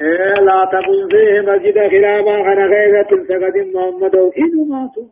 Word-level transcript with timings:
لا 0.00 0.64
تكن 0.72 1.08
فيه 1.08 1.40
مسجد 1.40 1.88
خلافا 1.90 2.42
خنا 2.42 2.66
غيرة 2.66 3.08
سقد 3.28 3.56
محمد 3.74 4.14
إنو 4.14 4.64
ماتوا 4.64 5.08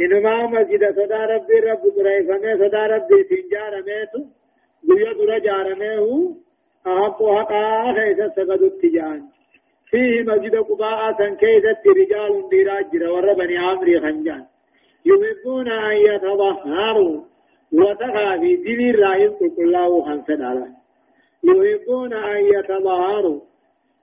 إنو 0.00 0.20
ما 0.20 0.46
مسجد 0.46 0.82
صدا 0.96 1.24
ربي 1.24 1.58
رب 1.58 1.82
قريفة 1.96 2.38
میں 2.38 2.54
صدا 2.54 2.86
ربي 2.86 3.22
سنجار 3.30 3.82
ميتو 3.86 4.22
بيا 4.82 5.12
درا 5.12 5.38
جار 5.38 5.74
ميهو 5.78 6.34
أحق 6.86 7.22
حقا 7.22 7.92
خيسة 7.92 8.28
سقد 8.36 8.62
التجان 8.62 9.22
فيه 9.90 10.22
مسجد 10.22 10.56
قباء 10.56 11.18
سنكيسة 11.18 11.82
رجال 11.86 12.48
ديراجر 12.50 13.12
وربني 13.12 13.58
عمري 13.58 14.00
خنجان 14.00 14.44
يحبون 15.06 15.68
أن 15.68 15.96
يتظهروا 15.96 17.20
وتخافي 17.72 18.56
دين 18.56 18.94
الرائم 18.94 19.32
قل 19.32 19.64
الله 19.64 20.04
خمسة 20.04 20.66
يحبون 21.44 22.12
أن 22.12 22.44
يتظهروا 22.54 23.40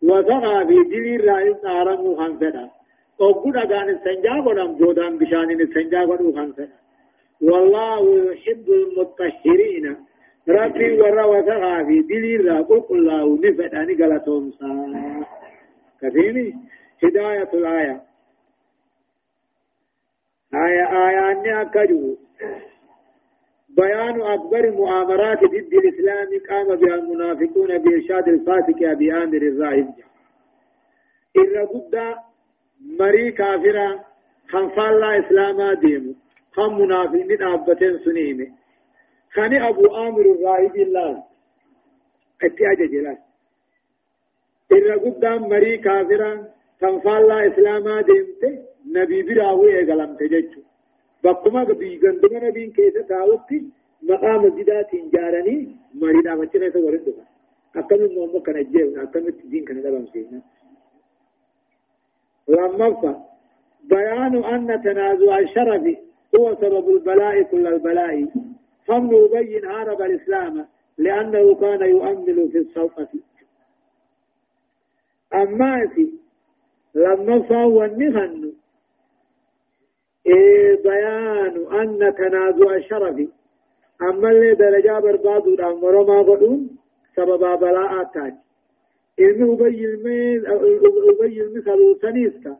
وزغا 0.03 0.65
في 0.65 0.77
دين 0.91 1.19
الرائم 1.19 1.55
نارمو 1.63 2.15
خمسة 2.15 2.69
وقود 3.19 3.55
أغان 3.57 3.89
السنجا 3.89 4.33
قدام 4.45 4.71
جودان 4.77 5.17
بشان 5.17 5.51
السنجا 5.51 6.01
قدو 6.09 6.31
خمسة 6.37 6.67
والله 7.41 8.01
يحب 8.31 8.65
المطهرين 8.69 9.85
ربي 10.49 11.01
ورا 11.01 11.25
وزغا 11.25 11.83
في 11.87 11.99
دين 12.09 12.23
الرائم 12.39 12.63
قل 12.63 12.97
الله 12.99 13.25
نفداني 13.43 13.93
قلتهم 13.93 14.51
سا. 14.59 14.69
كثيري 16.01 16.53
هداية 17.03 17.49
الآية 17.53 18.01
آية 20.53 20.85
آية 21.07 21.31
أني 21.31 21.61
أكجو 21.61 22.15
بيان 23.77 24.21
أكبر 24.21 24.71
مؤامرات 24.71 25.39
ضد 25.43 25.73
الإسلام 25.73 26.29
قام 26.49 26.75
بها 26.75 26.95
المنافقون 26.95 27.77
بإرشاد 27.77 28.27
الفاسق 28.27 28.89
أبي 28.89 29.13
آمر 29.13 29.37
الراهب 29.37 29.93
إذا 31.35 31.61
قد 31.65 32.15
مري 32.99 33.31
كافرة 33.31 34.05
خنفال 34.47 34.99
لا 34.99 35.19
إسلاما 35.19 35.73
ديمو 35.73 36.13
خم 36.51 36.81
منافقين 36.81 37.43
أبتين 37.43 37.99
سنيمة 38.05 38.47
خاني 39.33 39.69
أبو 39.69 39.85
آمر 39.95 40.21
الراهب 40.21 40.75
الله. 40.75 41.23
اتياج 42.43 42.79
جلال. 42.91 43.17
إذا 44.71 44.95
قد 44.95 45.25
مري 45.25 45.77
كافرة 45.77 46.49
خنفال 46.81 47.27
لا 47.27 47.47
إسلاما 47.47 48.01
ديمته 48.01 48.53
نبي 48.95 49.23
براوي 49.23 49.79
إغلام 49.79 50.15
تججو. 50.15 50.61
بقما 51.23 51.63
بي 51.63 51.99
غندما 52.03 52.39
نبين 52.47 52.71
كيسا 52.71 53.01
تاوتي 53.01 53.59
مقام 54.09 54.41
مسجدات 54.45 54.91
جارني 55.13 55.57
مريدا 55.99 56.35
بچنا 56.39 56.69
سو 56.73 56.79
ورد 56.85 57.05
دو 57.05 57.13
اكم 57.75 58.01
مو 58.33 58.39
كان 58.45 58.57
جيو 58.71 59.01
اكم 59.03 59.25
دين 59.51 59.65
كان 59.65 59.81
دبام 59.81 60.05
سينا 60.13 60.41
لما 62.47 62.87
بيان 63.83 64.33
أن 64.53 64.81
تنازع 64.83 65.39
الشرف 65.39 65.83
هو 66.35 66.55
سبب 66.61 66.89
البلاء 66.89 67.43
كل 67.43 67.67
البلاء 67.67 68.27
فمن 68.85 69.13
يبين 69.15 69.65
هارب 69.65 70.01
الإسلام 70.01 70.65
لأنه 70.97 71.55
كان 71.55 71.81
يؤمل 71.89 72.49
في 72.51 72.57
الصوفة 72.57 73.07
أما 75.33 75.87
في 75.87 76.07
لما 76.95 77.41
فهو 77.41 77.83
النهن 77.83 78.53
إيه 80.27 80.83
بيان 80.83 81.55
أن 81.79 82.13
تنازع 82.15 82.75
الشرف. 82.75 83.17
أما 84.01 84.31
اللي 84.31 84.53
درجة 84.53 84.99
برباد 84.99 85.47
الأمر 85.47 86.03
ما 86.03 86.21
قدون 86.21 86.69
سبب 87.15 87.59
بلاء 87.59 88.03
تاج 88.03 88.33
إذن 89.19 89.51
أبي 89.51 89.85
المين 89.85 90.45
أبي 90.47 91.41
المثل 91.41 91.99
سنيستا 92.01 92.57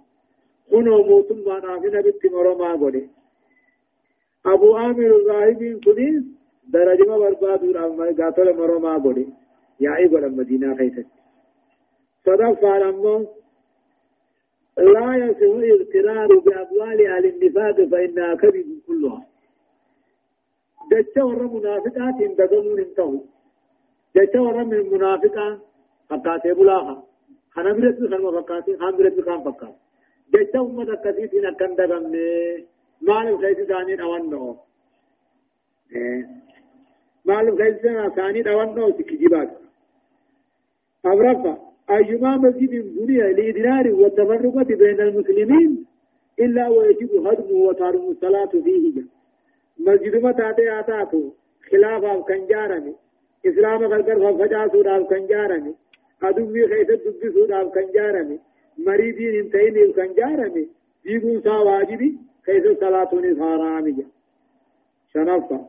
خنو 0.72 1.04
موتم 1.04 1.44
بانا 1.44 1.80
في 1.80 1.88
نبت 1.88 2.26
مرما 2.34 2.72
قدون 2.74 3.10
أبو 4.46 4.78
آمر 4.78 5.06
الراهبين 5.20 5.80
كنيس 5.80 6.24
درجة 6.68 7.04
ما 7.10 7.18
برباد 7.18 7.64
الأمر 7.64 8.12
قاتل 8.12 8.58
مرما 8.58 8.94
قدون 8.96 9.34
يا 9.80 9.96
إيقو 9.98 10.18
المدينة 10.18 10.76
خيتك. 10.78 11.08
صدق 12.26 12.54
فعلمه 12.62 13.28
لا 14.78 15.16
يصح 15.16 15.42
الاغترار 15.42 16.40
بأموال 16.40 17.08
أهل 17.08 17.26
النفاق 17.26 17.76
فإنها 17.92 18.36
كذب 18.36 18.82
كلها. 18.88 19.28
دجا 20.92 21.24
ورا 21.24 21.48
منافقات 21.48 22.18
دغمون 22.38 22.80
انتهوا. 22.80 23.20
دجا 24.16 24.40
ورا 24.40 24.64
من 24.64 24.74
المنافقات 24.74 25.60
فقاتي 26.10 26.54
بلاها. 26.54 27.04
خنا 27.52 27.74
برت 27.74 28.00
خنا 28.00 28.32
فقاتي. 28.42 28.78
خان 28.78 28.98
برت 28.98 29.22
خان 29.22 29.44
فقات 29.44 29.76
دجا 30.34 30.60
أمة 30.60 30.96
كثير 30.96 31.50
أكن 31.50 31.76
دغمني 31.76 32.66
مال 33.02 33.40
خيس 33.40 33.58
دانين 33.68 34.00
أوانو 34.02 34.58
مال 37.26 37.58
خيس 37.58 37.82
دانين 38.16 38.48
أوانو 38.48 38.92
سكجيبات 38.92 39.50
أبرفا 41.06 41.73
أيما 41.90 42.38
مسجد 42.38 42.70
بني 42.96 43.18
لإدرار 43.34 43.94
والتفرقة 43.94 44.64
بين 44.64 45.02
المسلمين 45.02 45.86
إلا 46.40 46.68
ويجب 46.70 47.28
هدمه 47.28 47.52
وتارم 47.52 48.10
الصلاة 48.12 48.46
فيه. 48.66 49.04
مسجد 49.80 50.16
ما 50.16 50.32
تاتي 50.32 50.80
آتاتو 50.80 51.32
خلاف 51.72 52.04
أو 52.04 52.24
كنجارني 52.24 52.94
إسلام 53.46 53.84
غرقر 53.84 54.38
فجاسود 54.38 54.88
أو 54.88 55.06
كنجارني 55.08 55.74
أدوبي 56.24 56.68
خيث 56.68 56.88
دبسود 56.92 57.52
أو 57.52 57.72
كنجارني 57.72 58.40
مريدين 58.78 59.40
انتين 59.40 59.78
أو 59.84 59.94
كنجارني 59.94 60.68
ديقون 61.06 61.42
سا 61.42 61.58
واجبي 61.58 62.18
خيث 62.46 62.80
صلاة 62.80 63.10
نصارامي 63.16 64.06
شنفة 65.14 65.66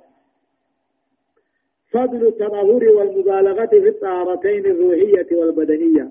فضل 1.95 2.27
التطهر 2.27 2.83
والمبالغة 2.97 3.67
في 3.67 3.89
الطهارتين 3.89 4.67
الروحية 4.67 5.29
والبدنية. 5.39 6.11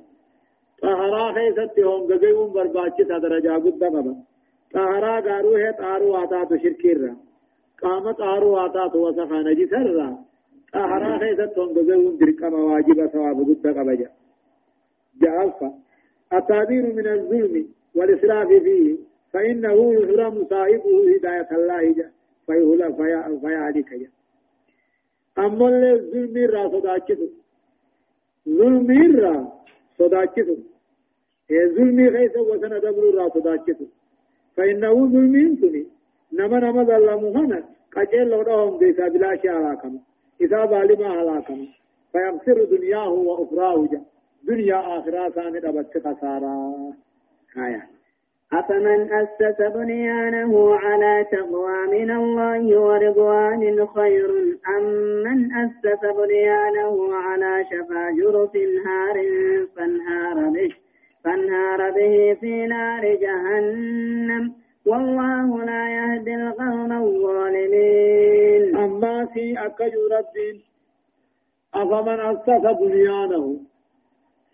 طهرا 0.82 1.34
خيست 1.34 1.80
هم 1.80 2.02
غغيون 2.12 2.50
برباچي 2.54 3.04
درجة 3.04 3.54
قد 3.64 3.84
قبا 3.84 4.16
طهرا 4.74 5.20
غاروه 5.20 5.72
طارو 5.72 6.16
آتات 6.24 6.50
شركيرا. 6.64 7.16
قام 7.82 8.12
طارو 8.12 8.58
آتات 8.66 8.96
وسخا 8.96 9.42
نجسر 9.42 10.16
طهرا 10.74 11.18
خيست 11.18 11.60
هم 11.60 11.70
غغيون 11.78 12.18
درقم 12.18 12.54
واجب 12.54 13.06
ثواب 13.14 13.38
قد 13.48 13.68
قبا 13.68 14.10
جعلفا 15.22 15.74
التعبير 16.34 16.94
من 16.94 17.08
الظلم 17.08 17.68
والإسراف 17.96 18.48
فيه 18.48 18.98
فإنه 19.34 19.94
يحرم 19.94 20.46
صاحبه 20.50 21.16
هداية 21.16 21.48
الله 21.52 22.10
فيهلا 22.46 22.92
فيا 22.92 23.40
فيا 23.42 24.10
جا 25.38 25.46
أما 25.46 25.68
الظلم 25.68 26.52
را 26.52 26.70
صداكتو 26.70 27.28
ظلم 28.50 29.20
را 29.20 29.48
صداكتو 29.98 30.56
ظلم 31.52 32.00
غيث 32.10 32.38
وسن 32.38 32.80
دبر 32.80 33.04
را 33.14 33.30
صداكتو 33.30 33.86
فإنه 34.56 34.94
ظلم 34.94 35.58
سني 35.62 35.86
نما 36.34 36.60
نما 36.60 36.84
ظلمو 36.84 37.32
هنا 37.32 37.64
قجل 37.96 38.30
لهم 38.30 38.78
ديسا 38.78 39.08
بلا 39.08 39.36
شيء 39.42 39.52
علاكم 39.52 40.00
إذا 40.42 40.66
ظالما 40.66 41.08
علاكم 41.08 41.68
فيغفر 42.12 42.64
دنياه 42.64 43.10
وأخراه 43.10 43.90
دنيا 44.44 45.00
آخرة 45.00 45.30
سانت 45.30 45.66
أبت 45.66 45.98
خسارة 45.98 46.94
آية 47.58 47.93
أفمن 48.60 49.14
أسس 49.14 49.62
بنيانه 49.76 50.76
على 50.76 51.26
تقوى 51.32 51.88
من 51.92 52.12
الله 52.12 52.80
ورضوان 52.80 53.88
خير 53.88 54.30
أم 54.78 54.84
من 55.24 55.54
أسس 55.54 56.02
بنيانه 56.18 57.16
على 57.16 57.66
شفا 57.72 58.12
جرف 58.12 58.56
هار 58.86 59.18
فانهار 59.76 60.50
به 60.50 60.70
فانهار 61.24 61.92
به 61.92 62.38
في 62.42 62.68
نار 62.68 63.16
جهنم. 63.16 64.54
والله 64.86 65.64
لا 65.66 65.84
يهدي 65.98 66.36
القوم 66.36 66.92
الظالمين. 66.92 68.76
أما 68.78 69.26
في 69.26 69.66
أكج 69.66 69.94
رب 70.12 70.36
أفمن 71.74 72.20
أسس 72.20 72.80
بنيانه 72.80 73.60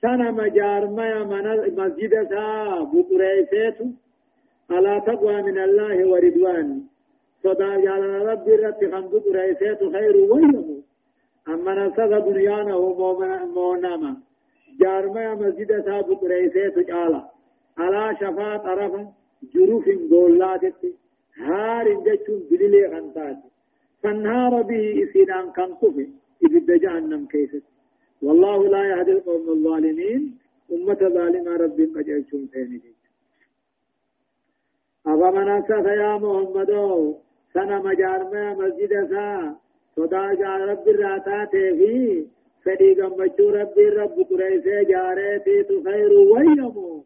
سنة 0.01 0.31
مجار 0.31 0.87
ما 0.87 1.23
من 1.23 1.45
مسجد 1.79 2.13
سا 2.29 2.45
بقريسيت 2.93 3.77
على 4.69 5.01
تقوى 5.07 5.41
من 5.41 5.57
الله 5.57 6.05
وردوان 6.09 6.81
صدا 7.43 7.69
جعل 7.83 8.03
رب 8.29 8.47
رب 8.49 8.81
خم 8.91 9.05
بقريسيت 9.13 9.79
خير 9.95 10.15
أما 11.47 11.89
ما 15.15 15.35
مسجد 15.35 15.71
سا 15.85 16.01
بقريسيت 16.01 16.79
جعل 16.79 17.21
على 17.77 18.15
شفا 18.19 18.57
جروف 19.53 19.85
دولات 20.09 20.61
هار 21.37 21.85
بليلي 22.51 22.89
خنتات 22.91 23.37
فانهار 24.03 24.61
به 24.61 25.03
كان 25.51 25.71
كفي 25.81 26.07
إذ 26.45 27.69
والله 28.21 28.67
لا 28.67 28.83
يهدي 28.91 29.11
القوم 29.11 29.49
الظالمين. 29.49 30.37
أمة 30.71 31.01
ظالمة 31.17 31.51
ربي 31.63 31.85
قجلتم 31.85 32.41
ثاني 32.53 32.81
أفمن 35.07 35.49
أسف 35.49 35.85
يا 35.85 36.17
محمد 36.17 36.71
سنة 37.53 37.81
مجارمة 37.81 38.53
مسجد 38.53 38.93
سا. 39.09 39.55
صدا 39.95 40.33
جار 40.33 40.59
رب 40.71 40.87
الراتات 40.87 41.51
في 41.51 42.25
فدي 42.63 42.89
قمچو 43.01 43.49
ربي 43.49 43.85
رب 43.89 44.17
قريسي 44.29 44.83
جاريتي 44.91 45.63
تخير 45.63 46.11
ويمو 46.13 47.03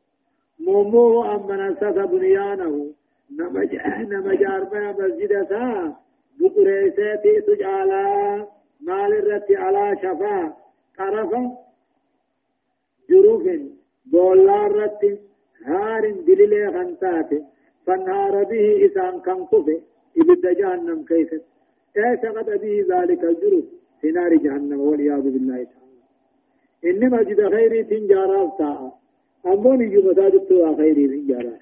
مومو 0.60 1.24
أمن 1.24 1.60
أسف 1.60 1.98
بنيانه 2.12 2.74
نما 3.38 4.34
جارمة 4.36 4.92
مسجد 5.00 5.34
سا. 5.50 5.96
بقريسي 6.40 7.42
تجعلا 7.48 8.08
مال 8.82 9.14
الرت 9.14 9.52
على 9.52 9.98
شفا. 10.02 10.63
طرفا 10.98 11.58
جروف 13.10 13.44
بولا 14.06 14.66
الرت 14.66 15.20
هار 15.66 16.12
دليل 16.28 16.74
خنتاته 16.74 17.42
فانهار 17.86 18.44
به 18.44 18.86
إسان 18.86 19.20
كان 19.26 19.46
كفه 19.46 19.82
إبدأ 20.18 20.54
جهنم 20.54 21.06
كيف؟ 21.06 21.30
اعتقد 21.98 22.62
به 22.62 22.86
ذلك 22.92 23.24
الجروف؟ 23.24 23.66
في 24.02 24.12
نار 24.12 24.36
جهنم 24.36 24.80
والعياذ 24.82 25.22
بالله 25.22 25.64
تعالى. 25.64 25.84
إنما 26.86 27.24
جد 27.24 27.50
خيري 27.50 27.84
تنجارا 27.84 28.52
تاء 28.58 29.00
أمون 29.46 29.82
يجو 29.82 30.12
مساجد 30.12 30.46
توا 30.50 30.76
خيري 30.76 31.08
تنجارا 31.08 31.58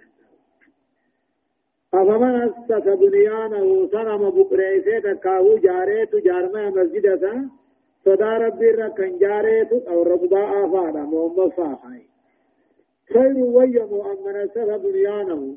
أفمن 1.93 2.35
أسس 2.41 2.87
بنيانه 3.01 3.87
صنم 3.91 4.29
بقريسة 4.29 4.99
تكاو 4.99 5.57
جاريت 5.57 6.15
جارما 6.15 6.69
مسجد 6.69 7.05
سا 7.21 7.49
صدا 8.05 8.37
ربي 8.37 8.69
ركن 8.71 9.17
جاريت 9.17 9.71
أو 9.73 10.03
ربضاء 10.03 10.65
آفادا 10.65 10.99
مهم 10.99 11.49
فاحاي 11.49 12.01
خير 13.13 13.37
ويم 13.37 13.91
أمن 14.11 14.35
أسس 14.35 14.81
بنيانه 14.83 15.55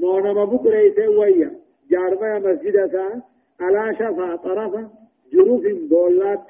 مونما 0.00 0.44
بكريس 0.44 0.98
ويا 0.98 1.50
جارما 1.90 2.38
مسجدة 2.38 3.22
على 3.60 3.94
شفا 3.94 4.36
طرفا 4.36 4.90
جروف 5.32 5.62
بولات 5.90 6.48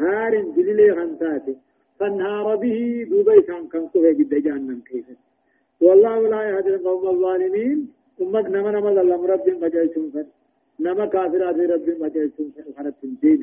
هار 0.00 0.32
دليل 0.56 0.92
غنتات 0.98 1.42
فانهار 1.98 2.56
به 2.56 3.06
دوبي 3.10 3.40
كان 3.42 3.66
كان 3.72 3.88
كوه 3.88 4.10
جد 4.12 4.34
جهنم 4.34 4.80
كيف 4.88 5.06
والله 5.80 6.28
لا 6.28 6.42
يهدي 6.50 6.74
القوم 6.74 7.08
الظالمين 7.08 7.88
أمك 8.20 8.46
نما 8.46 8.70
نما 8.70 8.90
ظلم 8.94 9.24
رب 9.32 9.46
مجيسون 9.62 10.10
فر 10.14 10.26
نما 10.80 11.06
كافر 11.06 11.50
هذه 11.50 11.66
رب 11.74 11.88
مجيسون 12.00 12.52
فر 12.54 12.64
خرط 12.76 12.94
تنجيب 13.02 13.40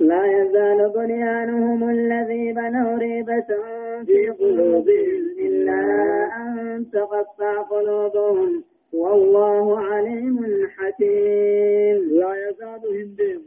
لا 0.00 0.26
يزال 0.26 0.92
بنيانهم 0.94 1.90
الذي 1.90 2.52
بنوا 2.52 2.98
ريبة 2.98 3.46
في 4.06 4.28
قلوبهم 4.30 5.22
إلا 5.38 5.80
أن 6.36 6.86
تقطع 6.92 7.62
قلوبهم. 7.62 8.64
والله 8.92 9.78
عليم 9.80 10.66
حكيم. 10.76 11.98
لا 12.20 12.48
يزال 12.48 12.82
هندم 12.98 13.42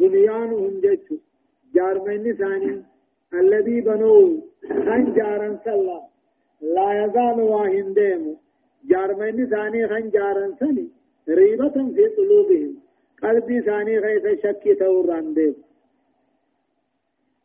بنيانهم 0.00 0.80
جيش 0.80 1.20
جارمين 1.74 2.34
ثاني 2.36 2.82
الذي 3.34 3.80
بنوا 3.80 4.36
خنجارا 4.68 5.58
سلا. 5.64 6.00
لا 6.60 7.04
يزال 7.04 7.40
واهندم 7.40 8.36
جارمين 8.90 9.46
ثاني 9.46 9.88
خنجارا 9.88 10.54
سني 10.60 10.88
ريبة 11.28 11.76
في 11.94 12.06
قلوبهم. 12.16 12.87
قلبي 13.22 13.60
ثاني 13.60 13.98
غيث 13.98 14.42
شك 14.42 14.78
توران 14.78 15.34
ديب 15.34 15.54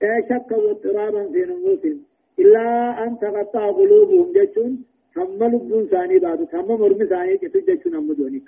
اي 0.03 0.23
شك 0.29 0.51
واضطرابا 0.51 1.31
في 1.31 1.41
نفوسهم 1.41 1.99
إلا 2.39 2.67
أن 3.03 3.19
تقطع 3.19 3.71
قلوبهم 3.71 4.33
جتون 4.35 4.83
هم 5.17 5.43
لبون 5.43 5.85
ثاني 5.87 6.19
بعد 6.19 6.55
هم 6.55 6.67
مرمي 6.81 7.05
ثاني 7.05 7.37
جتون 7.37 7.61
جتون 7.67 7.95
هم 7.95 8.13
دونيك 8.13 8.43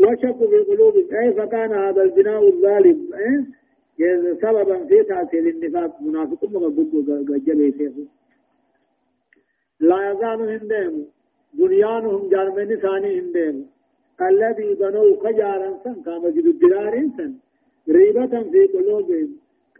وشك 0.00 0.36
في 0.50 0.58
قلوبهم 0.70 1.06
أي 1.16 1.32
فكان 1.32 1.72
هذا 1.72 2.02
البناء 2.02 2.48
الظالم 2.48 2.98
سببا 4.42 4.84
في 4.84 5.02
تأثير 5.02 5.48
النفاق 5.48 6.02
منافق 6.02 6.44
ما 6.44 6.68
جبه 7.46 7.70
سيفه 7.78 8.06
لا 9.80 10.10
يزال 10.10 10.40
هندهم 10.50 11.06
بنيانهم 11.54 12.28
جارمين 12.28 12.76
ثاني 12.76 13.20
هندهم 13.20 13.66
الذي 14.28 14.74
بنوا 14.74 15.16
خجارا 15.22 15.70
سن 15.84 15.96
كما 16.04 16.30
جد 16.30 16.46
الدرار 16.46 16.94
سن. 17.16 17.32
ريبة 17.88 18.42
في 18.52 18.66
قلوبهم. 18.74 19.30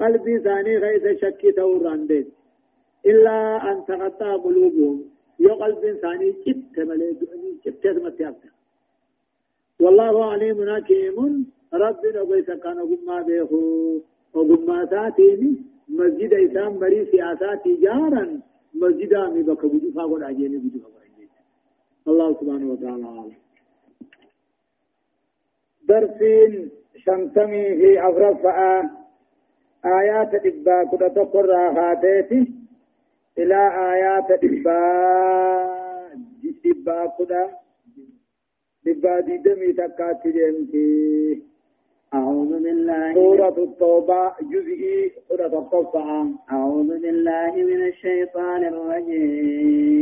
قلبي 0.01 0.39
ثاني 0.39 0.77
غيث 0.85 1.05
شكي 1.21 1.53
توران 1.53 2.07
دين. 2.07 2.27
إلا 3.07 3.37
أن 3.73 3.85
تغطى 3.89 4.33
قلوبهم. 4.45 4.99
يو 5.41 5.55
قلب 5.55 5.83
ثاني 6.03 6.29
جبت 6.47 6.77
مليك 6.89 7.19
جبت 7.65 7.85
متيابتا 7.87 8.51
والله 9.81 10.15
عليم 10.33 10.59
حكيم. 10.75 11.47
رب 11.75 12.03
نبي 12.17 12.43
سكان 12.43 12.79
قما 12.91 13.23
بيخو 13.23 13.63
وقما 14.35 14.79
ساتيني 14.93 15.53
مسجد 15.89 16.33
إسام 16.35 16.79
بري 16.79 17.01
سياسات 17.13 17.65
جارا. 17.69 18.25
مسجد 18.75 19.13
آمي 19.15 19.43
بك 19.43 19.63
بجفا 19.67 20.03
قد 20.03 20.23
عجيني 20.23 20.57
بجفا 20.63 20.89
الله 22.11 22.29
سبحانه 22.41 22.69
وتعالى 22.73 23.05
عالم. 23.05 23.42
درسين 25.89 26.71
شمسمي 26.97 27.65
في 27.77 28.09
أفرفاء 28.09 28.85
آيات 29.85 30.35
دبا 30.45 30.85
كده 30.93 31.09
تقر 31.09 31.53
هاتيتي 31.55 32.43
إلى 33.39 33.61
آيات 33.93 34.29
دبا 34.43 34.79
دبا 36.65 36.99
دبا 38.87 39.21
دي 39.21 39.37
دمي 39.37 39.73
تكاتي 39.73 40.31
جمتي 40.33 41.43
أعوذ 42.15 42.63
بالله 42.63 43.15
سورة 43.15 43.57
التوبة 43.59 44.33
جزئي 44.53 45.13
سورة 45.29 45.47
التوبة 45.47 46.05
أعوذ 46.53 46.91
بالله 47.03 47.53
من 47.57 47.81
الشيطان 47.89 48.65
الرجيم. 48.65 50.02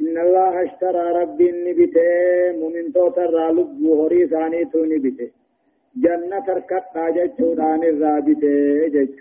إن 0.00 0.16
الله 0.26 0.52
اشترى 0.66 1.04
ربي 1.20 1.48
نبته 1.66 2.06
مؤمن 2.60 2.92
توتر 2.92 3.34
لب 3.56 3.70
هوري 3.86 4.26
ثاني 4.32 4.64
تو 4.72 4.84
نبته 4.92 5.28
جنة 6.04 6.38
تركت 6.46 6.84
تاجت 6.94 7.32
شودان 7.38 7.82
الرابطه 7.92 8.54
جيش 8.94 9.14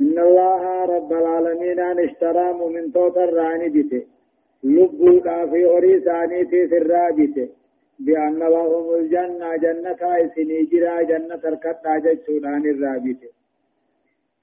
إن 0.00 0.16
الله 0.26 0.62
رب 0.94 1.10
العالمين 1.12 1.78
أن 1.90 1.98
اشترى 2.06 2.46
من 2.74 2.92
توتر 2.92 3.28
راني 3.38 3.68
بيته 3.74 4.02
لبو 4.64 5.20
في 5.50 5.64
أوري 5.64 6.00
ثاني 6.00 6.40
في 6.50 6.76
الرابطه 6.82 7.48
بأن 7.98 8.38
لهم 8.38 8.86
الجنة 9.00 9.56
جنة 9.64 10.00
سني 10.34 10.62
جرا 10.70 11.02
جنة 11.10 11.36
تركت 11.36 11.78
ناجت 11.84 12.18
سودان 12.26 12.62
الرابطه 12.74 13.30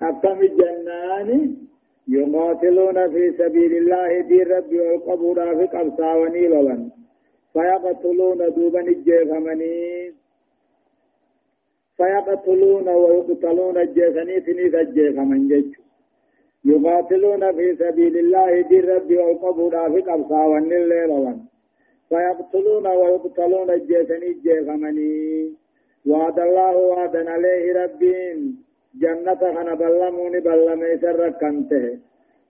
أقسم 0.01 0.39
الجنان 0.49 1.29
يقاتلون 2.07 3.11
في 3.11 3.31
سبيل 3.37 3.77
الله 3.77 4.21
دين 4.21 4.47
ربي 4.47 4.79
والقبور 4.79 5.55
في 5.55 5.65
قبصا 5.77 6.13
ونيلوا 6.15 6.75
فيقتلون 7.53 8.37
دوبا 8.55 8.81
الجيفمنين 8.81 10.13
فيقتلون 11.97 12.89
ويقتلون 12.89 13.77
الجيسني 13.77 14.39
تنيس 14.39 14.75
الجيس 14.75 15.15
من 15.15 15.47
جج 15.47 15.73
يقاتلون 16.65 17.51
في 17.51 17.75
سبيل 17.75 18.17
الله 18.17 18.61
دي 18.61 18.79
ربي 18.79 19.17
والقبور 19.17 19.71
في 19.93 20.01
والنليل 20.33 21.09
وان 21.11 21.39
فيقتلون 22.09 22.87
ويقتلون 22.87 23.69
الجيسني 23.69 24.27
الجيس 24.27 24.67
مني. 24.67 25.53
وعد 26.05 26.39
الله 26.39 26.77
وعدا 26.77 27.31
عليه 27.31 27.83
ربين 27.83 28.62
جنة 29.01 29.35
خنا 29.35 29.73
بلموني 29.73 30.39
بلمي 30.39 30.97
سر 31.01 31.29
كنته 31.29 31.99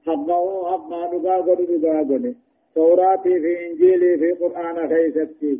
حقه 0.06 0.46
حقا 0.72 1.02
نقا 1.16 1.36
قد 1.38 2.36
توراتي 2.76 3.40
في 3.40 3.52
إنجيلي 3.68 4.18
في 4.18 4.32
قرآن 4.32 4.90
خيستي 4.90 5.60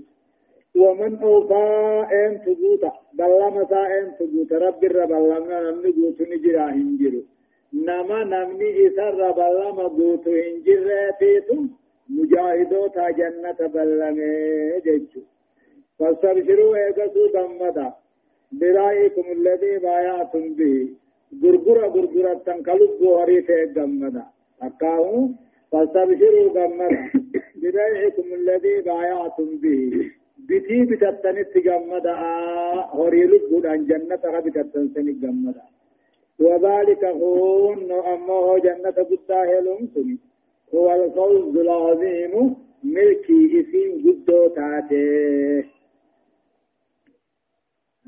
ومن 0.76 1.16
أوفى 1.24 2.06
أن 2.14 2.32
تقوت 2.46 2.84
بلما 3.14 3.66
سا 3.70 3.82
أن 4.00 4.12
تقوت 4.20 4.54
رب 4.54 4.84
الرب 4.84 5.08
بلما 5.10 5.72
نمني 5.72 5.92
قوت 5.98 6.22
نجرا 6.22 6.66
هنجرو 6.78 7.22
نما 7.74 8.24
نمني 8.24 8.88
إسر 8.88 9.32
بلما 9.32 9.84
قوت 9.98 10.28
هنجرا 10.28 11.12
تيتو 11.20 11.58
مجاهدو 12.10 12.88
تا 12.88 13.10
جنة 13.20 13.60
بلما 13.74 14.32
جيجو 14.86 15.22
فاستبشروا 16.00 16.76
ايقسوا 16.76 17.28
دمدا 17.34 17.94
برائكم 18.62 19.26
الذي 19.38 19.74
بايعتم 19.80 20.54
به؟ 20.54 20.88
غرغرة 21.44 21.88
غرغرة 21.88 22.34
تنقلب 22.46 22.92
بوهري 23.02 23.42
تيقمدا 23.42 24.24
أكاهم 24.62 25.36
فاستبشروا 25.72 26.54
دمدا 26.54 27.10
برائكم 27.62 28.28
الذي 28.34 28.82
بايعتم 28.82 29.50
به؟ 29.64 30.12
بتي 30.50 30.78
بتتنت 30.90 31.58
جمدا 31.58 32.16
هوري 32.98 33.24
لبود 33.32 33.66
عن 33.66 33.86
جنة 33.86 34.24
بتتن 34.46 34.86
سن 34.96 35.06
جمدا 35.22 35.62
وذلك 36.40 37.04
هو 37.06 37.74
أما 38.14 38.34
هو 38.34 38.58
جنة 38.58 38.98
بتاهلون 39.12 39.88
سني. 39.96 40.18
هو 40.76 40.86
الفوز 41.04 41.58
العظيم 41.58 42.56
ملكي 42.84 43.42
اسم 43.60 43.92
جدو 44.04 44.48
تاته 44.48 45.64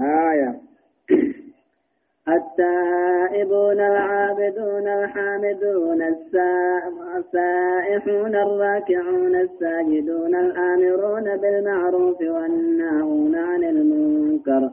آية. 0.01 0.55
التائبون 2.27 3.79
العابدون 3.79 4.87
الحامدون 4.87 6.01
السائحون 7.17 8.35
الراكعون 8.35 9.35
الساجدون 9.35 10.35
الآمرون 10.35 11.37
بالمعروف 11.37 12.21
والناهون 12.21 13.35
عن 13.35 13.63
المنكر 13.63 14.69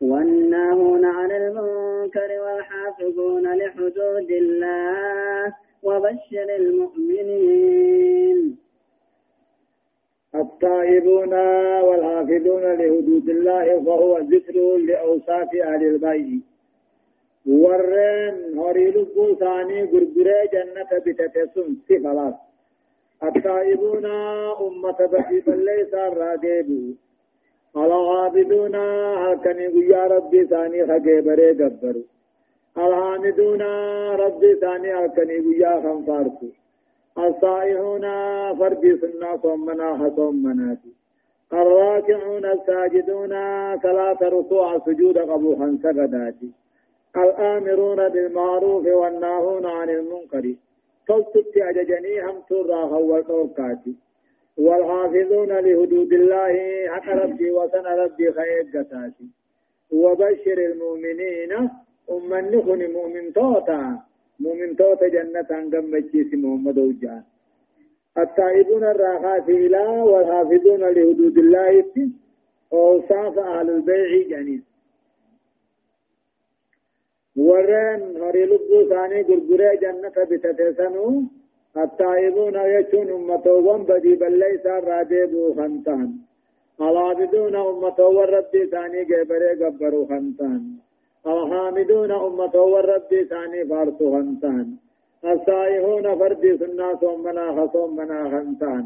والناهون 0.00 1.04
عن 1.04 1.30
المنكر 1.30 2.28
والحافظون 2.40 3.54
لحدود 3.54 4.30
الله 4.30 5.54
وبشر 5.82 6.56
المؤمنين. 6.58 7.86
التائبون 10.40 11.34
والحافظون 11.86 12.62
لحدود 12.62 13.28
الله 13.28 13.84
فهو 13.84 14.18
ذكر 14.18 14.76
لأوصاف 14.76 15.48
أهل 15.54 15.82
البيت. 15.86 16.42
ورين 17.46 18.58
هوري 18.58 18.86
لبو 18.90 19.34
ثاني 19.34 19.82
غرغرة 19.84 20.40
جنة 20.52 20.90
بتتسن 21.06 21.68
سفلاس 21.88 22.34
التائبون 23.24 24.06
أمة 24.66 24.98
بشيط 25.12 25.48
ليس 25.48 25.94
الرادب 25.94 26.94
العابدون 27.76 28.74
هكني 29.24 29.88
يا 29.92 30.06
ربي 30.06 30.44
ثاني 30.46 30.86
خجبري 30.86 31.54
جبر 31.54 31.96
الحامدون 32.78 33.62
ربي 34.24 34.54
ثاني 34.54 34.90
هكني 34.94 35.58
يا 35.58 35.72
خنفارتو 35.82 36.46
الصائحون 37.18 38.04
فرد 38.58 38.98
سنة 39.00 39.36
صمنا 39.42 39.88
حصمناتي 39.96 40.92
الراكعون 41.52 42.44
الساجدون 42.44 43.32
صلاة 43.82 44.18
ركوع 44.22 44.78
سجود 44.78 45.18
قبو 45.18 45.54
سجداتي. 45.82 46.50
الآمرون 47.16 48.08
بالمعروف 48.08 48.86
والناهون 48.86 49.66
عن 49.66 49.90
المنكر. 49.90 50.54
فلتت 51.08 51.56
أججني 51.56 52.20
هم 52.20 52.36
ترى 52.48 52.74
هو 52.74 53.16
الأوقاتي 53.16 53.94
والحافظون 54.58 55.48
لحدود 55.48 56.12
الله 56.12 56.54
حق 56.88 57.08
ربي 57.08 57.50
وسن 57.50 57.86
ربي 57.86 58.32
خير 58.32 58.66
قتاتي 58.74 59.26
وبشر 59.92 60.58
المؤمنين 60.58 61.52
أمن 62.10 62.44
مؤمن 62.92 63.32
توتا. 63.32 63.98
مؤمن 64.40 64.76
توتا 64.76 65.08
جنة 65.08 65.48
أنقم 65.50 65.84
مجيس 65.90 66.30
محمد 66.34 66.78
وجان 66.78 67.22
التائبون 68.18 68.84
الراخات 68.84 69.48
إلى 69.48 69.84
والحافظون 70.10 70.80
لحدود 70.94 71.38
الله 71.38 71.84
أوصاف 72.72 73.38
أهل 73.38 73.70
البيع 73.70 74.10
جنين 74.30 74.62
ورن 77.36 78.02
هري 78.22 78.44
لبو 78.50 78.78
ثاني 78.90 79.20
غرغرة 79.28 79.74
جنة 79.82 80.16
بتتسنو 80.30 81.22
التائبون 81.84 82.56
يجون 82.74 83.08
أمتوهم 83.18 83.82
بدي 83.88 84.14
بل 84.20 84.38
ليس 84.38 84.66
راجبو 84.66 85.54
خنتان 85.54 86.10
العابدون 86.80 87.56
أمتو 87.56 88.20
ربي 88.34 88.66
ثاني 88.72 89.04
جبري 89.10 89.50
قبرو 89.60 90.06
خنتان 90.10 90.62
الحامدون 91.26 92.12
أمتو 92.12 92.76
ربي 92.76 93.24
ثاني 93.24 93.64
فارسو 93.70 94.06
خنتان 94.14 94.66
السائحون 95.24 96.06
فردي 96.18 96.58
سنة 96.58 96.88
صومنا 97.00 97.46
خصومنا 97.56 98.18
خنتان 98.32 98.84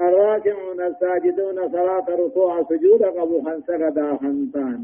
الراكعون 0.00 0.80
الساجدون 0.80 1.58
صلاة 1.72 2.06
ركوع 2.08 2.62
سجود 2.62 3.02
قبو 3.02 3.42
خنسغدا 3.46 4.16
خنتان 4.16 4.80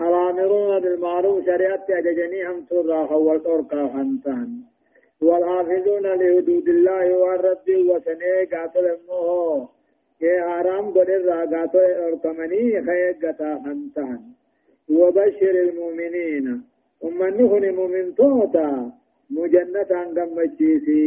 الآمرون 0.00 0.80
بالمعروف 0.80 1.44
شريعت 1.46 1.90
أججني 1.90 2.48
هم 2.48 2.60
ترى 2.70 3.06
خول 3.06 3.42
تركا 3.42 3.88
خنتان 3.94 4.48
والحافظون 5.22 6.06
لحدود 6.06 6.68
الله 6.68 7.06
والرب 7.22 7.66
وسنة 7.90 8.34
قاتل 8.52 8.86
امه 8.96 9.68
كي 10.20 10.40
حرام 10.40 10.90
قدر 10.90 11.30
قاتل 11.52 11.90
اركمني 12.06 12.82
خيقتا 12.86 13.50
خنتان 13.64 14.20
وبشر 14.92 15.54
المؤمنين. 15.68 16.62
أمنهن 17.04 17.74
مؤمن 17.74 18.14
توتا 18.14 18.90
مجنة 19.30 19.92
قمجيسي 20.16 21.02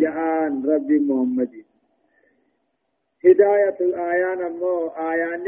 جعان 0.00 0.52
رب 0.66 0.90
محمد. 0.92 1.52
هداية 3.24 3.78
الآيان 3.80 4.40
أمو 4.40 4.86
آيان 4.88 5.44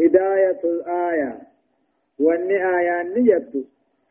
هداية 0.00 0.60
الآية 0.64 1.46
نيت 3.02 3.52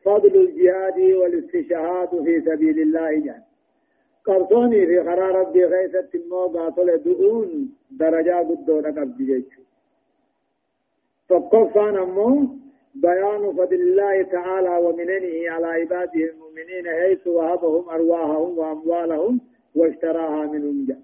فضل 0.05 0.35
الجهاد 0.45 0.99
والاستشهاد 0.99 2.11
في 2.25 2.41
سبيل 2.41 2.77
الله 2.81 3.11
جان. 3.25 3.41
قرصوني 4.25 4.85
في 4.85 4.97
قرار 4.99 5.35
ربي 5.35 5.65
غيثة 5.65 6.09
الموضع 6.15 6.69
دؤون 6.95 7.49
درجة 7.91 8.35
قدونا 8.49 8.89
قبض 8.89 9.17
جيشو. 9.17 9.64
فقفان 11.29 11.95
أمو 11.97 12.29
بيان 12.95 13.43
فضل 13.57 13.81
الله 13.87 14.15
تعالى 14.35 14.73
ومننه 14.85 15.35
على 15.53 15.67
عباده 15.67 16.21
المؤمنين 16.31 16.85
حيث 16.99 17.27
وهبهم 17.27 17.89
أرواحهم 17.89 18.57
وأموالهم 18.59 19.39
واشتراها 19.75 20.41
منهم 20.53 20.77
جان 20.87 21.01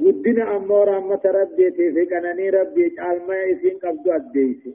guddina 0.00 0.44
ammoo 0.56 0.84
rahmata 0.84 1.32
rabbiitii 1.32 1.90
fi 1.96 2.02
qananii 2.12 2.50
rabbii 2.58 2.90
caalmaa 2.98 3.42
isiin 3.52 3.76
qabdu 3.84 4.12
addeeyse 4.18 4.70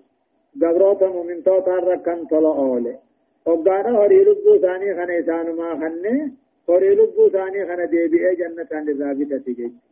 gabroota 0.61 1.07
mumintootaan 1.15 1.83
rakkan 1.89 2.21
tola 2.31 2.51
oole 2.65 2.93
hoggaadha 3.49 3.91
horii 3.99 4.23
lubbuu 4.29 4.55
isaanii 4.59 4.93
kana 4.99 5.17
isaanumaa 5.21 5.75
kanne 5.81 6.13
horii 6.67 6.95
lubbuu 6.99 7.27
isaanii 7.31 7.65
kana 7.71 7.85
deebi'ee 7.93 8.35
jannataan 8.41 8.87
irraa 8.93 9.13
bitati 9.19 9.55
jechu 9.59 9.77
lammaffaan 9.77 9.77
caalmaa 9.79 9.88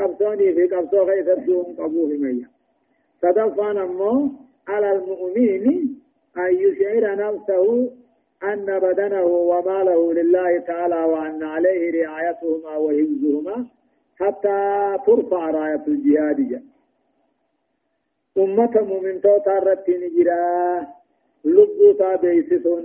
qabsoonii 0.00 0.52
fi 0.54 0.68
qabsoo 0.74 1.06
keessattuu 1.06 1.64
hin 1.64 1.76
qabuu 1.80 2.06
himayya 2.12 2.46
sadaffaan 3.20 3.78
ammoo 3.86 4.18
alal 4.76 5.00
mu'miini 5.10 5.74
an 6.44 6.50
yushira 6.62 7.16
nafsahu 7.16 7.74
أن 8.42 8.78
بدنه 8.78 9.24
وماله 9.24 10.12
لله 10.12 10.58
تعالى 10.58 11.04
وأن 11.04 11.42
عليه 11.42 12.02
رعايتهما 12.02 12.76
وحفظهما 12.76 13.66
حتى 14.20 14.60
ترفع 15.06 15.50
راية 15.50 15.84
الجهاد 15.88 16.62
أمة 18.38 18.80
مؤمن 18.80 19.20
توتا 19.20 19.58
رتين 19.58 20.02
جرا 20.16 20.86
لبو 21.44 21.92
تابيسسون 21.98 22.84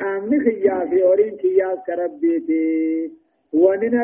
قامني 0.00 0.40
خيا 0.40 0.86
في 0.90 1.02
أورين 1.02 1.38
خيا 1.42 1.74
كربيتي 1.86 3.10
ونين 3.52 3.94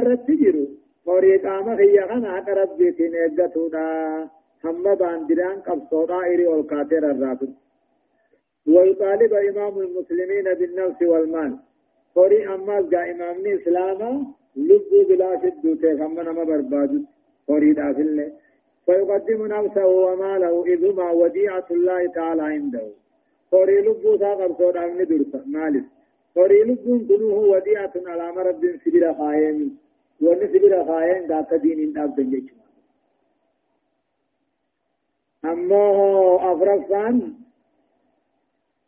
الرت 1.20 1.42
جرو 1.42 1.60
أوري 1.60 1.66
قام 1.66 1.76
خيا 1.76 2.06
خنا 2.06 2.40
كربيتي 2.40 3.08
نيغتودا 3.08 4.28
هم 4.64 4.94
باندران 4.94 5.60
قبصودا 5.60 6.18
إري 6.18 6.46
والكاتر 6.46 7.10
الراتب 7.10 7.52
ويطالب 8.66 9.32
إمام 9.34 9.80
المسلمين 9.80 10.54
بالنفس 10.54 11.02
والمال 11.02 11.58
قري 12.14 12.48
أماز 12.54 12.84
جاء 12.88 13.10
إمامني 13.10 13.54
إسلاما 13.54 14.10
لبو 14.56 14.98
بلا 15.08 15.30
شدو 15.42 15.74
تيخمنا 15.74 16.32
ما 16.32 16.44
برباد 16.44 17.04
قري 17.48 17.72
دافل 17.72 18.32
فيقدم 18.86 19.46
نفسه 19.46 19.86
وماله 19.86 20.64
إذ 20.66 20.94
ما 20.96 21.10
وديعة 21.10 21.68
الله 21.70 22.06
تعالى 22.06 22.42
عنده 22.42 22.86
قري 23.52 23.80
لبو 23.80 24.18
ساقر 24.18 24.52
صور 24.58 24.78
أمن 24.84 25.04
درسة 25.10 25.40
مالس 25.46 25.84
هوري 26.38 26.60
لبون 26.62 27.06
كنوه 27.08 27.38
وديعة 27.52 27.92
على 28.06 28.32
مرب 28.32 28.62
سبيل 28.84 29.04
خايم 30.20 30.28
وان 30.28 30.48
سبيل 30.48 30.84
خايم 30.86 31.32
قاك 31.32 31.54
دين 31.54 31.98
اب 31.98 32.14
دنجج 32.16 32.48
أما 35.44 36.52
أفرفان 36.52 37.34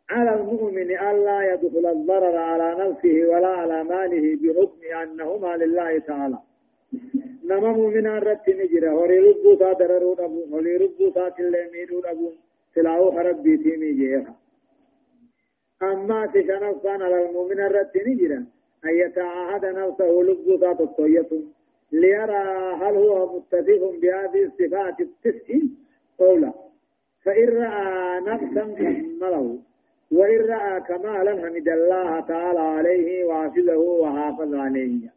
على 0.09 0.35
المؤمن 0.35 0.89
ألا 1.09 1.53
يدخل 1.53 1.85
الضرر 1.85 2.37
على 2.37 2.69
نفسه 2.81 3.15
ولا 3.29 3.47
على 3.47 3.83
ماله 3.83 4.25
بحكم 4.41 4.81
أنهما 5.03 5.57
لله 5.57 5.99
تعالى 5.99 6.37
نما 7.43 7.71
مؤمنا 7.71 8.19
رت 8.19 8.49
نجرا 8.49 8.91
هوري 8.91 9.19
ربو 9.19 9.55
تا 9.55 9.73
دررو 9.73 10.13
دبو 10.13 10.41
هوري 10.51 10.77
ربو 10.77 11.09
تا 11.09 11.29
تلي 11.29 11.69
ميرو 11.73 12.01
دبو 12.01 12.31
سلاو 12.75 13.09
ربي 13.27 13.57
تيمي 13.57 13.91
جيها 13.99 14.35
أما 15.81 16.25
تشنف 16.25 16.83
كان 16.83 17.01
على 17.01 17.17
المؤمن 17.25 17.59
رت 17.59 17.95
نجرا 18.07 18.45
أن 18.85 18.95
يتعاهد 18.95 19.65
نفسه 19.65 20.05
لبو 20.05 20.57
تا 20.57 20.73
تطوية 20.73 21.29
ليرى 21.91 22.73
هل 22.81 22.95
هو 22.95 23.35
متصف 23.35 23.81
بهذه 24.01 24.43
الصفات 24.43 24.99
التسع 24.99 25.55
قولا. 26.19 26.53
فإن 27.25 27.47
رأى 27.47 28.19
نفسا 28.19 28.63
كمله 28.77 29.59
وإن 30.11 30.39
رأى 30.39 30.81
كمالا 30.81 31.31
حمد 31.31 31.69
الله 31.69 32.19
تعالى 32.19 32.59
عليه 32.59 33.25
وحفظه 33.25 33.77
وحافظ 33.77 34.55
عليه. 34.55 35.13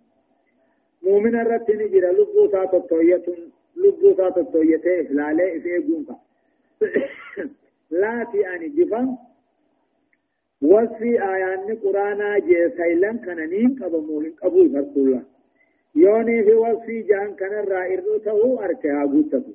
مؤمن 1.03 1.41
الرت 1.41 1.71
نجرا 1.71 2.13
لبو 2.13 2.49
سات 2.53 2.75
الطوية 2.75 3.25
لبو 3.77 4.15
سات 4.17 4.39
الطوية 4.39 5.03
لا 5.17 5.33
لا 5.33 5.61
في 5.61 5.79
قنفا 5.79 6.17
لا 7.91 8.27
تعني 8.33 8.69
جفا. 8.69 9.26
وصفي 10.63 11.13
آيان 11.35 11.77
قرانا 11.83 12.39
جي 12.39 12.71
سيلن 12.77 13.17
كننين 13.25 13.79
قبموهن 13.81 14.33
قبول 14.43 14.67
الله 14.97 15.23
يوني 15.95 16.43
في 16.45 16.55
وصفي 16.55 17.03
جان 17.03 17.35
كان 17.35 17.53
الرائر 17.53 18.01
تو 18.25 18.59
أركها 18.65 19.03
قوتته 19.13 19.55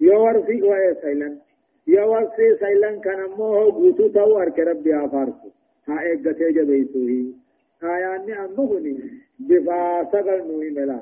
يو 0.00 0.24
ورفي 0.24 0.62
وإيه 0.62 0.92
سيلن. 1.02 1.38
يو 1.86 2.16
وصفي 2.16 2.56
سيلن 2.60 3.00
كان 3.00 3.20
موه 3.38 3.72
قوتو 3.72 4.08
تو 4.08 4.38
أرك 4.40 4.58
ربي 4.58 4.94
آفارسو. 5.04 5.48
ها 5.88 6.00
إيقاتي 6.02 6.52
جبيسوهي 6.56 7.24
آيان 7.82 8.30
أمهني 8.30 8.94
بفا 9.48 10.04
سقل 10.12 10.38
نوي 10.48 10.70
ملا. 10.70 11.00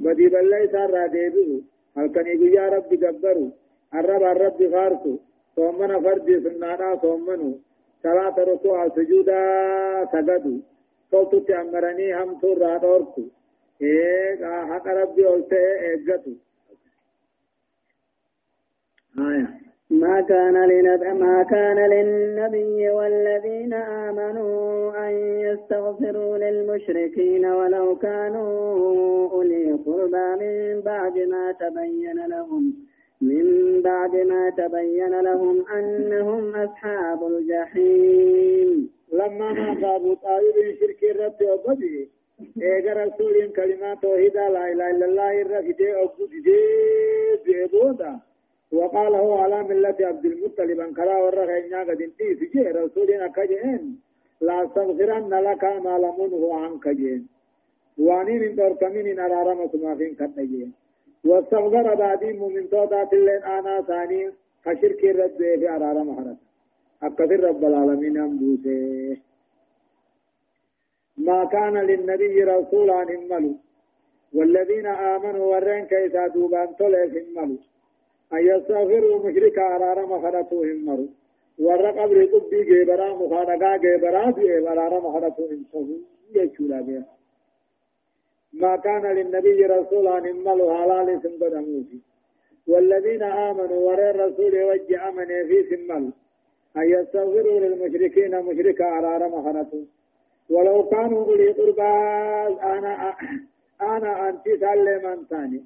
بدي 0.00 0.26
بلي 0.28 0.68
سار 0.72 0.90
راديبو 0.90 1.60
هل 1.96 2.06
كان 2.14 2.26
يا 2.26 2.68
ربي 2.68 2.96
جبرو 2.96 3.46
الرب 3.94 4.22
الرب 4.22 4.62
غارسو. 4.62 5.14
صومنا 5.56 6.00
فردي 6.00 6.40
سنانا 6.40 6.98
صومنو 7.02 7.58
صلاة 8.02 8.34
ركوع 8.38 8.88
سجودا 8.88 9.40
سجدو 10.12 10.60
صوتو 11.10 11.38
تأمرني 11.38 12.14
هم 12.14 12.38
تو 12.40 12.52
رادوركو 12.52 13.22
إيه 13.82 14.64
حق 14.70 14.86
ربي 14.86 15.24
قلته 15.24 15.80
إيجتو 15.80 16.32
آية. 19.18 19.60
ما 19.90 20.20
كان 20.20 20.54
ما 21.18 21.42
كان 21.42 21.90
للنبي 21.90 22.90
والذين 22.90 23.74
آمنوا 23.74 25.08
أن 25.08 25.14
يستغفروا 25.46 26.38
للمشركين 26.38 27.46
ولو 27.46 27.96
كانوا 27.98 29.30
أولي 29.30 29.72
قربى 29.72 30.26
من 30.40 30.80
بعد 30.80 31.18
ما 31.18 31.52
تبين 31.52 32.26
لهم. 32.26 32.74
من 33.20 33.82
بعد 33.82 34.16
ما 34.16 34.50
تبين 34.50 35.20
لهم 35.20 35.66
أنهم 35.68 36.56
أصحاب 36.56 37.26
الجحيم. 37.26 38.90
لما 39.12 39.52
ما 39.52 39.96
أبو 39.96 40.14
طالب 40.14 40.56
شرك 40.80 41.04
الرب 41.04 41.40
وبدي 41.42 42.08
إيجا 42.62 42.92
رسول 42.92 43.52
كلمات 43.56 44.02
توحيد 44.02 44.34
لا 44.34 44.72
إله 44.72 44.90
إلا 44.90 45.06
الله 45.06 45.42
الرفيدي 45.42 45.94
أبو 45.94 46.26
دي 46.26 46.56
بيبودا. 47.44 48.18
وقال 48.72 49.14
هو 49.14 49.34
على 49.34 49.62
ملة 49.62 49.96
عبد 50.00 50.24
المطلب 50.26 50.80
أن 50.80 50.94
كلا 50.94 51.16
ورغ 51.18 51.58
إنيا 51.58 51.80
قد 51.80 52.02
انتي 52.02 52.34
سجي 52.34 52.62
رسولنا 52.62 53.26
كجين 53.28 54.00
لا 54.40 54.64
أستغفرن 54.64 55.34
لك 55.34 55.64
ما 55.64 55.98
لمنه 55.98 56.54
عنك 56.54 56.88
جين 56.88 57.26
من 57.98 58.56
تركمين 58.56 59.18
أرارمة 59.20 59.70
ما 59.82 59.94
فين 59.94 60.14
كتجين 60.14 60.72
واستغفر 61.24 61.94
بعدي 61.94 62.32
من 62.32 62.70
توضات 62.70 63.12
اللين 63.12 63.42
آنا 63.42 63.82
ثاني 63.82 64.30
خشرك 64.64 65.04
الرد 65.04 65.36
في 65.38 65.68
أرارم 65.70 66.08
حرس 66.16 66.36
أكثر 67.02 67.40
رب 67.48 67.64
العالمين 67.64 68.16
أمبوسه 68.18 69.16
ما 71.16 71.44
كان 71.44 71.76
للنبي 71.76 72.44
رسول 72.44 72.90
عن 72.90 73.08
هملوا 73.16 73.54
والذين 74.34 74.86
آمنوا 74.86 75.44
ورين 75.52 75.84
كيسا 75.86 76.26
دوبان 76.26 76.68
طلع 76.78 77.04
هملوا 77.04 77.58
أن 78.32 78.38
يستغفروا 78.50 79.26
مشرك 79.26 79.58
أرارم 79.58 80.22
خرطوا 80.22 80.64
همروا 80.66 81.08
ور 81.58 81.86
قبر 81.98 82.24
قبي 82.24 82.64
جيبرا 82.64 83.14
مخانقا 83.14 83.76
جيبرا 83.76 84.32
في 84.32 84.68
أرارم 84.68 85.12
خرطوا 85.12 85.48
همسوا 85.52 85.98
يجولا 86.34 86.80
بها 86.80 87.19
ما 88.52 88.76
كان 88.76 89.06
للنبي 89.06 89.66
رسول 89.66 90.06
أن 90.08 90.26
هملوا 90.26 90.74
حلال 90.74 91.20
سنبدا 91.22 91.60
موسي 91.60 92.00
والذين 92.66 93.22
آمنوا 93.22 93.80
ورى 93.86 94.10
الرسول 94.10 94.62
وجه 94.64 95.08
أمن 95.08 95.26
في 95.26 95.58
سمل 95.70 96.12
أن 96.76 96.82
يستغفروا 96.82 97.60
للمشركين 97.60 98.40
مشرك 98.40 98.80
أرارم 98.80 99.42
خرطوا 99.42 99.84
ولو 100.50 100.88
كانوا 100.88 101.24
أولي 101.24 101.48
قربى 101.48 101.92
أنا 102.62 103.14
أنا 103.80 104.28
أنت 104.28 104.44
سلمان 104.60 105.24
ثاني 105.30 105.64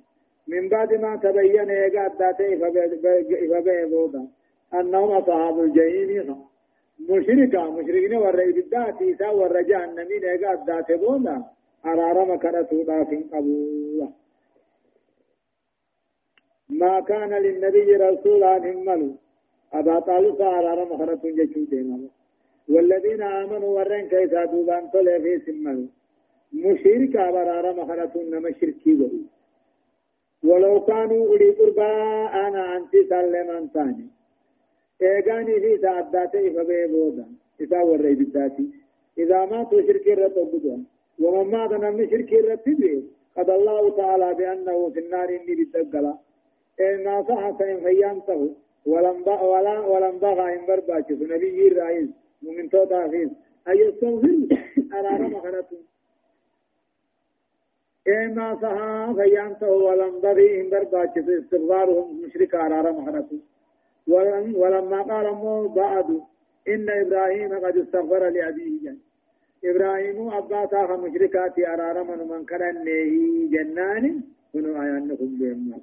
من 0.48 0.68
بعد 0.68 0.94
ما 0.94 1.16
تبين 1.16 1.70
يقعد 1.70 2.12
ذاته 2.18 2.56
فبيه 2.56 3.84
بودا 3.84 4.26
أنهم 4.74 5.10
أصحاب 5.10 5.60
الجحيم. 5.60 6.44
مشركا 7.10 7.64
مشركين 7.70 8.14
والرئيب 8.14 8.58
الداتي 8.58 9.14
سا 9.14 9.28
والرجاء 9.28 9.84
النمين 9.84 10.22
يقعد 10.22 10.70
ذاته 10.70 10.96
بودا. 10.96 11.42
أرارم 11.86 12.36
كرتو 12.36 12.82
دافن 12.82 13.22
قبولا 13.32 14.08
ما 16.80 17.00
كان 17.00 17.32
للنبي 17.44 17.96
رسول 17.96 18.42
أن 18.44 18.64
هملوا 18.70 19.14
أبا 19.72 19.98
طالب 20.08 20.40
أرارم 20.42 20.90
كرتو 20.98 21.28
جشو 21.38 21.62
والذين 22.68 23.22
آمنوا 23.22 23.70
ورن 23.76 24.04
كيسا 24.12 24.44
دوبان 24.44 24.84
طلع 24.92 25.18
في 25.24 25.32
سملوا 25.46 25.88
مشركا 26.52 27.22
أرارم 27.28 27.78
كرتو 27.88 28.20
نما 28.32 28.50
شركي 28.60 28.92
وهو 29.00 29.24
ولو 30.48 30.74
كانوا 30.88 31.26
أولي 31.26 31.50
قربى 31.58 31.92
أنا 32.44 32.76
أنت 32.76 32.92
سلمان 33.10 33.68
ثاني 33.74 34.06
إيغاني 35.02 35.60
في 35.60 35.78
سعداتي 35.82 36.50
فبيبودا. 36.50 37.26
إذا 37.60 37.80
ورأي 37.82 38.14
بالذاتي. 38.14 38.66
إذا 39.18 39.44
ماتوا 39.44 39.82
شرك 39.82 40.08
الرب 40.08 40.36
ومن 41.18 41.50
مات 41.50 41.72
من 41.72 42.10
شرك 42.10 42.32
الرب 42.32 42.68
قد 43.36 43.50
الله 43.50 43.96
تعالى 43.96 44.34
بأنه 44.34 44.90
في 44.90 45.00
النار 45.00 45.28
إني 45.28 45.54
بالدقلا 45.54 46.14
إن 46.80 47.24
صح 47.28 47.58
سين 47.58 47.80
فيانته 47.80 48.40
ولم 48.86 49.16
ولا 49.26 49.80
ولم 49.80 50.18
بغى 50.18 50.54
إن 50.54 50.66
برباك. 50.66 51.10
نبي 51.10 51.68
الرئيس 51.68 52.08
ومن 52.46 52.68
توتا 52.70 53.08
فيه 53.08 53.30
أي 53.68 53.78
يستغفر 53.80 54.38
على 54.92 55.08
رمخنته 55.08 55.78
إما 58.08 58.46
صحا 58.62 59.12
فيانته 59.18 59.70
ولم 59.70 60.20
بغي 60.20 60.60
إن 60.60 60.70
برباك. 60.70 61.18
استغفارهم. 61.18 62.22
مشرك 62.22 62.54
أرار 62.54 62.92
محرته 62.92 63.38
ولما 64.06 65.02
قال 65.02 65.26
مو 65.34 65.68
بعد 65.68 66.08
إن 66.68 66.90
إبراهيم 66.90 67.52
قد 67.64 67.76
استغفر 67.76 68.28
لأبيه. 68.28 68.80
جن 68.84 68.98
إبراهيم 69.64 70.30
أبا 70.30 70.64
تاخ 70.64 70.90
مشركات 70.90 71.58
أرار 71.58 72.04
من 72.04 72.44
كان 72.44 72.84
جنان 73.50 74.20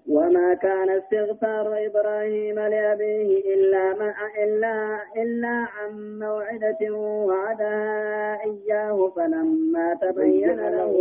وما 0.08 0.54
كان 0.54 0.90
استغفار 0.90 1.86
إبراهيم 1.86 2.56
لأبيه 2.60 3.54
إلا 3.54 3.94
ما 3.94 4.14
إلا 4.44 5.00
إلا 5.22 5.48
عن 5.48 6.20
موعدة 6.20 6.82
وعدها 7.28 8.44
إياه 8.44 9.12
فلما 9.16 9.98
تبين 10.02 10.60
له 10.78 10.94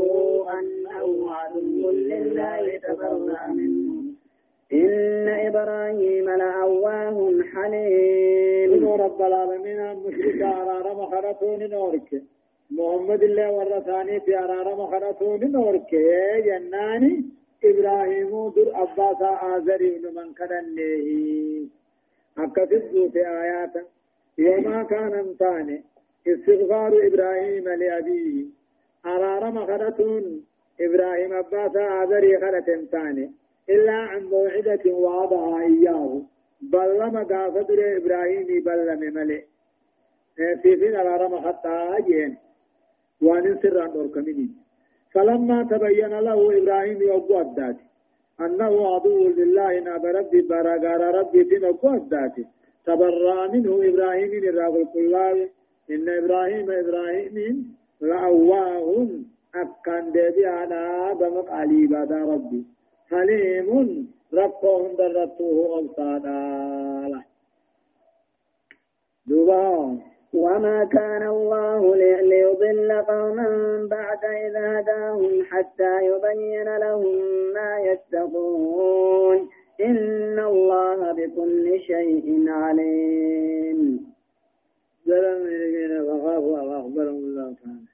أنه 0.58 1.30
عدو 1.30 1.90
لله 1.90 2.76
تبرأ 2.76 3.46
منه. 3.46 4.02
إن 4.72 5.28
إبراهيم 5.28 6.30
لأواه 6.30 7.18
حليم. 7.54 8.88
رب 8.88 9.22
العالمين 9.22 9.80
مشرك 10.06 10.42
أرار 10.42 10.94
مخرطون 10.94 11.70
نورك. 11.70 12.22
محمد 12.70 13.22
الله 13.22 13.50
والرساني 13.50 14.20
في 14.20 14.38
أرار 14.38 14.74
مخرطون 14.76 15.52
نورك 15.52 15.94
جناني 16.46 17.24
إبراهيم 17.64 18.48
در 18.56 18.68
أباسا 18.82 19.30
آزري 19.56 19.90
بن 19.98 20.14
من 20.14 20.34
كدنه 20.34 21.68
أكتب 22.38 23.10
في 23.12 23.26
آيات 23.28 23.74
وما 24.38 24.82
كان 24.82 25.14
انتاني 25.14 25.82
استغفار 26.26 27.06
إبراهيم 27.06 27.68
لأبيه 27.68 28.44
أرارم 29.06 29.66
خرطون 29.66 30.44
إبراهيم 30.80 31.32
أباسا 31.32 31.78
عذري 31.78 32.38
خرط 32.40 32.64
ثاني 32.92 33.30
إلا 33.70 33.92
عن 33.92 34.24
موعدة 34.24 34.84
وعدها 34.92 35.60
إياه 35.62 36.22
بلما 36.60 37.22
قافت 37.22 37.70
إبراهيم 37.70 38.46
بلما 38.46 39.10
ملئ 39.10 39.42
في 40.36 40.76
فين 40.76 40.96
أرارم 40.96 41.48
حتى 41.48 41.68
أجين 41.68 42.36
وان 43.22 43.58
سر 43.62 43.80
عن 43.80 43.90
أركمني 44.00 44.48
فلما 45.12 45.58
تبين 45.70 46.14
له 46.28 46.58
إبراهيم 46.58 47.02
يوبو 47.02 47.40
الداتي 47.40 47.84
أنه 48.40 48.94
عدو 48.94 49.28
لله 49.28 49.80
ناب 49.80 50.04
ربي 50.06 50.40
براغار 50.42 51.00
ربي 51.18 51.44
في 51.44 51.56
نوبو 51.58 51.88
الداتي 51.94 52.44
تبرأ 52.86 53.46
منه 53.52 53.72
إبراهيم 53.88 54.32
الرغل 54.50 54.86
كلاه 54.94 55.48
إن 55.90 56.08
إبراهيم 56.08 56.70
إبراهيم 56.70 57.36
لأواه 58.00 59.08
أكان 59.54 60.12
دبي 60.12 60.46
على 60.46 60.82
دمق 61.20 61.50
علي 61.50 61.86
بعد 61.86 62.12
ربي 62.12 62.64
حليم 63.10 63.68
ربهم 64.34 64.96
درته 64.96 65.78
أبصادا 65.78 67.22
دوبا 69.26 69.98
وما 70.34 70.84
كان 70.84 71.22
الله 71.26 71.96
ليضل 71.96 72.92
قوما 72.92 73.48
بعد 73.90 74.24
إذ 74.24 74.56
هداهم 74.56 75.44
حتى 75.50 76.06
يبين 76.06 76.76
لهم 76.76 77.16
ما 77.54 77.78
يتقون 77.78 79.48
إن 79.80 80.38
الله 80.38 81.12
بكل 81.12 81.80
شيء 81.80 82.44
عليم. 82.48 84.10
زلم 85.06 85.46
الذين 85.46 85.92
فخافوا 86.06 86.60
وأخبرهم 86.60 87.16
الله 87.24 87.54
تعالى 87.62 87.90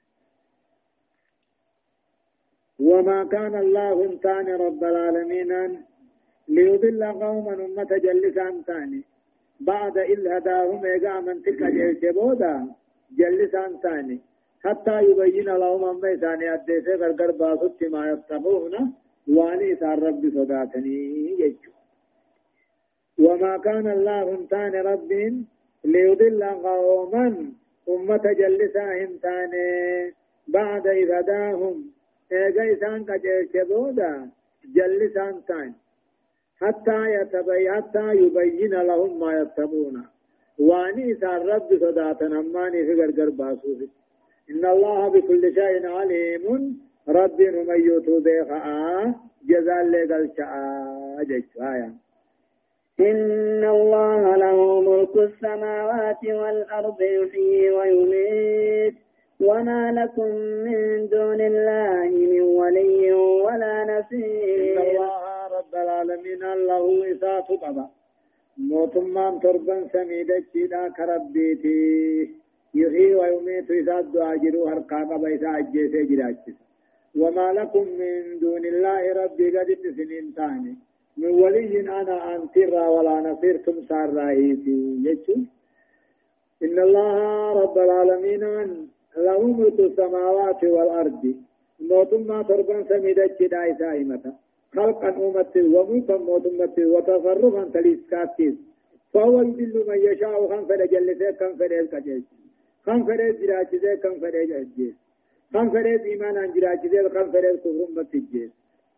وما 2.79 3.23
كان 3.23 3.55
الله 3.55 4.03
انتان 4.05 4.47
رب 4.65 4.83
العالمين 4.83 5.81
ليضل 6.47 7.03
قوما 7.03 7.53
أمة 7.65 7.91
جلسا 7.97 8.61
ثاني 8.67 9.01
بعد 9.59 9.97
إذ 9.97 10.27
هداهم 10.27 10.85
إيقا 10.85 11.19
من 11.19 11.41
تلك 11.43 11.63
جيشبودا 11.63 12.67
جلسان 13.17 13.77
ثاني. 13.83 14.19
حتى 14.63 15.01
يبين 15.01 15.45
لهم 15.45 15.83
أما 15.85 16.13
إساني 16.13 16.53
أدسي 16.53 16.93
غرغر 16.93 17.31
باسط 17.31 17.83
ما 17.83 18.11
يفتقون 18.11 18.93
واني 19.27 19.73
إسان 19.73 19.99
رب 19.99 20.21
صداتني 20.35 20.99
يجو 21.39 21.71
وما 23.19 23.57
كان 23.57 23.87
الله 23.87 24.31
انتان 24.31 24.73
رب 24.75 25.11
ليضل 25.85 26.43
قوما 26.43 27.27
أمة 27.89 28.25
جلساهم 28.41 29.11
ثاني. 29.21 30.13
بعد 30.47 30.87
إذ 30.87 31.11
هداهم 31.11 31.91
إيقا 32.31 32.73
إسان 32.73 33.05
كجيشبودا 33.05 34.29
جلسان 34.75 35.41
ثاني. 35.47 35.73
حتى 36.61 36.99
يتبين 37.15 37.71
حتى 37.71 38.05
يبين 38.21 38.73
لهم 38.89 39.19
ما 39.19 39.41
يتقون 39.41 40.05
واني 40.59 41.15
سار 41.15 41.45
رب 41.45 41.69
صداتنا 41.81 42.41
ماني 42.41 42.85
في 42.85 42.93
غرغر 42.93 43.29
باسوس 43.29 43.81
إن 44.49 44.65
الله 44.65 45.07
بكل 45.09 45.53
شيء 45.53 45.87
عليم. 45.87 46.77
رب 47.09 47.41
نميت 47.41 48.09
بيخا 48.09 49.13
جزال 49.49 49.91
لقل 49.91 50.29
شاء 50.37 50.53
إن 52.99 53.63
الله 53.65 54.35
له 54.35 54.81
ملك 54.81 55.15
السماوات 55.17 56.23
والأرض 56.25 57.01
يحيي 57.01 57.69
ويميت. 57.71 58.95
وما 59.39 59.91
لكم 59.91 60.31
من 60.65 61.07
دون 61.07 61.41
الله 61.41 62.09
من 62.31 62.41
ولي 62.41 63.13
ولا 63.13 63.75
نصير. 63.83 64.81
إن 64.81 64.87
الله 64.87 65.36
رب 65.67 65.75
العالمين 65.75 66.43
الله 66.43 66.85
إساف 67.11 67.47
قبا 67.63 67.85
موتمان 68.57 69.39
تربان 69.43 69.83
سميدة 69.93 70.43
جيدا 70.53 70.89
كربيتي. 70.97 72.29
يحيي 72.75 73.15
ويميت 73.15 73.71
إساف 73.71 74.05
دعاجرو 74.13 74.67
هرقا 74.67 74.99
قبا 75.09 75.35
إسا 75.35 75.49
أجيسي 75.57 76.03
جراجس 76.09 76.57
وما 77.21 77.47
لكم 77.57 77.85
من 77.99 78.39
دون 78.41 78.63
الله 78.71 79.01
ربي 79.19 79.47
قد 79.57 79.69
سنين 79.97 80.27
تاني. 80.35 80.73
من 81.17 81.31
ولي 81.41 81.79
أنا 81.79 82.35
أنترى 82.35 82.83
ولا 82.95 83.15
نصير 83.27 83.57
تمسار 83.65 84.07
راهيتي 84.13 84.77
يجو. 85.05 85.35
إن 86.65 86.77
الله 86.85 87.15
رب 87.61 87.77
العالمين 87.77 88.43
له 89.17 89.41
ملك 89.59 89.79
السماوات 89.79 90.61
والأرض. 90.63 91.23
موتما 91.89 92.37
تربان 92.49 92.83
سميدة 92.89 93.29
جيدا 93.39 93.59
إسا 93.71 93.89
إمتا. 94.01 94.31
خلقا 94.75 95.09
أمت 95.09 95.57
وملكا 95.57 96.17
موتمت 96.17 96.79
وتصرفا 96.79 97.63
تليسكاتيس 97.73 98.55
فهو 99.13 99.41
يذل 99.41 99.75
من 99.87 99.97
يشاء 99.97 100.47
خم 100.49 100.65
فد 100.65 100.81
جلسة 100.91 101.31
كم 101.31 101.51
فد 101.59 101.71
الكجيس 101.71 102.23
خم 102.85 103.03
فد 103.07 103.21
جراجسه 103.41 103.95
كم 103.95 104.13
فد 104.21 104.35
جيس 104.77 104.95
خم 105.53 105.69
فد 105.69 105.85
إيمانا 105.85 106.45
جراجسه 106.53 107.09
خم 107.09 107.27
فد 107.31 107.45
كفر 107.63 107.87
متجيس 107.95 108.51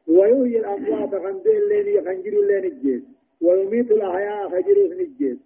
ويحيي 0.07 0.59
الأموات 0.59 1.15
خنزير 1.23 1.61
لين 1.69 2.05
خنجر 2.05 2.35
لين 2.49 2.65
الجيس 2.65 3.01
ويميت 3.41 3.91
الأحياء 3.91 4.49
خجر 4.49 4.77
الجيس 4.91 5.37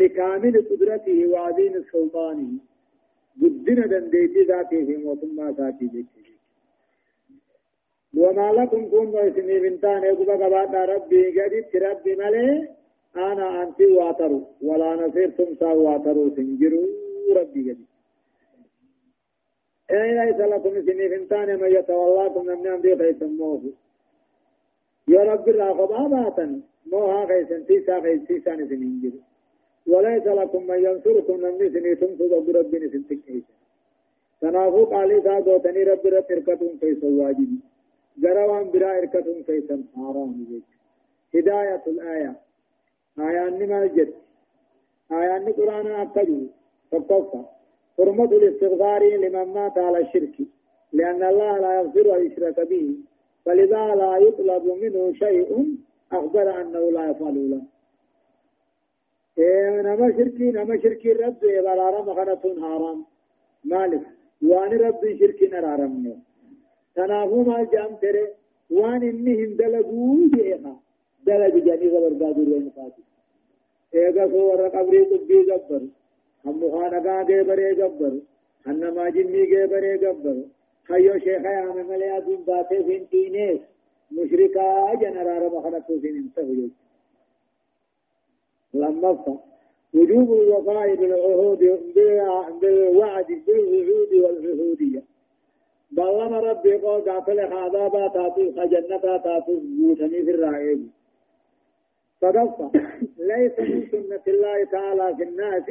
لكامل 0.00 0.54
قدرته 0.70 1.26
وعظيم 1.32 1.84
سلطانه. 1.92 2.48
قدنا 3.42 3.86
دنديتي 3.86 4.42
ذاته 4.42 4.96
موتما 5.04 5.54
ذاتي 5.58 5.86
جيس 5.86 6.06
وما 8.16 8.52
لكم 8.52 8.82
كن 8.90 9.18
اسمي 9.18 9.58
بنتان 9.58 10.02
يقول 10.04 10.30
قبات 10.30 10.74
ربي 10.92 11.22
قدت 11.40 11.76
ربي 11.76 12.12
ملي 12.16 12.68
أنا 13.16 13.62
أنت 13.62 13.80
واتر 13.80 14.32
ولا 14.62 14.90
نصير 14.96 15.30
تمسا 15.38 15.70
واتر 15.84 16.16
سنجرو 16.36 16.82
ربي 17.36 17.62
قدت 17.70 17.88
أي 19.90 20.08
ليس 20.18 20.40
لكم 20.52 20.72
اسمي 20.80 21.08
بنتان 21.08 21.48
من 21.60 21.70
يتولاكم 21.76 22.46
من 22.46 22.66
أمدي 22.66 22.96
خيسموه 22.96 23.62
يا 25.08 25.20
رب 25.30 25.48
الله 25.48 25.68
خباباتا 25.78 26.46
موها 26.92 27.26
خيسن 27.26 27.66
تيسا 27.66 28.00
خيسان 28.00 28.58
سنجرو 28.70 29.20
وليس 29.92 30.26
لكم 30.40 30.62
من 30.66 30.78
ينصركم 30.84 31.36
من 31.40 31.52
سني 31.74 31.94
تمسوا 32.00 32.40
بربي 32.46 32.78
نسنتك 32.78 33.18
تنافو 34.40 34.84
قالي 34.84 35.18
ذا 35.26 35.40
دوتني 35.40 35.82
رب 35.90 36.06
رب 36.06 36.26
تركتون 36.28 36.72
كيسوا 36.80 37.10
واجبي 37.22 37.58
جروان 38.18 38.70
برا 38.70 38.98
إركتهم 38.98 39.42
كيسا 39.46 39.84
حرام 39.96 40.46
جيت 40.48 40.62
هداية 41.34 41.82
الآية 41.86 42.32
آية 43.18 43.48
نما 43.48 43.86
جت 43.86 44.14
آية 45.12 45.36
القرآن 45.36 45.86
أكجو 45.86 46.40
فقفا 46.90 47.44
حرمة 47.98 48.24
الاستغفار 48.24 49.02
لمن 49.16 49.44
مات 49.54 49.78
على 49.78 49.98
الشرك 49.98 50.36
لأن 50.92 51.22
الله 51.22 51.58
لا 51.58 51.80
يغفر 51.80 52.16
أن 52.16 52.26
يشرك 52.26 52.60
به 52.70 52.94
فلذا 53.44 53.94
لا 53.94 54.16
يطلب 54.16 54.64
منه 54.82 55.12
شيء 55.12 55.76
أخبر 56.12 56.60
أنه 56.60 56.90
لا 56.90 57.10
يفعل 57.10 57.50
له 57.50 57.62
إيه 59.38 59.80
نما 59.82 60.12
شركي 60.16 60.50
نما 60.50 60.82
شركي 60.82 61.12
رب 61.12 61.40
بلا 61.40 61.90
رم 61.90 62.14
خنتون 62.14 62.62
حرام 62.62 63.04
مالك 63.64 64.02
وان 64.42 64.70
رب 64.78 65.16
شركي 65.20 65.46
نرارم 65.46 66.22
تنافو 66.96 67.42
ما 67.42 67.62
جام 67.72 67.92
تري 68.02 68.24
وان 68.70 69.02
اني 69.02 69.34
هم 69.44 69.56
دلقو 69.60 70.16
جيها 70.34 70.74
دلق 71.26 71.54
جاني 71.66 71.88
غبر 71.88 72.12
بادو 72.20 72.42
رين 72.50 72.70
فاتي 72.76 73.02
ايغا 73.94 74.28
سور 74.32 74.68
قبري 74.68 75.00
قبي 75.10 75.38
گبر 75.50 75.82
هم 76.44 76.54
مخانقا 76.64 77.22
گے 77.28 77.42
برے 77.48 77.70
گبر 77.78 78.12
انما 78.70 79.08
جنی 79.14 79.42
گے 79.50 79.66
برے 79.72 79.96
گبر 80.02 80.36
خيو 80.88 81.18
شيخ 81.18 81.44
يا 81.44 81.72
مملي 81.76 82.16
ادون 82.16 82.42
باته 82.46 82.82
فين 83.10 83.60
مشركا 84.10 84.94
جنرار 85.00 85.42
مخلقو 85.54 86.00
فين 86.00 86.16
انتهوا 86.16 86.68
لما 88.74 89.38
وجوب 89.94 90.32
الوفاء 90.32 90.94
بالعهود 90.94 91.58
بالوعد 92.60 93.26
بالوعود 93.46 94.12
والعهوديه 94.14 95.02
بلما 95.90 96.40
ربي 96.40 96.74
قول 96.76 97.00
قاتل 97.00 97.40
هذا 97.40 97.88
با 97.88 98.08
تاتي 98.08 98.52
خجنة 98.52 99.16
تاتي 99.16 99.54
بوتني 99.78 100.22
في 100.24 100.30
الرائب 100.30 100.90
فقصة 102.20 102.70
ليس 103.18 103.58
من 103.58 103.88
سنة 103.92 104.22
الله 104.28 104.64
تعالى 104.64 105.16
في 105.16 105.22
الناس 105.22 105.62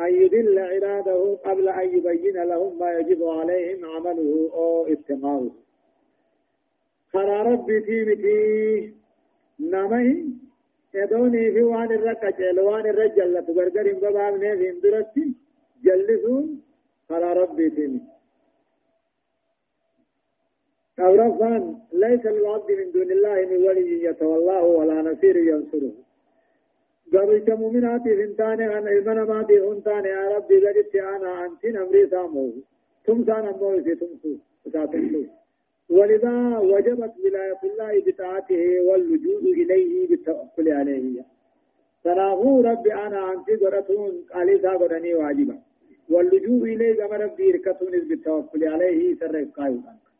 أن 0.00 0.14
يدل 0.22 0.58
عباده 0.58 1.34
قبل 1.44 1.68
أن 1.68 1.88
يبين 1.98 2.42
لهم 2.42 2.78
ما 2.78 2.92
يجب 2.98 3.24
عليهم 3.24 3.84
عمله 3.84 4.50
أو 4.54 4.86
استماعه 4.86 5.50
خرى 7.12 7.42
ربي 7.52 7.80
في 7.80 8.04
متي 8.04 8.92
نمي 9.60 10.26
يدوني 10.94 11.52
في 11.52 11.62
وان 11.62 11.92
الرقة 11.92 12.62
وان 12.62 12.86
الرجل 12.86 13.34
لتبرقر 13.34 13.92
بباب 13.92 14.34
نيف 14.42 14.60
اندرتي 14.74 15.32
جلسون 15.84 16.60
على 17.10 17.32
ربي 17.32 17.70
تيمي 17.70 18.00
أورفان 20.98 21.78
ليس 21.92 22.26
للعبد 22.26 22.70
من 22.72 22.92
دون 22.92 23.10
الله 23.10 23.46
من 23.50 23.56
ولي 23.66 24.04
يتولاه 24.04 24.64
ولا 24.64 25.02
نصير 25.02 25.36
ينصره. 25.36 25.92
قبل 27.12 27.56
مؤمنات 27.62 28.02
فنتان 28.02 28.62
عن 28.62 28.88
علمنا 28.88 29.24
ما 29.24 29.42
دي 29.42 29.60
هنتان 29.60 30.04
يا 30.04 30.36
ربي 30.36 30.56
قد 30.66 30.96
أنا 30.96 31.44
أنت 31.46 31.64
نمري 31.64 32.06
سامو 32.10 32.52
ثم 33.06 33.24
سان 33.24 33.46
أمور 33.46 33.82
في 33.82 33.94
تمسو 33.94 34.32
وساتمسو 34.66 35.22
ولذا 35.90 36.58
وجبت 36.58 37.14
ولاية 37.24 37.60
الله 37.64 38.02
بطاعته 38.06 38.80
واللجوء 38.80 39.42
إليه 39.42 40.08
بالتوكل 40.08 40.68
عليه. 40.68 41.24
فناهو 42.04 42.60
ربي 42.60 42.94
أنا 42.94 43.32
أنت 43.32 43.62
قرأتون 43.62 44.12
قالي 44.32 44.58
سا 44.58 44.70
قرأني 44.70 45.14
واجبا. 45.14 45.58
واللجوء 46.10 46.62
إليه 46.62 46.94
كما 46.94 47.16
ربي 47.16 47.50
إركتون 47.50 47.94
بالتوكل 48.08 48.64
عليه 48.64 49.14
سر 49.20 49.42
إفقايونا 49.42 49.92
آية 49.92 50.13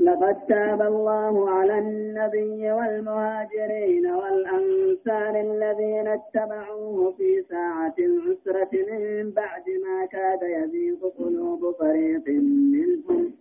لقد 0.00 0.46
تاب 0.48 0.82
الله 0.82 1.50
على 1.50 1.78
النبي 1.78 2.72
والمهاجرين 2.72 4.06
والأنصار 4.06 5.40
الذين 5.40 6.08
اتبعوه 6.08 7.12
في 7.12 7.44
ساعة 7.48 7.94
العسرة 7.98 8.70
من 8.72 9.30
بعد 9.30 9.64
ما 9.84 10.06
كاد 10.06 10.42
يزيغ 10.42 11.08
قلوب 11.18 11.74
فريق 11.78 12.28
منهم. 12.28 13.32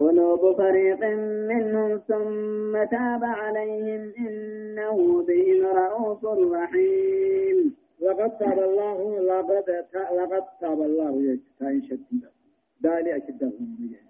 قلوب 0.00 0.56
فريق 0.56 1.02
منهم 1.50 2.00
ثم 2.08 2.84
تاب 2.84 3.24
عليهم 3.24 4.12
إنه 4.18 5.22
بهم 5.22 5.66
رؤوف 5.66 6.24
رحيم. 6.52 7.74
لقد 8.00 8.38
تاب 8.38 8.58
الله 8.58 9.20
لقد 9.20 9.84
لقد 9.94 10.44
تاب 10.60 10.82
الله. 10.82 11.22
يجتاين 11.22 11.82
شديدا 11.82 12.30
دالي 12.80 13.16
أشدهم. 13.16 13.76
بيه 13.78 14.03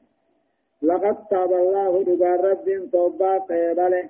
لقد 0.90 1.16
تاب 1.31 1.53
الله 1.53 1.92
دبار 2.09 2.38
رب 2.51 2.66
توبا 2.92 3.33
قبله. 3.38 4.07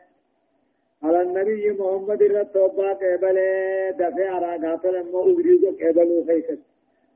على 1.03 1.21
النبي 1.23 1.65
محمد 1.81 2.23
التوبا 2.23 2.89
قبله. 2.93 3.91
دفع 4.01 4.31
راقاتل 4.45 4.95
مو 5.13 5.21
أغريق 5.31 5.63
قبلوا 5.83 6.25
خيست. 6.29 6.61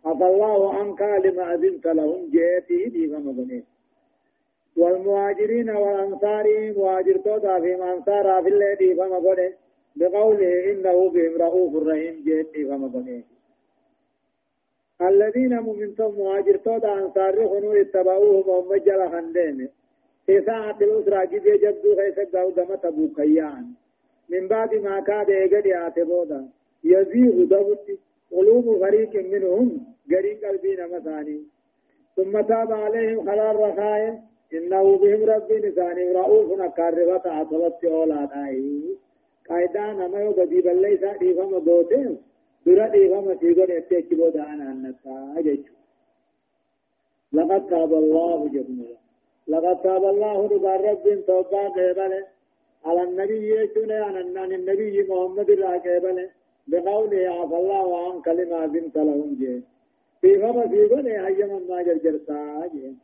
عفى 0.04 0.24
الله 0.24 0.74
عنك 0.74 1.00
لما 1.24 1.54
أذنت 1.54 1.86
لهم 1.86 2.30
جيته 2.30 2.88
دي 2.88 3.08
فمغنيه 3.08 3.64
والمهاجرين 4.76 5.70
والأنصار 5.70 6.72
مهاجر 6.76 7.16
تودا 7.16 7.60
في 7.60 7.74
أنصار 7.74 8.42
في 8.42 8.48
الذي 8.48 8.94
فمغنيه 8.94 9.56
بقوله 9.96 10.72
إنه 10.72 11.10
بهم 11.10 11.42
رؤوف 11.42 11.72
رحيم 11.88 12.14
جيته 12.24 12.64
فمغنيه 12.68 13.37
الذين 15.02 15.60
مؤمنتم 15.60 16.14
مهاجر 16.18 16.56
تودا 16.56 16.92
أنصار 16.94 17.48
خنو 17.48 17.72
اتبعوه 17.72 18.44
محمد 18.48 18.84
جل 18.84 19.08
خندين. 19.08 19.68
في 20.26 20.42
ساعة 20.42 20.78
الأسرة 20.80 21.24
جزي 21.24 21.58
جدو 21.58 21.92
غيث 21.92 22.18
قاو 22.34 22.50
دم 22.50 22.74
تبوكيان 22.74 23.64
من 24.28 24.48
بعد 24.48 24.74
ما 24.74 25.00
كاد 25.00 25.28
يقد 25.28 25.66
يعتبودا. 25.66 26.48
يزيغ 26.84 27.44
دبت 27.44 27.98
قلوب 28.32 28.78
فريق 28.80 29.14
منهم 29.14 29.86
قريب 30.12 30.44
قلبين 30.44 30.80
مثاني. 30.96 31.40
ثم 32.16 32.40
تاب 32.40 32.72
عليهم 32.72 33.30
خلال 33.30 33.56
رخاية 33.56 34.18
إنه 34.54 34.96
بهم 34.96 35.24
رب 35.24 35.52
نساني 35.52 36.12
رؤوف 36.12 36.58
نكاربة 36.60 37.22
عطلت 37.26 37.84
أولاد 37.84 38.28
آيه 38.32 38.94
قايدان 39.48 40.00
أما 40.00 40.20
يبدي 40.22 40.60
بل 40.60 40.82
ليس 40.82 41.02
إيفا 41.04 41.44
مدوتين. 41.44 42.18
درا 42.66 42.86
ديفما 42.94 43.34
سيغون 43.40 43.70
يتيك 43.78 44.14
بودا 44.14 44.42
أنا 44.52 44.64
أنتا 44.72 45.34
أجيش 45.38 45.60
لقد 47.32 47.62
تاب 47.70 47.92
الله 47.94 48.48
جبنا 48.54 48.88
لقد 49.48 49.76
تاب 49.82 50.04
الله 50.04 50.36
رضا 50.52 50.76
رب 50.76 51.04
توبا 51.26 51.68
قبله 51.68 52.26
على 52.84 53.02
النبي 53.02 53.40
يشون 53.60 53.92
عن 53.92 54.16
النبي 54.58 55.02
محمد 55.10 55.50
الله 55.50 55.72
قبله 55.78 56.28
بقوله 56.70 57.22
عفى 57.36 57.56
الله 57.62 57.86
عن 58.04 58.20
كلمة 58.26 58.66
بنت 58.66 58.96
لهم 58.96 59.30
جي 59.40 59.62
في 60.20 60.38
فما 60.40 60.64
سيغون 60.72 61.06
هيما 61.06 61.58
ما 61.68 61.82
جرجرتا 61.82 62.66
جي 62.72 62.94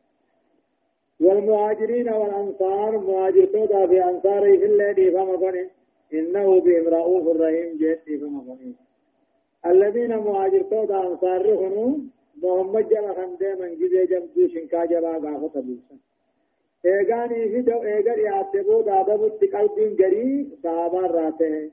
والمهاجرين 1.21 2.09
والأنصار 2.09 2.99
مهاجر 2.99 3.45
تودا 3.45 3.87
في 3.87 4.05
أنصاره 4.05 4.57
في 4.61 4.67
الذي 4.67 5.11
فما 5.11 5.37
قنه 5.43 5.71
إنه 6.15 6.61
بهم 6.61 6.89
رؤوف 6.89 7.25
الرحيم 7.37 7.77
جيت 7.79 8.21
فما 8.21 8.41
قنه 8.49 8.75
الذين 9.67 10.17
مهاجر 10.17 10.63
تودا 10.71 10.99
أنصار 11.09 11.47
هنو 11.51 11.87
محمد 12.43 12.91
جل 12.91 13.07
خندے 13.17 13.53
من 13.61 13.75
جزے 13.81 14.05
جم 14.11 14.25
دو 14.35 14.49
شنکا 14.55 14.85
جلا 14.91 15.13
غافة 15.25 15.49
تبوسا 15.55 15.97
ايغاني 16.85 17.49
في 17.49 17.61
دو 17.69 17.83
ايغر 17.83 18.19
ياتبو 18.19 18.81
دادا 18.89 19.17
بوت 19.17 19.45
قلبين 19.55 19.97
غري 20.01 20.49
صحابان 20.63 21.05
راته 21.05 21.71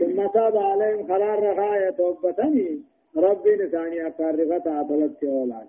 ثم 0.00 0.26
تاب 0.26 0.56
عليهم 0.56 1.08
خلال 1.08 1.42
رخاية 1.42 1.90
توبتني 1.90 2.80
ربي 3.16 3.56
نساني 3.56 4.06
أكارفة 4.06 4.70
عطلت 4.78 5.24
أولاد. 5.24 5.68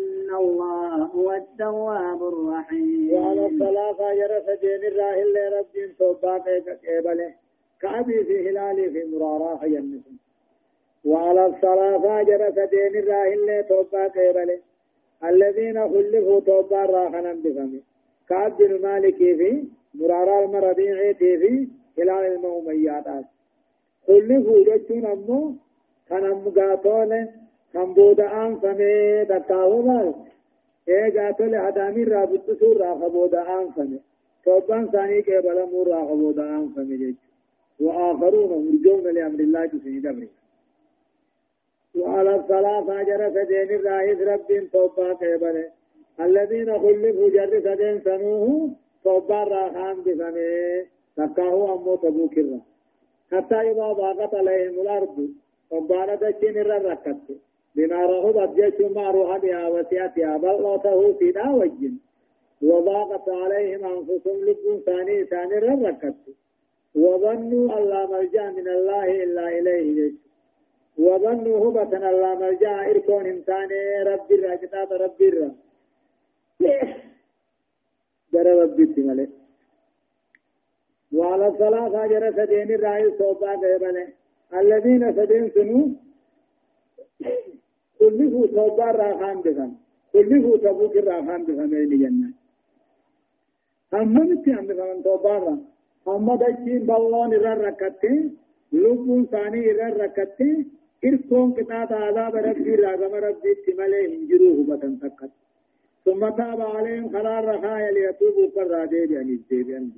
الله 0.31 0.95
هو 1.15 1.31
التواب 1.31 2.23
الرحيم. 2.23 3.13
وعلى 3.13 3.45
الثلاثة 3.45 4.13
جرس 4.13 4.59
دين 4.59 4.83
الله 4.91 5.21
اللي 5.23 5.47
رب 5.57 5.75
توبا 5.99 6.33
قبله 6.87 7.33
كأبي 7.81 8.23
في 8.23 8.49
هلالي 8.49 8.89
في 8.89 9.05
مرارا 9.15 9.57
خينسم 9.57 10.15
وعلى 11.05 11.45
الثلاثة 11.45 12.21
جرس 12.23 12.69
دين 12.69 12.95
الله 12.95 13.33
اللي 13.33 13.63
توبا 13.63 14.03
قبله 14.07 14.59
الذين 15.23 15.89
خلفوا 15.89 16.39
توبا 16.39 16.85
راخنا 16.85 17.33
بفمه 17.33 17.81
كعب 18.29 18.57
بن 18.57 18.81
مالك 18.81 19.15
في 19.17 19.63
مرارا 19.95 20.45
المربيع 20.45 21.13
في 21.13 21.67
هلال 21.97 22.09
المؤميات 22.33 23.05
خلفوا 24.07 24.63
جتون 24.63 25.05
أمو. 25.05 25.53
كان 26.09 26.25
أمقاتون 26.25 27.27
كان 27.73 27.93
بودعان 27.93 28.59
فمي 28.59 29.23
دكاوما 29.23 30.13
إيه 30.87 31.19
قاتل 31.19 31.55
هدامي 31.55 32.03
رابط 32.03 32.51
سور 32.59 32.77
راخ 32.77 32.97
بودعان 33.07 33.71
فمي 33.71 33.99
توبان 34.45 34.87
ثاني 34.91 35.21
كيبال 35.21 35.69
مور 35.71 35.87
راخ 35.87 36.07
بودعان 36.13 36.69
فمي 36.75 36.97
جيش 36.97 37.15
وآخرون 37.79 38.51
مرجون 38.65 39.03
لأمر 39.15 39.39
الله 39.39 39.65
تسيني 39.65 39.99
دبري 39.99 40.29
وعلى 41.95 42.35
الصلاة 42.35 42.81
فاجر 42.87 43.29
سدين 43.35 43.69
الرائز 43.79 44.21
رب 44.21 44.49
توبا 44.73 45.13
كيبال 45.13 45.57
الذين 46.19 46.79
خلفوا 46.79 47.29
جر 47.29 47.53
سدين 47.67 48.01
سنوه 48.05 48.69
توبا 49.03 49.43
راخان 49.43 49.95
بفمي 50.05 50.85
تكاهو 51.17 51.75
أمو 51.75 51.95
تبوك 51.95 52.37
الرا 52.37 52.59
حتى 53.31 53.55
إذا 53.55 53.87
ضاقت 53.93 54.35
عليهم 54.35 54.75
الأرض 54.81 55.29
وبانا 55.71 56.15
دچين 56.15 56.57
الركت 56.57 57.17
بما 57.75 58.05
رغبت 58.05 58.55
جيش 58.55 58.91
ما 58.91 59.11
روح 59.11 59.37
بها 59.37 59.67
وسياتها 59.67 60.37
بلغته 60.37 61.13
فينا 61.13 61.53
وجن 61.53 61.93
وضاقت 62.61 63.29
عليهم 63.29 63.85
أنفسهم 63.85 64.45
لب 64.45 64.81
ثاني 64.85 65.25
ثاني 65.25 65.57
الركت 65.57 66.15
وظنوا 66.95 67.77
أن 67.77 67.83
لا 67.89 68.05
ملجأ 68.05 68.49
من 68.51 68.67
الله 68.67 69.23
إلا 69.23 69.47
إليه. 69.47 69.93
جيش 69.93 70.13
وظنوا 70.97 71.57
هبة 71.69 71.97
لا 71.99 72.35
ملجأ 72.35 72.89
إركون 72.89 73.25
إنسان 73.25 73.69
رب 74.07 74.31
الرا 74.31 74.55
كتاب 74.55 74.93
رب 74.93 75.21
الرا 75.21 75.51
جرى 78.33 78.51
ربي 78.61 78.85
تمالي 78.85 79.27
وعلى 81.13 81.47
الصلاة 81.47 82.07
جرى 82.07 82.31
سدين 82.31 82.71
الرأي 82.71 83.17
صوبا 83.17 83.51
قبله 83.51 84.07
الذين 84.53 85.13
سدين 85.15 85.51
سنو 85.55 85.89
كلفوا 88.01 88.47
صوبا 88.55 88.89
راخان 88.99 89.37
بهم 89.45 89.71
كلفوا 90.13 90.57
تبوك 90.57 90.95
راخان 90.95 91.41
بهم 91.47 91.73
اين 91.73 91.93
جنة. 92.01 92.29
هم 93.93 94.13
متي 94.13 94.51
هم 94.53 94.65
بهم 94.67 95.01
صوبا 95.03 95.37
را 95.43 95.53
هم 96.07 96.27
دچين 96.41 96.81
بلون 96.89 97.33
الر 97.33 97.57
ركتين 97.67 98.37
لبون 98.73 99.25
ثاني 99.31 99.71
الر 99.71 99.93
ركتين 100.03 100.57
إركون 101.05 101.47
كتاب 101.57 101.93
عذاب 101.93 102.35
ربي 102.35 102.75
راغم 102.75 103.13
ربي 103.27 103.51
تمالي 103.65 104.01
هنجروه 104.13 104.57
بطن 104.67 104.93
تكت. 104.99 105.31
ثم 106.05 106.29
تاب 106.29 106.61
عليهم 106.61 107.05
قرار 107.15 107.45
رخايا 107.45 107.91
ليتوبوا 107.91 108.49
كرا 108.55 108.85
ديبيان 108.85 109.29
الديبيان 109.29 109.91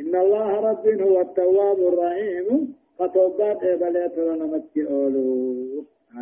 إن 0.00 0.12
الله 0.24 0.50
رب 0.68 0.86
هو 1.00 1.20
التواب 1.20 1.78
الرحيم. 1.90 2.74
فتوبات 2.98 3.62
إبليت 3.64 4.18
ونمت 4.18 4.78
أولو 4.78 5.26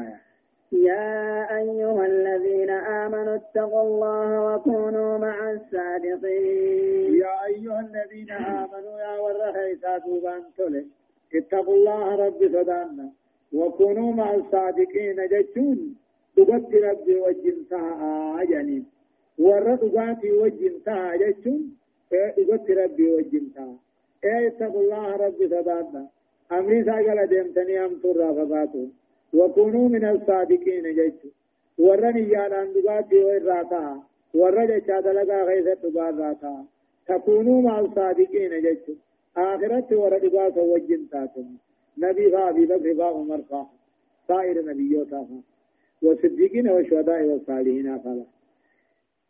آية. 0.00 0.31
يا 0.72 1.58
أيها 1.58 2.06
الذين 2.06 2.70
آمنوا 2.70 3.34
اتقوا 3.34 3.82
الله 3.82 4.54
وكونوا 4.54 5.18
مع 5.18 5.50
الصادقين. 5.50 7.14
يا 7.14 7.44
أيها 7.44 7.80
الذين 7.80 8.30
آمنوا 8.30 9.00
يا 9.00 9.18
ورخيسا 9.20 9.98
دوبان 9.98 10.42
تولي 10.56 10.86
اتقوا 11.34 11.74
الله 11.74 12.26
رب 12.26 12.40
صدانا 12.54 13.08
وكونوا 13.52 14.12
مع 14.12 14.34
الصادقين 14.34 15.28
جتون. 15.32 15.96
دبت 16.36 16.74
ربي 16.74 17.14
وجنتها 17.20 18.42
أجنين 18.42 18.84
ورد 19.38 19.80
دباتي 19.80 20.32
وجنتها 20.32 21.16
جتون. 21.16 21.76
دبت 22.38 22.70
ربي 22.70 23.06
وجنتها 23.14 23.74
إيه 24.24 24.46
اتقوا 24.48 24.82
الله 24.82 25.16
رب 25.16 25.38
صدانا 25.52 26.06
أمري 26.52 26.84
ساقل 26.84 27.26
ديمتني 27.26 27.84
أم 27.84 27.94
ترى 28.02 28.28
فقاتون 28.36 28.92
وكونوا 29.34 29.88
من 29.88 30.04
الصادقين 30.04 30.84
جيت 30.98 31.20
ورن 31.78 32.16
يالان 32.16 32.72
دباتي 32.72 33.18
وإراتا 33.24 34.02
ورن 34.34 34.66
جشاد 34.66 35.06
لغا 35.08 35.42
غيث 35.48 35.68
دباراتا. 35.82 36.64
تكونوا 37.08 37.62
مع 37.62 37.80
الصادقين 37.80 38.52
جيت 38.64 38.86
آخرت 39.36 39.92
ورد 39.92 40.20
دباتا 40.24 40.62
وجن 40.62 41.02
تاتم. 41.10 41.48
نبي 41.98 42.26
غابي 42.34 42.66
بكر 42.66 42.92
غا 42.98 43.04
عمر 43.04 43.42
فا 43.50 43.66
سائر 44.28 44.56
نبيوتا 44.64 45.20
فا 45.28 45.38
والصديقين 46.02 46.68
والشهداء 46.68 47.22
والصالحين 47.22 47.98
فلا 47.98 48.24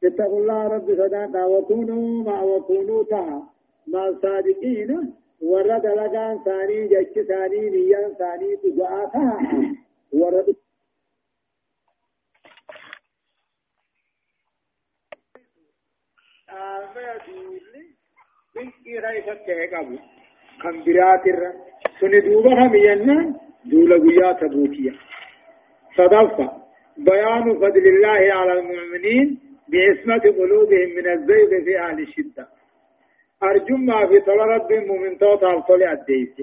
اتقوا 0.04 0.40
الله 0.40 0.66
رب 0.74 0.88
صداقا 1.00 1.44
وكونوا 1.44 2.24
مع 2.24 2.42
وكونوا 2.42 3.02
تها 3.04 3.38
مع 3.86 4.08
الصادقين. 4.08 5.12
ورد 5.42 5.86
لغان 5.86 6.38
ثاني 6.44 6.88
جش 6.88 7.14
ثاني 7.28 7.70
نيان 7.70 8.14
ثاني 8.18 8.56
تجاءتها 8.56 9.38
ورد 10.12 10.56
kan 20.62 20.74
بيان 26.96 27.58
فضل 27.58 27.84
الله 27.94 28.22
على 28.38 28.52
المؤمنين 28.52 29.38
بعصمة 29.68 30.24
قلوبهم 30.38 30.88
من 30.96 31.06
الزيغ 31.12 31.64
في 31.64 31.78
أهل 31.78 31.98
الشدة 32.00 32.48
أرجو 33.42 33.76
ما 33.76 34.06
في 34.06 34.20
طول 34.20 34.38
رب 34.38 34.72
مؤمن 34.72 35.18
توتا 35.18 35.60
طول 35.60 35.82
أديت 35.82 36.36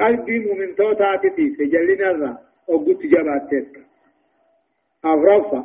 قلبي 0.00 0.38
مؤمن 0.38 0.74
توتا 0.74 1.16
تتيس 1.16 1.56
جلنا 1.72 2.10
الرا 2.10 2.38
وقلت 2.68 3.02
جباتك 3.02 3.78
أغرفة 5.04 5.64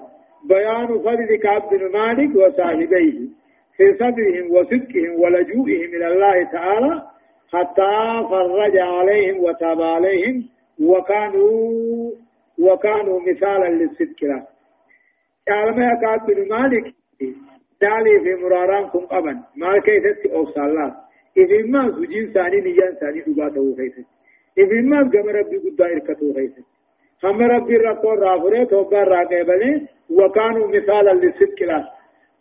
بيان 0.49 0.87
فضل 0.87 1.35
كعب 1.43 1.69
بن 1.69 1.91
مالك 1.91 2.35
وصاحبيه 2.35 3.19
في 3.77 3.93
صبرهم 3.99 4.51
وصدقهم 4.51 5.19
ولجوئهم 5.19 5.95
إلى 5.95 6.07
الله 6.07 6.43
تعالى 6.51 7.01
حتى 7.53 7.93
فرج 8.29 8.77
عليهم 8.77 9.43
وتاب 9.43 9.81
عليهم 9.81 10.49
وكانوا 10.81 12.11
وكانوا 12.59 13.19
مثالا 13.19 13.69
للصدق 13.69 14.23
له. 14.23 14.47
قال 15.47 15.99
كعب 16.01 16.25
بن 16.27 16.49
مالك 16.49 16.93
دالي 17.81 18.19
في 18.23 18.43
مراران 18.43 18.87
كم 18.89 19.05
أبن 19.11 19.39
ما 19.55 19.79
كيست 19.79 20.25
أوصال 20.33 20.93
إذن 21.37 21.71
ما 21.71 21.91
سجين 21.91 22.31
ثاني 22.33 22.61
نيان 22.61 22.93
ثاني 23.01 23.19
دباته 23.21 23.75
خيست 23.77 24.05
إذن 24.57 24.89
ما 24.89 24.99
قم 24.99 25.29
ربي 25.29 25.57
قد 25.57 25.81
إركته 25.81 26.33
خيست 26.33 26.72
هم 27.23 27.41
ربي 27.41 27.77
رقور 27.77 28.19
وكانوا 30.09 30.67
مثالا 30.67 31.11
للصدق 31.13 31.63
له 31.63 31.89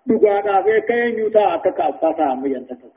دقانا 0.07 0.62
في 0.62 0.81
كين 0.81 1.18
يوتا 1.18 1.55
أتكا 1.55 1.88
أفاتا 1.88 2.33
أمي 2.33 2.51
ينتكا 2.51 2.88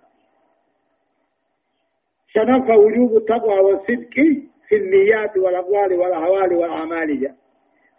شنف 2.27 2.69
وجوب 2.69 3.17
التقوى 3.17 3.59
والصدق 3.59 4.15
في 4.67 4.75
النيات 4.75 5.37
والأقوال 5.37 5.93
والأحوال 5.93 6.53
والأعمال 6.53 7.19
جاء 7.19 7.35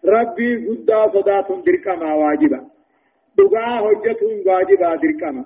ربي 0.04 0.68
قد 0.68 0.90
صدات 1.14 1.46
دركما 1.66 2.14
واجبا 2.14 2.66
دقا 3.38 3.66
حجتهم 3.66 4.42
واجبا 4.46 4.94
دركما 4.96 5.44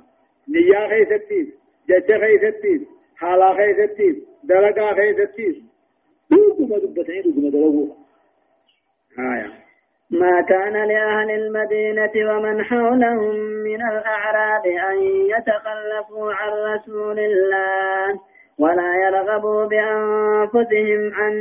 نيا 0.48 0.88
خيستيس 0.88 1.48
جج 1.88 2.12
خيستيس 2.20 2.80
حالا 3.16 3.54
خيستيس 3.54 4.16
دلقا 4.44 4.94
خيستيس 4.94 5.56
دوكما 6.30 6.78
دبتين 6.78 7.22
دوكما 7.22 7.50
دلقوا 7.50 7.99
آية. 9.18 9.50
ما 10.10 10.40
كان 10.48 10.72
لأهل 10.72 11.30
المدينة 11.30 12.32
ومن 12.32 12.64
حولهم 12.64 13.34
من 13.36 13.82
الأعراب 13.82 14.66
أن 14.66 14.98
يتخلفوا 15.02 16.32
عن 16.32 16.52
رسول 16.74 17.18
الله 17.18 18.20
ولا 18.58 18.94
يرغبوا 19.06 19.64
بأنفسهم 19.66 21.14
عن 21.14 21.32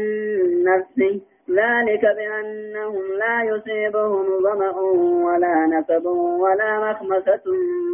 نفسه. 0.63 1.21
ذلك 1.49 2.01
بأنهم 2.01 3.03
لا 3.17 3.43
يصيبهم 3.43 4.25
ظمأ 4.43 4.79
ولا 5.25 5.65
نسب 5.65 6.05
ولا 6.39 6.91
مخمسة 6.91 7.43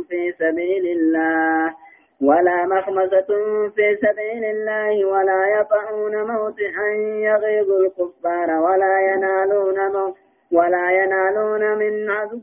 في 0.09 0.31
سبيل 0.39 0.85
الله. 0.97 1.84
ولا 2.21 2.65
مخمسة 2.65 3.27
في 3.75 3.97
سبيل 4.01 4.43
الله 4.45 5.05
ولا 5.05 5.59
يطعون 5.59 6.23
موطئا 6.31 6.87
يغيظ 7.29 7.71
الكفار 7.71 8.49
ولا 8.51 8.99
ينالون 9.13 10.13
ولا 10.51 10.91
ينالون 10.91 11.77
من 11.77 12.09
عدو 12.09 12.39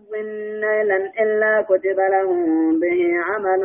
نيلا 0.60 1.12
إلا 1.22 1.62
كتب 1.62 1.98
لهم 2.00 2.80
به 2.80 3.00
عمل 3.24 3.62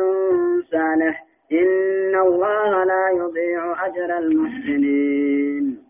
صالح. 0.72 1.24
إن 1.52 2.14
الله 2.20 2.84
لا 2.84 3.08
يضيع 3.08 3.86
أجر 3.86 4.18
المحسنين. 4.18 5.82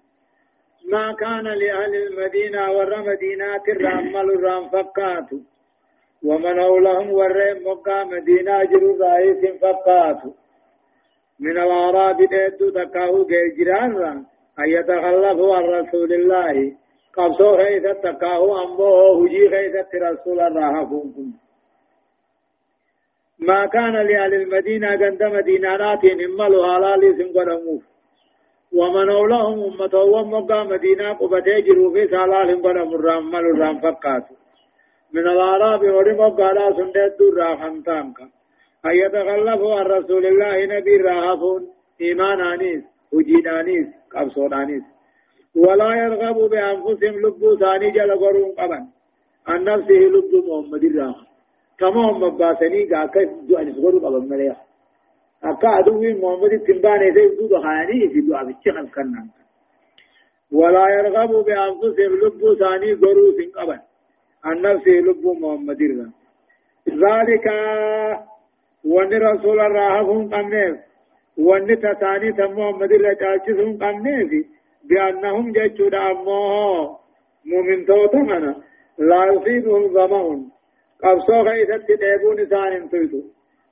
ما 0.93 1.13
كان 1.13 1.45
لأهل 1.45 1.95
المدينة 1.95 2.71
ور 2.73 3.03
مدينات 3.11 3.69
الرمل 3.69 4.31
الرام 4.31 4.69
فقاتوا 4.69 5.39
ومن 6.25 6.59
أولهم 6.59 7.13
ور 7.13 7.39
مقا 7.67 8.05
مدينة 8.05 8.65
جرو 8.65 8.97
رئيس 9.03 9.61
فقاتوا 9.63 10.33
من 11.41 11.51
الأعراب 11.59 12.17
ديدو 12.17 12.71
تكاو 12.71 13.27
جيجران 13.27 14.25
أن 14.59 14.69
يتخلفوا 14.69 15.57
عن 15.57 15.63
رسول 15.65 16.13
الله. 16.13 16.73
قبصو 17.17 17.57
خيثة 17.57 17.93
تكاو 17.93 18.59
أمبو 18.65 19.25
هجي 19.25 19.49
خيثة 19.51 19.91
رسول 19.95 20.41
الله 20.41 20.85
فوقهم 20.91 21.33
ما 23.39 23.67
كان 23.67 23.93
لأهل 24.09 24.35
المدينة 24.35 24.89
عند 24.89 25.23
مدينة 25.23 25.77
ناتين 25.77 26.19
إمالو 26.25 26.65
حلالي 26.67 27.09
سنقرموف 27.19 27.83
ومن 28.79 29.11
أولهم 29.11 29.59
أمة 29.69 29.95
ومقا 30.15 30.65
مدينة 30.65 31.13
قبتي 31.13 31.61
جروا 31.67 31.93
في 31.95 32.03
سالال 32.09 32.63
قرم 32.63 32.95
الرمال 32.95 33.45
الرم 33.53 33.81
فقاتوا 33.81 34.37
من 35.12 35.29
الأعراب 35.29 35.83
ورمقا 35.83 36.53
لا 36.53 36.73
سندت 36.77 37.21
الراحم 37.21 37.81
تامك 37.81 38.21
أن 38.87 38.94
يتغلبوا 39.03 39.75
عن 39.75 39.87
رسول 39.87 40.27
الله 40.27 40.66
نبي 40.77 40.97
راهفون 40.97 41.68
إيمان 42.01 42.40
آنيس 42.40 42.83
وجين 43.12 43.49
آنيس 43.49 43.87
قبصون 44.12 44.55
آنيس 44.55 44.83
ولا 45.57 45.90
يرغبوا 46.03 46.49
بأنفسهم 46.49 47.14
لبو 47.27 47.57
ثاني 47.57 47.90
جل 47.90 48.11
قرون 48.23 48.53
قبن 48.59 48.85
عن 49.47 49.64
نفسه 49.64 50.01
لب 50.14 50.33
محمد 50.49 50.85
الراحم 50.85 51.27
كما 51.79 52.01
هم 52.11 52.23
مباسني 52.23 52.85
قاكا 52.93 53.22
دعا 53.49 53.62
نسغروا 53.64 54.01
قبل 54.05 54.28
مليا 54.30 54.57
أكا 55.45 55.68
عدوين 55.68 56.20
محمد 56.20 56.53
تنباني 56.66 57.12
زي 57.14 57.26
دودو 57.37 57.62
خاني 57.64 58.09
في 58.12 58.20
دعا 58.20 58.43
بيتشخن 58.45 58.87
كنن 58.95 59.28
ولا 60.53 60.85
يرغب 60.97 61.33
بأنفسهم 61.47 62.12
لب 62.22 62.43
ثاني 62.61 62.93
قروا 62.93 63.33
سن 63.39 63.88
نفسه 64.55 64.90
لب 64.90 65.26
محمد 65.42 65.82
ذلك 66.88 67.46
وأن 68.84 69.12
رسول 69.22 69.61
الله 69.61 70.01
هم 70.01 70.34
قمنيف. 70.34 70.76
وأن 71.38 71.80
تتاني 71.80 72.32
تم 72.32 72.53
محمد 72.59 72.92
الرا 72.92 73.12
جالسهم 73.12 73.78
قمنيف. 73.82 74.46
بأنهم 74.84 75.53
جيشوا 75.53 76.11
أمه 76.11 76.99
مؤمن 77.46 77.86
توتمنا 77.86 78.57
لا 78.99 79.24
يصيبهم 79.32 79.88
ظمأ 79.88 80.42
قبصو 81.03 81.44
خيثت 81.44 81.92
ديبون 82.03 82.40
إسان 82.40 82.72
انتويتو 82.72 83.20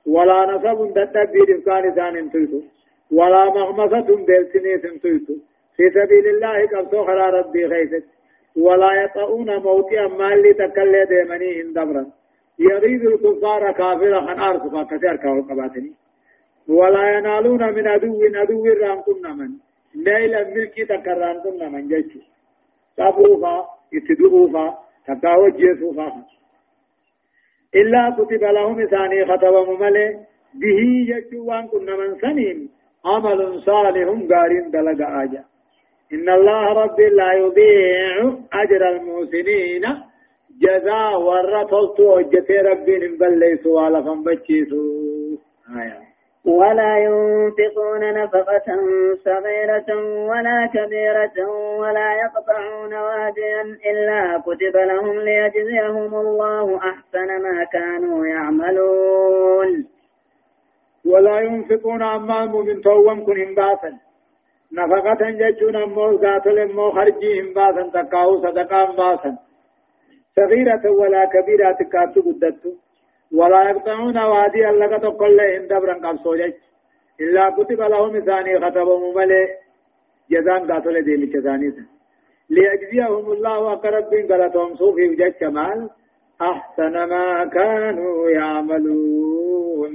ولا 0.05 0.39
نصب 0.51 0.93
تتبي 0.93 1.39
رفقان 1.49 1.91
إسان 1.91 2.17
انتويتو 2.17 2.61
ولا 3.11 3.43
مغمسة 3.45 4.07
بلسنيس 4.27 4.85
انتويتو 4.85 5.33
في 5.75 5.89
سبيل 5.89 6.27
الله 6.33 6.67
قبصو 6.67 7.05
خلا 7.05 7.29
ربي 7.29 7.69
خيثت 7.69 8.05
ولا 8.57 9.03
يطعون 9.03 9.57
موتي 9.57 10.05
أما 10.05 10.33
اللي 10.33 10.53
تكلي 10.53 11.05
ديمني 11.05 11.61
هندبرا 11.61 12.05
يغيظ 12.59 13.03
الكفار 13.05 13.71
كافرا 13.71 14.19
خن 14.21 14.39
أرسفا 14.39 14.83
كثير 14.83 15.15
كاو 15.15 15.41
قباتني. 15.41 15.91
ولا 16.67 17.17
ينالون 17.17 17.73
من 17.73 17.87
عدو 17.87 18.19
عدو 18.35 18.65
ران 18.65 19.01
كنا 19.01 19.33
من 19.33 19.49
نيل 19.95 20.35
الملك 20.35 20.75
تكران 20.89 21.39
كنا 21.43 21.69
من 21.69 21.87
جيش 21.87 22.11
تبوفا 22.97 23.67
يتدوفا 23.93 24.77
تكاو 25.07 25.49
جيسوفا 25.49 26.07
إلا 27.75 28.15
كتب 28.17 28.43
لهم 28.43 28.85
ثاني 28.85 29.25
خطب 29.25 29.69
مملي. 29.69 30.19
به 30.53 30.79
يجوان 31.11 31.67
كنا 31.67 31.95
من 31.97 32.19
سنين. 32.21 32.69
عمل 33.05 33.59
صالح 33.59 34.07
قارين 34.31 34.71
دلق 34.71 35.07
آجا. 35.21 35.43
إن 36.13 36.29
الله 36.29 36.63
رب 36.83 36.99
لا 36.99 37.33
يضيع 37.33 38.15
أجر 38.53 38.89
المحسنين. 38.89 39.83
جزاء 40.61 41.21
ورطلت 41.21 41.99
وجتي 41.99 42.57
ربي 42.57 43.17
بل 43.17 43.39
ليسوا 43.39 43.81
على 43.81 44.03
فنبتشيسوا 44.03 45.37
آية. 45.79 46.07
ولا 46.45 46.97
ينفقون 46.97 48.13
نفقة 48.23 48.67
صغيرة 49.25 49.89
ولا 50.29 50.69
كبيرة 50.73 51.49
ولا 51.79 52.13
يقطعون 52.23 52.93
واديا 52.93 53.61
إلا 53.91 54.41
كتب 54.45 54.77
لهم 54.77 55.19
ليجزيهم 55.19 56.15
الله 56.15 56.77
أحسن 56.77 57.27
ما 57.43 57.63
كانوا 57.73 58.25
يعملون. 58.25 59.87
ولا 61.05 61.39
ينفقون 61.39 62.03
أمام 62.03 62.65
من 62.65 62.81
توم 62.81 63.25
كن 63.25 63.37
هنباسا 63.41 64.06
نفقة 64.71 65.29
ججون 65.29 65.75
أمو 65.75 66.17
قاتل 66.17 66.59
أمو 66.59 66.91
خرجي 66.91 67.41
هنباسا 67.41 67.89
تقاو 67.93 68.41
صدقا 68.43 68.83
هنباسا 68.85 69.37
صغيرة 70.35 70.91
ولا 70.99 71.25
كبيرة 71.33 71.71
تكاتو 71.71 72.21
قدتو 72.21 72.71
ولا 73.31 73.69
يقطعون 73.69 74.17
وادي 74.17 74.69
اللغة 74.69 74.97
تقل 74.97 75.39
إن 75.39 75.67
دبرا 75.67 75.93
قبصو 75.93 76.35
جج 76.35 76.53
إلا 77.21 77.49
كتب 77.49 77.81
لهم 77.81 78.19
ثاني 78.19 78.59
خطبهم 78.59 79.15
ملي 79.17 79.47
جزان 80.31 80.71
قاتل 80.71 81.01
ديمي 81.03 81.25
جزانيسا 81.25 81.85
ليجزيهم 82.49 83.31
الله 83.31 83.73
أقرب 83.73 84.09
بن 84.09 84.33
غلطهم 84.33 84.75
صوفي 84.75 85.09
وجج 85.09 85.33
كمال 85.41 85.89
أحسن 86.41 86.93
ما 86.93 87.45
كانوا 87.45 88.29
يعملون 88.29 89.93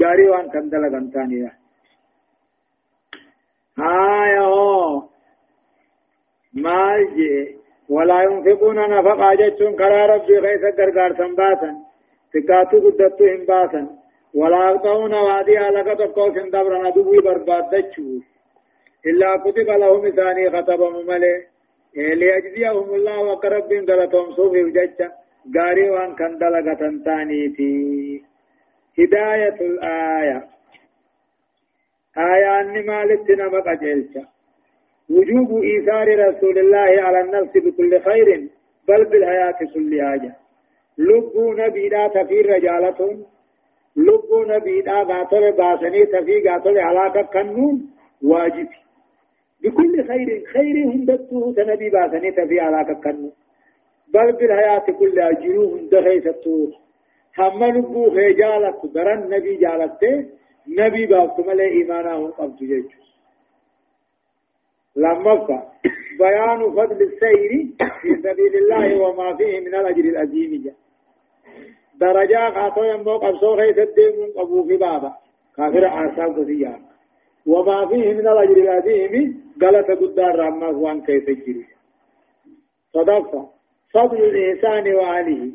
جاري 0.00 0.28
وان 0.30 0.50
كان 0.50 0.68
دلغان 0.68 1.10
هايو 3.78 5.02
مال 6.54 7.14
جي 7.16 7.56
ولا 7.88 8.22
ينفقون 8.22 8.78
نفقا 8.90 9.34
جتون 9.34 9.76
كرا 9.76 10.06
ربي 10.06 10.38
غيث 10.38 10.64
غرغار 10.78 11.16
سنباسا 11.16 11.70
تكاتو 12.32 12.76
قدتو 12.84 13.24
هنباسا 13.24 13.82
ولا 14.34 14.70
يقطعون 14.70 15.14
وادي 15.14 15.58
لك 15.76 15.98
تقوس 15.98 16.36
دبرنا 16.52 16.90
دوي 16.90 17.18
برباد 17.26 17.64
دچو 17.72 18.08
إلا 19.06 19.36
كتب 19.44 19.68
لهم 19.82 20.10
ثاني 20.10 20.50
خطب 20.50 20.80
مملي 20.80 21.34
ليجزيهم 21.96 22.94
الله 22.94 23.18
وقرب 23.22 23.68
بن 23.68 23.84
غلطهم 23.90 24.30
صوفي 24.30 24.64
وججة 24.64 25.12
غاري 25.56 25.90
وان 25.90 26.14
كان 26.14 26.38
دلغة 26.38 26.82
تاني 27.04 27.48
تي 27.48 28.22
هداية 28.98 29.58
الآية 29.60 30.55
آية 32.18 32.60
أني 32.60 32.82
مالك 32.82 33.30
نمك 33.30 33.68
أجلتا 33.68 34.24
وجوب 35.10 35.62
إيثار 35.62 36.28
رسول 36.28 36.58
الله 36.58 37.02
على 37.02 37.20
النفس 37.20 37.56
بكل 37.56 38.00
خير 38.00 38.48
بل 38.88 39.04
بالحياة 39.04 39.58
كل 39.74 40.00
حاجة. 40.02 40.36
لبو 40.98 41.52
نبي 41.52 41.88
لا 41.88 42.08
تفي 42.08 42.40
رجالة 42.40 43.18
لبو 43.96 44.44
نبي 44.44 44.80
لا 44.80 45.02
غاتل 45.02 45.52
باسني 45.52 46.06
تفي 46.06 46.48
غاتل 46.48 46.78
علاقة 46.78 47.22
كنون 47.22 47.90
واجب. 48.22 48.68
بكل 49.62 50.04
خير 50.08 50.44
خير 50.52 50.76
هندته 50.84 51.54
تنبي 51.56 51.90
باسني 51.90 52.30
تفي 52.32 52.60
علاقة 52.60 52.94
كنون 53.04 53.32
بل 54.14 54.32
بالحياة 54.32 54.86
كل 54.98 55.18
أجروه 55.20 55.78
هندخيسته 55.78 56.72
هم 57.38 57.64
لبو 57.64 58.10
خيجالة 58.10 58.80
درن 58.94 59.30
نبي 59.30 59.56
جالته 59.56 60.26
نبي 60.68 61.06
بافتمال 61.06 61.60
إيمانه 61.60 62.28
قبض 62.30 62.56
جيجو 62.56 62.88
لما 64.96 65.34
بيان 66.18 66.70
فضل 66.70 67.02
السير 67.02 67.50
في 68.02 68.16
سبيل 68.22 68.54
الله 68.56 69.00
وما 69.00 69.36
فيه 69.36 69.60
من 69.60 69.74
الأجر 69.74 70.04
العظيم 70.04 70.74
درجة 72.00 72.50
خاطو 72.54 72.84
يمو 72.84 73.16
قبصو 73.18 73.56
خيس 73.56 73.78
الدين 73.78 74.32
قبو 74.36 74.64
في 74.68 74.76
بابا. 74.76 75.12
كافر 75.56 75.84
عاصاب 75.84 76.38
قصيا 76.38 76.80
وما 77.46 77.86
فيه 77.88 78.12
من 78.14 78.28
الأجر 78.28 78.56
العظيم 78.56 79.42
قالت 79.62 79.90
قدار 79.90 80.38
رحمة 80.38 80.68
وان 80.68 81.00
كيف 81.02 81.28
يجري 81.28 81.66
صدقة 82.92 83.50
فضل 83.94 84.16
الإنسان 84.24 84.94
وعليه 84.94 85.50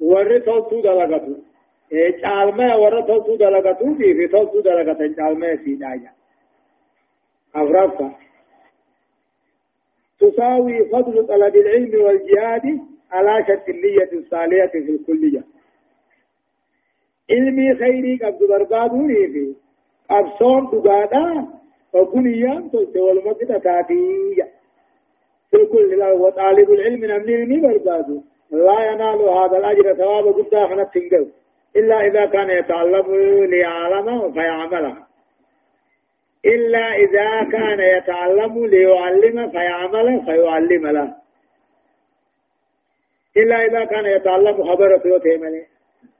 ورثوتو 0.00 0.80
دلغتو 0.80 1.34
caalmee 2.22 2.74
warra 2.82 3.02
toltuu 3.02 3.38
dalagatuutii 3.38 4.14
fi 4.18 4.28
toltuu 4.28 4.64
dalagatan 4.64 5.14
caalmee 5.14 5.56
siidhaa 5.64 6.12
afraffaa 7.52 8.12
تساوي 10.20 10.84
فضل 10.92 11.26
طلب 11.26 11.56
العلم 11.56 12.04
والجهاد 12.04 12.80
على 13.10 13.44
شرط 13.46 13.68
النية 13.68 14.10
الصالحة 14.12 14.66
في 14.66 14.78
الكلية 14.78 15.42
علمي 17.30 17.74
خيري 17.74 18.16
قبض 18.16 18.48
بربادوني 18.48 19.26
في 19.32 19.54
أبصون 20.10 20.62
دقادا 20.72 21.46
وكنيان 21.94 22.70
تلت 22.70 22.96
والمقدة 22.96 23.58
تاتية 23.58 24.46
في 25.50 25.66
كل 25.72 26.02
وطالب 26.02 26.70
العلم 26.70 27.04
نمني 27.04 27.60
بربادو 27.60 28.22
لا 28.50 28.92
ينال 28.92 29.20
هذا 29.38 29.56
الأجر 29.58 29.94
ثواب 29.94 30.26
قد 30.36 30.50
داخلت 30.50 30.88
تنقل 30.94 31.26
إلا 31.76 32.06
إذا 32.06 32.26
كان 32.26 32.50
يتعلم 32.50 33.14
ليعلم 33.44 34.32
فيعملها 34.32 35.06
إلا 36.44 36.94
إذا 36.94 37.50
كان 37.52 37.80
يتعلم 37.80 38.66
ليعلم 38.66 39.50
فيعمل 39.50 40.24
فيعلم 40.24 40.86
له. 40.86 41.14
إلا 43.36 43.56
إذا 43.56 43.84
كان 43.84 44.06
يتعلم 44.06 44.64
خبرة 44.64 45.02
وتيمني 45.14 45.62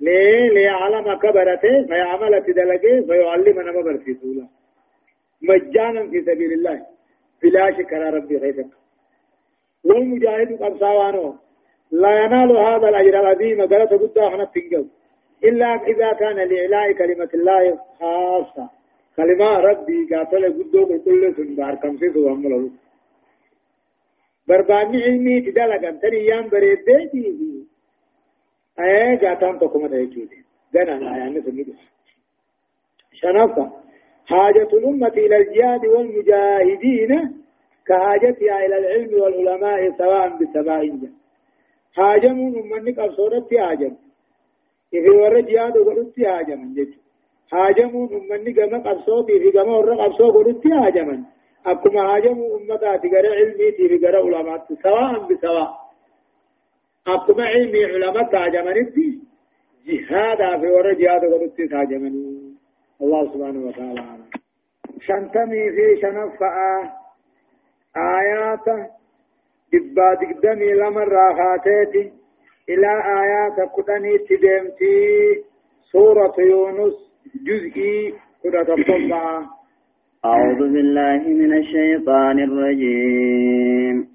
ليه 0.01 0.49
ليعلم 0.49 1.15
كبرته 1.15 1.87
فيعمل 1.87 2.43
تدلقه 2.47 3.07
فيعلم 3.07 3.61
نما 3.61 3.83
برسيسولا 3.83 4.47
مجانا 5.43 6.11
في 6.11 6.21
سبيل 6.21 6.53
الله. 6.53 6.87
بلا 7.43 7.71
شكر 7.79 8.15
ربي 8.15 8.37
غيثك. 8.37 8.71
والمجاهد 9.85 10.63
قبصاوانه 10.63 11.39
لا 11.91 12.25
ينال 12.25 12.57
هذا 12.57 12.89
الأجر 12.89 13.21
العظيم. 13.21 13.61
قالت 13.61 13.93
قد 13.93 14.19
أخنا 14.19 14.45
تنقل 14.45 14.87
إلا 15.45 15.67
إذا 15.67 16.13
كان 16.13 16.37
لإعلاء 16.37 16.93
كلمة 16.93 17.31
الله 17.35 17.81
خاصة. 18.01 18.71
كلمة 19.17 19.51
ربي 19.59 19.99
قاتل 20.15 20.45
قدو 20.57 20.87
كل 21.05 21.35
سن 21.37 21.55
بار 21.57 21.75
كم 21.75 21.97
سي 21.97 22.13
سوام 22.13 22.43
له 22.43 22.71
برباني 24.49 25.03
علمي 25.05 25.41
تدلق 25.41 25.89
أنت 25.89 26.05
أيام 26.05 26.49
بريدتي 26.49 27.25
أيه 28.81 29.19
قاتان 29.19 29.59
تقوم 29.59 29.87
تهجودي 29.87 30.39
دنا 30.75 30.95
لا 31.01 31.17
يعني 31.17 31.41
سنجد 31.43 31.69
شنفة 33.13 33.73
حاجة 34.27 34.69
الأمة 34.73 35.09
إلى 35.09 35.37
الجهاد 35.37 35.87
والمجاهدين 35.87 37.11
كحاجتها 37.87 38.67
إلى 38.67 38.77
العلم 38.79 39.21
والعلماء 39.21 39.99
سواء 39.99 40.29
بسبائية 40.39 41.11
حاجم 41.97 42.37
أمنك 42.75 42.99
أبصرت 42.99 43.55
حاجم 43.55 43.97
إذا 44.95 45.11
ورد 45.11 45.47
جهاد 45.47 45.77
وقلت 45.77 46.27
حاجم 46.27 46.75
جيجو 46.75 46.99
هاجمون 47.53 48.09
أمني 48.15 48.53
قام 48.53 48.83
قبصوتي 48.83 49.39
في 49.41 49.59
قام 49.59 49.69
ورق 49.69 50.01
قبصو 50.05 50.31
قلت 50.31 50.67
هاجما 50.67 51.25
أكما 51.67 52.01
هاجموا 52.17 52.59
أمتاتي 52.59 53.09
قرأ 53.09 53.35
علميتي 53.39 53.89
في 53.89 54.07
قرأ 54.07 54.37
علماء 54.37 54.67
سواء 54.83 55.27
بسواء 55.29 55.71
أكما 57.07 57.45
علمي 57.45 57.85
علماء 57.85 58.37
هاجمنتي 58.37 59.19
جهادا 59.87 60.59
في 60.61 60.67
ورق 60.67 60.99
جهاد 60.99 61.25
قلت 61.25 61.61
هاجمني 61.75 62.55
الله 63.03 63.23
سبحانه 63.33 63.67
وتعالى 63.69 64.05
شنتمي 65.01 65.71
في 65.77 66.01
شنفة 66.03 66.47
آيات 67.97 68.67
دبا 69.73 70.15
دقدمي 70.21 70.73
لمن 70.73 71.03
راخاتيتي 71.19 72.13
إلى 72.69 72.91
آيات 73.23 73.59
قدني 73.77 74.19
تدمتي. 74.19 74.99
سورة 75.93 76.35
يونس 76.39 76.95
جزئي 77.47 78.15
كرة 78.43 78.69
أعوذ 80.25 80.61
بالله 80.73 81.23
من 81.29 81.53
الشيطان 81.59 82.39
الرجيم. 82.39 84.09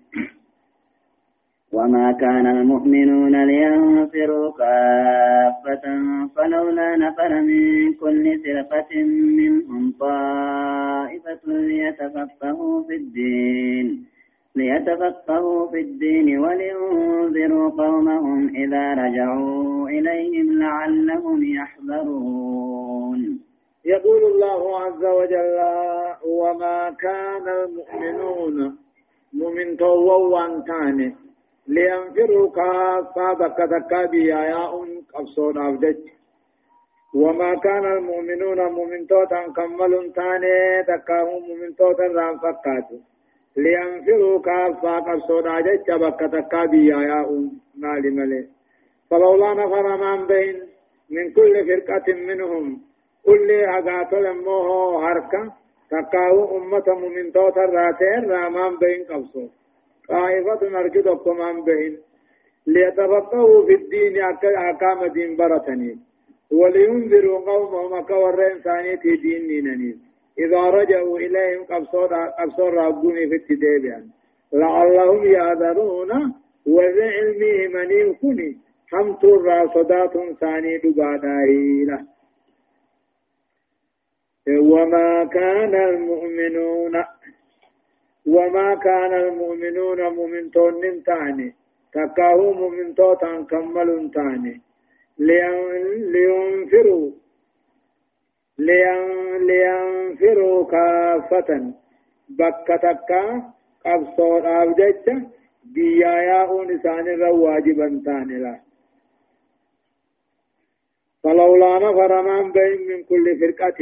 وما 1.74 2.12
كان 2.12 2.48
المؤمنون 2.48 3.46
لينفروا 3.46 4.52
كافة 4.52 5.86
فلولا 6.36 6.96
نفر 6.96 7.42
من 7.42 7.94
كل 7.94 8.26
فرقة 8.44 9.04
منهم 9.40 9.94
طائفة 10.00 11.44
ليتفقهوا 11.48 12.84
في 12.88 12.96
الدين. 12.96 14.06
ليتفقهوا 14.56 15.72
في 15.72 15.80
الدين 15.82 16.40
ولينذروا 16.40 17.70
قومهم 17.70 18.50
إذا 18.56 18.94
رجعوا 18.94 19.90
إليهم 19.90 20.60
لعلهم 20.60 21.44
يحذرون. 21.44 23.40
يقول 23.86 24.24
الله 24.24 24.80
عز 24.80 25.06
وجل 25.06 25.58
وما 26.26 26.96
كان 27.00 27.46
المؤمنون 27.48 28.78
مؤمن 29.34 29.78
تووان 29.78 30.64
كان 30.64 31.16
لينفروا 31.68 32.52
كافة 32.52 33.34
بكتكا 33.34 34.06
بياياء 34.06 34.72
قبصون 35.14 35.58
أبدج 35.58 35.98
وما 37.16 37.56
كان 37.56 37.86
المؤمنون 37.98 38.60
مؤمن 38.72 39.08
توتا 39.08 39.42
كمل 39.56 40.14
تاني 40.16 40.84
تكاهم 40.88 41.42
مؤمن 41.48 41.76
توتا 41.76 42.04
رام 42.04 42.38
فكاتو. 42.38 42.98
لينفروا 43.58 44.42
كافة 44.42 45.00
قبصون 45.00 45.48
أجج 45.48 45.92
بكتكا 45.92 46.66
بياياء 46.66 47.30
مالي 47.76 48.10
ملي. 48.10 48.48
فلولا 49.10 49.54
نفر 49.54 49.88
من 50.04 50.28
بين 50.28 50.56
من 51.10 51.32
كل 51.34 51.54
فرقة 51.68 52.14
منهم 52.14 52.82
كل 53.26 53.52
أغاتو 53.52 54.18
لموه 54.20 55.10
هركا. 55.12 55.52
تكاو 55.92 56.58
أمة 56.58 56.88
مؤمن 56.88 57.32
توتا 57.32 57.62
راتين 57.62 58.32
رامان 58.32 58.78
بين 58.82 59.04
قبصون 59.10 59.50
طائفة 60.08 60.62
نرجو 60.70 61.34
من 61.40 61.64
بين. 61.64 61.98
ليتفقهوا 62.68 63.66
في 63.66 63.74
الدين 63.74 64.22
أحكام 64.62 65.06
دين 65.06 65.36
برتني. 65.38 66.00
ولينذروا 66.52 67.40
قومهم 67.40 68.02
كورين 68.02 68.58
ثاني 68.66 68.98
في 68.98 69.16
دين 69.16 69.48
نينني. 69.48 70.11
إذا 70.40 70.60
رجعوا 70.60 71.18
إليهم 71.20 71.64
قبصور 71.64 72.74
ربوني 72.74 73.28
في 73.30 73.36
التدابيان 73.36 74.08
لعلهم 74.54 75.24
يعذرون 75.24 76.34
وذعلمه 76.68 77.68
من 77.68 77.92
يكوني 77.92 78.58
حمت 78.92 79.24
الراصدات 79.24 80.14
ثاني 80.40 80.78
دبادائيلة 80.78 82.06
وما 84.50 85.26
كان 85.26 85.76
المؤمنون 85.76 87.04
وما 88.26 88.76
كان 88.76 89.14
المؤمنون 89.14 90.14
مؤمنتون 90.14 91.04
تاني 91.04 91.56
تكاهو 91.94 92.54
مؤمنتوتا 92.54 93.42
كمل 93.50 94.12
تاني 94.14 94.62
لينفروا 96.14 97.12
لينفروا 98.60 100.66
كافة. 100.66 101.74
بكتكا 102.30 103.44
قبصوا 103.86 104.64
أبجتش 104.64 105.22
بيايا 105.74 106.64
نسان 106.70 107.08
الرواجبا 107.08 108.02
تاني 108.06 108.38
لا 108.44 108.56
فلولا 111.24 111.80
نفر 111.80 112.22
من 112.22 112.52
بين 112.52 112.88
من 112.88 113.04
كل 113.04 113.26
فرقة. 113.40 113.80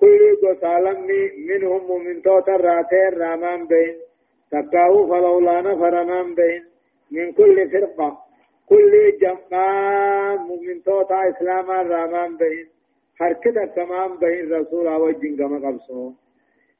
كل 0.00 0.20
قصالمي 0.42 1.22
منهم 1.48 1.90
ومن 1.90 2.22
توتا 2.22 2.56
راتين 2.56 3.12
رامان 3.20 3.66
بين. 3.66 3.96
تكاو 4.50 5.06
فلولا 5.06 5.60
نفر 5.60 6.04
من 6.04 6.34
بين 6.34 6.62
من 7.10 7.32
كل 7.32 7.70
فرقة. 7.70 8.18
كل 8.68 8.92
جماعة 9.22 10.46
من 10.66 10.82
توتا 10.82 11.30
إسلاما 11.30 11.82
رامان 11.82 12.36
بين. 12.36 12.66
حركة 13.18 13.64
كمان 13.76 14.10
بين 14.20 14.52
رسول 14.52 14.88
وجن 14.88 15.36
كما 15.36 15.68
قبصو 15.68 16.12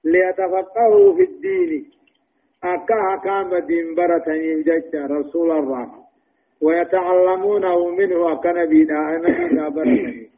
ليتفقهوا 0.05 1.17
في 1.17 1.23
الدين 1.23 1.91
أكا 2.65 2.95
حكام 3.11 3.57
دين 3.57 3.95
برتني 3.95 4.63
جج 4.63 4.97
رسول 4.97 5.51
الله 5.51 5.89
ويتعلمونه 6.61 7.89
منه 7.91 8.33
أكنبينا 8.33 9.17
أنبينا 9.17 9.69
برتني 9.69 10.31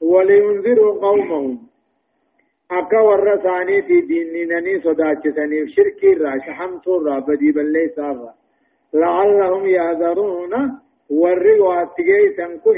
ولينذروا 0.00 1.00
قومهم 1.06 1.58
akka 2.68 3.02
warra 3.02 3.34
isaaniiti 3.38 3.96
diinninanii 4.08 4.80
sodaachisaniif 4.84 5.68
shirkii 5.74 6.12
irraa 6.14 6.38
shahamtuu 6.46 6.96
irraa 7.00 7.20
badii 7.26 7.52
balleessaa 7.52 8.12
irraa 8.12 8.34
la'allahum 9.02 9.66
yaadaruuna 9.68 10.60
warri 11.22 11.60
waatti 11.60 12.06
geeysan 12.08 12.60
kun 12.60 12.76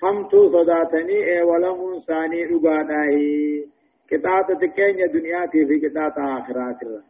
kun 0.00 0.08
hamtuu 0.08 0.50
sodaatanii 0.52 1.22
eewalamuun 1.34 1.94
isaanii 1.96 2.44
dhugaadhaahi 2.50 3.70
qixaaxa 4.08 4.54
xiqqeenya 4.62 5.06
duniyaatii 5.14 5.64
fi 5.68 5.80
qixaaxa 5.84 6.22
aakhiraatirra 6.34 7.00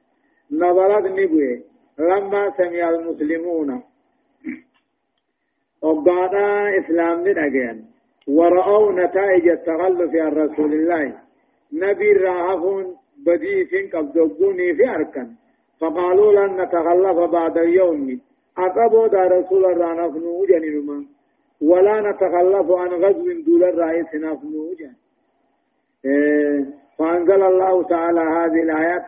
nabarat 0.62 1.04
ni 1.16 1.26
bu'e 1.32 1.52
lammaa 2.08 2.50
sami'a 2.56 2.88
almuslimuuna 2.88 3.76
وقال 5.82 6.34
إسلام 6.80 7.28
ندقين 7.28 7.76
ورأوا 8.28 8.92
نتائج 8.92 9.48
التغلف 9.48 10.12
عن 10.14 10.32
رسول 10.42 10.72
الله 10.74 11.04
نبي 11.72 12.12
راهفون 12.12 12.96
بديف 13.26 13.70
قبضوني 13.94 14.74
في 14.74 14.88
أركن 14.96 15.28
فقالوا 15.80 16.32
لن 16.32 16.50
نتخلف 16.60 17.18
بعد 17.36 17.58
اليوم 17.58 18.20
أقبوا 18.58 19.06
دا 19.06 19.22
رسول 19.36 19.64
الله 19.72 19.90
نفنو 20.00 20.46
جنرما 20.50 20.98
ولا 21.60 22.00
نتخلف 22.10 22.70
عن 22.70 22.88
غزو 22.88 23.32
دول 23.46 23.64
الرئيس 23.64 24.14
نفنو 24.14 24.74
جن 24.78 24.92
إيه 26.04 26.64
فأنزل 26.98 27.42
الله 27.42 27.82
تعالى 27.82 28.20
هذه 28.20 28.62
الآيات 28.62 29.06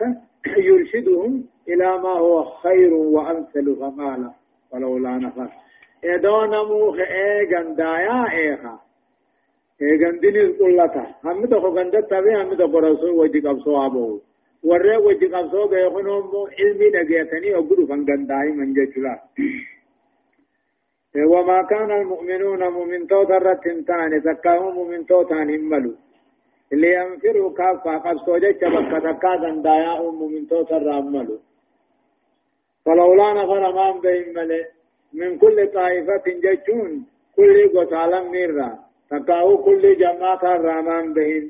يرشدهم 0.57 1.43
إلى 1.67 1.85
ما 1.85 2.13
هو 2.17 2.43
خير 2.43 2.93
وأمثل 2.93 3.75
فقال 3.75 4.31
ولولا 4.71 5.09
نفر 5.17 5.49
إدون 6.05 6.49
موخ 6.49 6.95
إيغان 6.99 7.75
دايا 7.75 8.31
إيخا 8.31 8.79
gandini 10.01 10.53
qullata 10.57 11.03
hammi 11.23 11.47
tokko 11.51 11.71
ganda 11.75 11.99
tabe 12.07 12.31
hammi 12.39 12.55
tokko 12.55 12.79
rasul 12.79 13.11
wajji 13.19 13.41
qabsoo 13.41 13.77
aboo 13.85 14.21
warree 14.69 14.97
wajji 15.05 15.27
qabsoo 15.33 15.67
beekun 15.71 16.07
immoo 16.07 16.47
ilmi 16.63 16.87
dhageetanii 16.95 17.53
oggu 17.59 17.75
dhufan 17.79 18.05
gandaa'iman 18.09 18.73
jechuudha 18.77 19.13
وما 21.15 21.61
كان 21.61 21.91
المؤمنون 21.91 22.67
مؤمن 22.67 23.07
توتا 23.07 23.37
رتنتان 23.37 24.21
تكاهم 24.23 24.75
مؤمن 24.75 25.05
توتا 25.05 25.35
هملوا. 25.35 25.95
لينفروا 26.71 27.53
كافة 27.53 27.97
قبصوا 27.97 28.37
جيش 28.37 28.61
بكة 28.73 28.99
تكا 28.99 29.61
دايا 29.65 30.01
مؤمن 30.01 30.47
توتا 30.47 30.77
راملوا 30.77 31.37
فلولا 32.85 33.33
نفر 33.33 33.63
من 33.77 34.01
بهم 34.01 34.37
من 35.13 35.37
كل 35.37 35.57
طائفة 35.73 36.25
جيشون 36.27 37.05
كل 37.35 37.57
قتالا 37.75 38.21
مرة 38.33 38.69
تقاو 39.09 39.57
كل 39.57 39.97
جماعة 39.97 40.43
الرحمن 40.55 41.13
بهن 41.13 41.45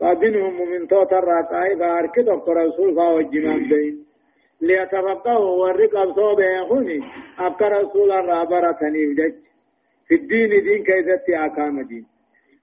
فمنهم 0.00 0.70
من 0.70 0.88
توت 0.88 1.12
الراتاي 1.12 1.76
فاركد 1.76 2.28
رسول 2.48 2.94
فاوجمان 2.96 3.62
بهن 3.70 4.07
ليتفقهوا 4.60 5.62
والرقب 5.62 6.14
صوبه 6.14 6.58
هوني 6.58 7.00
أبقى 7.38 7.70
رسول 7.70 8.10
الرابرة 8.12 8.72
تنيف 8.72 9.34
في 10.08 10.14
الدين 10.14 10.48
دين 10.48 10.84
كيزتي 10.84 11.36
أقام 11.36 11.82
دين. 11.82 12.06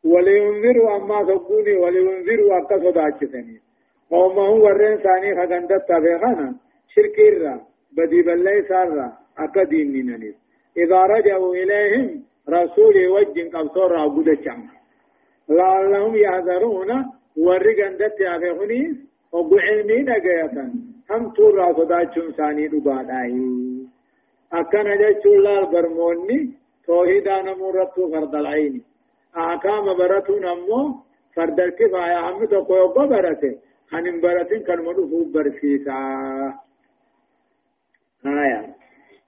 ولينذروا 0.03 0.95
أما 0.95 1.25
سبوني 1.25 1.75
ولينذروا 1.75 2.57
أبقى 2.57 2.79
صداچتني 2.79 3.61
وما 4.11 4.41
هو 4.41 4.67
الرين 4.67 4.97
ثاني 4.97 5.35
خغندت 5.35 5.85
تبغانا 5.89 6.55
شرك 6.95 7.19
الرا 7.19 7.61
بدي 7.97 8.21
بالله 8.21 8.61
سارا 8.61 9.17
أكا 9.37 9.63
دين 9.63 9.91
نينانيس 9.91 10.35
إذا 10.77 11.01
رجعوا 11.01 11.55
إليهم 11.55 12.23
رسولي 12.49 13.07
وجن 13.07 13.49
قبصور 13.49 13.97
عبود 13.99 14.27
الشام 14.27 14.67
لعلهم 15.49 16.15
يحذرون. 16.15 16.91
ورقن 17.37 17.97
دت 17.97 18.21
أفهني 18.21 18.95
وقو 19.31 19.57
علمي 21.09 21.25
نقيتا 21.25 21.25
هم 21.25 21.29
تورا 21.29 21.73
صداتشون 21.73 22.31
ثاني 22.31 22.67
دباداي 22.67 23.85
أكنا 24.53 24.95
جتشون 24.95 25.39
لال 25.41 25.65
برموني 25.65 26.53
توحيدا 26.87 27.41
نمورتو 27.41 28.11
فرد 28.11 28.35
العين 28.35 28.83
أحكام 29.37 29.85
براتو 29.97 30.39
نمو 30.39 30.95
فرد 31.35 31.59
الكفاية 31.59 32.19
هم 32.29 32.45
تقوي 32.45 32.93
برته 32.93 33.55
خنم 33.91 34.21
براتين 34.21 34.63
كان 34.63 34.79
مدفو 34.85 35.23
برسيسا 35.33 35.97
آية 38.25 38.75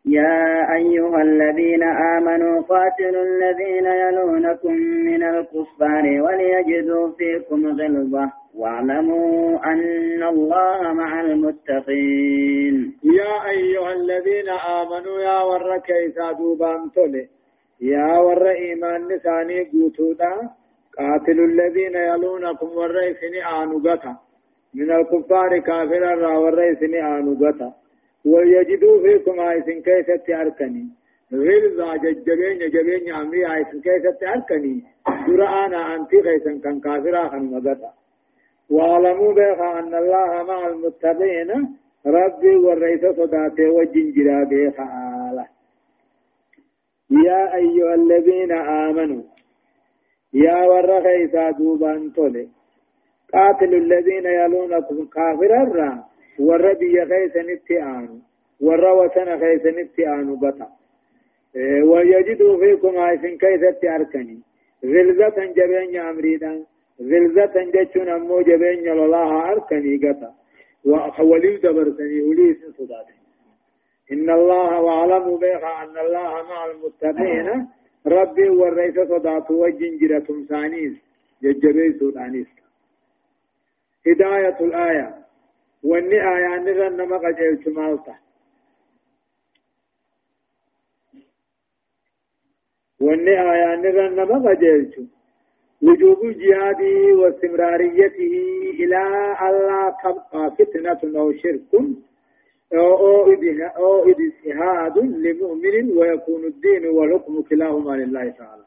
يا 0.06 0.76
أيها 0.76 1.22
الذين 1.22 1.84
آمنوا 1.84 2.62
قاتلوا 2.62 3.24
الذين 3.24 3.86
يلونكم 3.86 4.74
من 4.74 5.24
الكفار 5.24 6.22
وليجدوا 6.22 7.12
فيكم 7.18 7.68
غلظة 7.68 8.32
واعلموا 8.58 9.60
أن 9.72 10.24
الله 10.24 10.93
مع 10.93 11.22
المتقين. 11.22 12.76
يا 13.03 13.34
أيها 13.53 13.91
الذين 13.93 14.49
آمنوا 14.80 15.18
يا 15.30 15.39
ور 15.49 15.78
كيسا 15.78 16.32
دوبان 16.32 16.82
يا 17.82 18.18
ور 18.26 18.49
إيمان 18.49 19.01
نساني 19.12 19.60
قوتودا. 19.72 20.34
قاتلوا 20.97 21.47
الذين 21.53 21.95
يلونكم 21.95 22.70
ور 22.78 22.95
إسني 23.12 23.41
آنوغتا. 23.62 24.14
من 24.74 24.91
الكفار 24.91 25.58
كافر 25.58 26.03
را 26.24 26.38
ور 26.38 26.72
إسني 26.72 26.99
آنوغتا. 27.18 27.70
ويجدوا 28.26 29.01
فيكم 29.03 29.39
آيسن 29.39 29.82
كيسة 29.82 30.41
أركني 30.41 30.86
غلظة 31.34 31.95
ججبين 32.03 32.60
جبين 32.74 33.14
أمري 33.14 33.41
آيسن 33.55 33.80
كيسة 33.82 34.20
أركني 34.34 34.84
درآنا 35.28 35.95
أنتي 35.95 36.22
خيسن 36.26 36.60
كان 36.60 36.80
كافرا 36.80 37.28
خنمغتا 37.32 37.91
واعلموا 38.70 39.34
بها 39.34 39.80
أن 39.80 39.95
الله 39.95 40.43
مع 40.43 40.68
المتقين. 40.68 41.78
ربي 42.05 42.55
والرئيس 42.55 43.05
صداته 43.05 43.70
وجنجرا 43.70 44.43
بها 44.43 45.47
يا 47.11 47.55
أيها 47.55 47.93
الذين 47.95 48.51
آمنوا 48.51 49.24
يا 50.34 50.65
ور 50.65 51.01
خيسا 51.03 51.51
دوبان 51.51 52.13
تولي. 52.13 52.47
قاتلوا 53.34 53.80
الذين 53.80 54.26
يلونكم 54.26 55.05
كافرا 55.05 56.03
ور 56.39 56.74
بي 56.74 57.05
خيسا 57.05 57.41
نتئانوا 57.41 58.20
ور 58.61 58.84
وسن 58.99 59.39
خيسا 59.39 59.72
نتئانوا 59.72 60.36
بطا. 60.36 60.68
إيه، 61.55 61.84
ويجدوا 61.84 62.57
فيكم 62.59 62.97
عيسن 62.97 63.38
كيسة 63.38 63.95
أركني 63.95 64.39
غلظة 64.86 65.45
جبين 65.57 65.99
أمريدا 66.01 66.65
غلظة 67.02 67.56
جتشون 67.74 68.10
أمو 68.10 68.41
جبين 68.41 68.89
الله 68.89 69.52
أركني 69.52 69.98
قطا 69.98 70.36
وولي 70.86 71.58
دبرتني 71.58 72.22
ولي 72.22 72.58
صداته 72.78 73.18
إن 74.12 74.30
الله 74.30 74.82
واعلموا 74.82 75.38
بها 75.38 75.84
أن 75.84 75.98
الله 75.98 76.32
مع 76.50 76.66
المتقين. 76.66 77.68
ربي 78.08 78.50
والرئيس 78.50 78.95
صداته 78.95 79.54
وجنجرة 79.54 80.28
ثانيس 80.50 80.93
ججبي 81.43 82.00
سودانيس 82.00 82.48
هداية 84.08 84.58
الآية. 84.60 85.28
واني 85.84 86.36
آية 86.36 86.60
نغن 86.60 86.98
نما 86.98 87.18
قجل 87.18 87.64
شمالته 87.64 88.16
واني 93.00 93.52
آية 93.52 93.76
نغن 93.76 94.16
نما 94.16 94.50
قجل 94.50 95.10
وجوب 95.82 96.26
الجهاد 96.26 96.82
واستمراريته 97.20 98.34
إلى 98.82 99.02
ألا 99.48 99.96
تبقى 100.04 100.56
فتنة 100.58 101.20
أو 101.20 101.32
شرك 101.32 101.72
أو 103.78 104.10
اجتهاد 104.10 104.98
لمؤمن 104.98 105.98
ويكون 105.98 106.46
الدين 106.46 106.88
والحكم 106.88 107.42
كلاهما 107.42 107.92
لله 107.92 108.30
تعالى. 108.30 108.66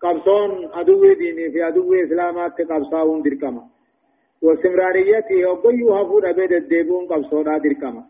قبصون 0.00 0.50
عدو 0.72 1.12
ديني 1.12 1.50
في 1.50 1.62
عدو 1.62 1.94
إسلامات 1.94 2.60
قبصاون 2.60 3.22
دركما. 3.22 3.64
واستمراريته 4.42 5.50
وقيو 5.50 5.94
هفور 5.94 6.30
أبيد 6.30 6.52
الديبون 6.52 7.06
قبصونا 7.06 7.58
دركما. 7.58 8.02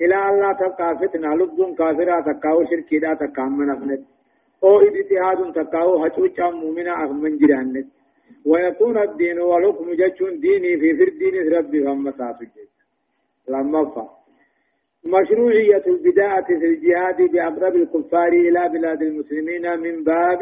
إلى 0.00 0.16
الله 0.28 0.52
تبقى 0.52 0.98
فتنة 0.98 1.34
لبون 1.34 1.74
كافرة 1.74 2.20
تكاو 2.20 2.64
شركي 2.64 2.98
دا 2.98 3.14
تكامن 3.14 3.70
أفنت. 3.70 4.15
أو 4.64 4.80
اجتهاد 4.80 5.52
تكاو 5.52 6.04
هچوچا 6.04 6.50
مؤمنا 6.50 7.04
أخمن 7.04 7.38
جرانت 7.38 7.86
ويكون 8.46 8.98
الدين 8.98 9.38
والحكم 9.40 9.86
جچون 10.00 10.40
ديني 10.40 10.78
في 10.80 10.96
فردين 10.98 11.34
ربي 11.54 11.84
فمساتو 11.84 12.44
جيش 12.44 12.72
لما 13.48 13.84
فا. 13.94 14.08
مشروعية 15.04 15.84
البداءة 15.86 16.44
في 16.60 16.66
الجهاد 16.66 17.30
بأقرب 17.32 17.76
الكفار 17.76 18.28
إلى 18.28 18.68
بلاد 18.68 19.02
المسلمين 19.02 19.80
من 19.80 20.04
باب 20.04 20.40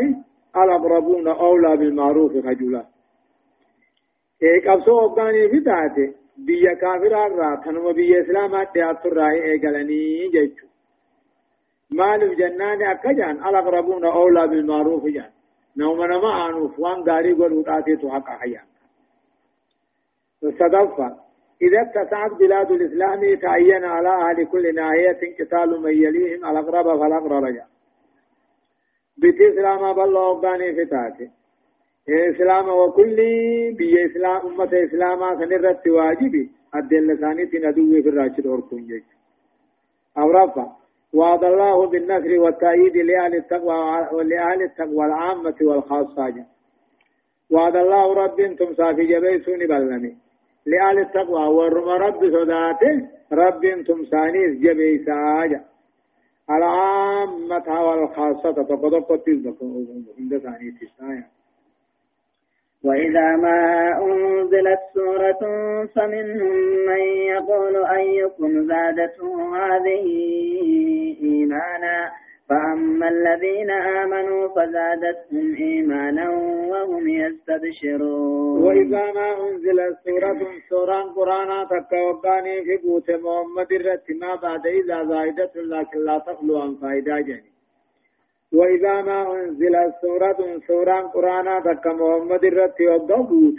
الأقربون 0.57 1.29
أولى 1.29 1.77
بالمعروف 1.77 2.33
رجلا 2.37 2.85
إيك 4.43 4.67
أبسو 4.67 5.01
أبغاني 5.07 5.49
في 5.49 5.61
تاتي 5.61 6.07
بيا 6.47 6.75
كافر 6.75 7.15
أرى. 7.25 7.61
تنم 7.65 7.93
بيا 7.93 8.21
إسلام 8.23 8.65
تياتر 8.75 9.13
رأي 9.13 9.45
إيقلني 9.45 10.29
جيشو 10.35 10.67
مال 11.91 12.23
الجنان 12.23 12.83
أكجان 12.83 13.49
الأقربون 13.49 14.05
أولى 14.05 14.49
بالمعروف 14.49 15.05
جان. 15.07 15.31
نوم 15.77 16.05
نما 16.05 16.47
آنوف 16.47 16.79
وان 16.79 17.03
غاري 17.09 17.33
قلوت 17.33 17.69
آتي 17.69 17.97
تحقق 17.97 18.29
حيان 18.29 18.65
صدفة 20.41 21.17
إذا 21.63 21.83
اتسعت 21.83 22.33
بلاد 22.33 22.71
الإسلام 22.71 23.35
تعين 23.35 23.85
على 23.85 24.09
أهل 24.09 24.47
كل 24.47 24.75
ناحية 24.75 25.21
قتال 25.41 25.81
من 25.83 25.91
يليهم 25.91 26.45
الأقرب 26.51 27.01
فالأقرب 27.01 27.45
جاء 27.55 27.67
بيت 29.17 29.41
إسلام 29.41 29.93
بالله 29.93 30.39
أباني 30.39 30.85
فتاته 30.85 31.31
إسلام 32.09 32.69
وكل 32.69 33.17
بي 33.79 34.07
إسلام 34.07 34.47
أمة 34.47 34.71
إسلام 34.85 35.21
سنرت 35.41 35.89
واجبي. 35.89 36.51
الدل 36.75 37.07
لساني 37.07 37.47
تندوي 37.47 38.03
في 38.03 38.09
الراشد 38.09 38.47
وركون 38.47 38.87
جيش. 38.87 39.03
أو 40.19 40.31
رفع 40.31 40.67
وعد 41.15 41.45
الله 41.45 41.87
بالنصر 41.87 42.41
والتأييد 42.41 42.97
لأهل 42.97 43.35
التقوى 43.35 44.09
ولأهل 44.13 44.63
التقوى 44.63 45.05
العامة 45.07 45.55
والخاصة. 45.63 46.45
وعد 47.51 47.77
الله 47.77 48.15
رب 48.15 48.41
أنتم 48.41 48.75
صافي 48.75 49.05
جبيسوني 49.07 49.67
بلني 49.67 50.17
لآل 50.67 50.99
التقوى 50.99 51.45
ورم 51.55 51.89
رب 51.89 52.21
صداته 52.37 53.09
رب 53.33 53.65
أنتم 53.65 54.05
سانيس 54.05 54.53
جبي 54.61 55.05
ساجا 55.05 55.65
العامة 56.51 57.69
والخاصة 57.87 58.53
تقضى 58.53 59.01
عند 60.19 60.39
سانيس 60.43 60.75
ساجا 60.99 61.27
وإذا 62.85 63.37
ما 63.37 63.61
أنزلت 64.03 64.81
سورة 64.95 65.43
فمنهم 65.95 66.57
من 66.89 67.03
يقول 67.35 67.75
أيكم 67.87 68.67
زادته 68.67 69.57
هذه 69.57 70.07
إيمانا 71.23 72.11
فأما 72.49 73.09
الذين 73.09 73.71
آمنوا 73.71 74.49
فزادتهم 74.49 75.55
إيمانا 75.55 76.31
وهم 76.71 77.09
يستبشرون. 77.09 78.63
وإذا 78.63 79.13
ما 79.13 79.29
أنزل 79.49 79.79
سورة 80.05 80.41
سورة 80.69 81.03
قرآن 81.17 81.51
تكوكاني 81.69 82.65
في 82.65 82.77
قوت 82.77 83.11
محمد 83.11 83.73
الرتما 83.73 84.35
بعد 84.35 84.67
إذا 84.67 85.05
زائدة 85.05 85.53
لكن 85.57 85.99
لا 85.99 86.19
تخلو 86.19 86.59
عن 86.63 86.75
فائدة 86.83 87.21
جني. 87.21 87.54
وإذا 88.55 89.03
ما 89.03 89.21
أنزل 89.35 89.75
سورة 90.01 90.61
سورة 90.67 91.01
قرآن 91.01 91.63
تك 91.63 91.87
محمد 91.87 92.45
الرتما 92.45 92.97
قوت 92.97 93.59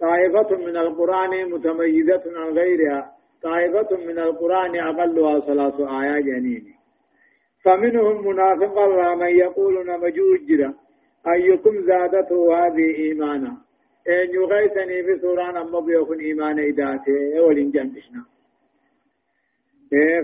طائفة 0.00 0.56
من 0.56 0.76
القرآن 0.76 1.50
متميزة 1.50 2.22
عن 2.36 2.48
غيرها. 2.58 3.12
طائفة 3.42 3.96
من 4.06 4.18
القرآن 4.18 4.76
أقلها 4.76 5.40
ثلاث 5.40 5.80
آيات 5.80 6.24
جنيني 6.24 6.74
فمنهم 7.64 8.28
منافق 8.28 8.76
من 9.14 9.28
يقول 9.28 9.86
نمجوجرا 9.86 10.74
أيكم 11.34 11.80
زادته 11.80 12.66
هذه 12.66 12.94
إيمانا؟ 12.98 13.56
إن 14.08 14.28
يغيثني 14.34 15.18
سوران 15.20 15.56
أما 15.56 15.80
بيكون 15.80 16.20
إيمان 16.20 16.58
إداته 16.58 17.40
ولين 17.40 17.70
جنبشنا. 17.70 18.31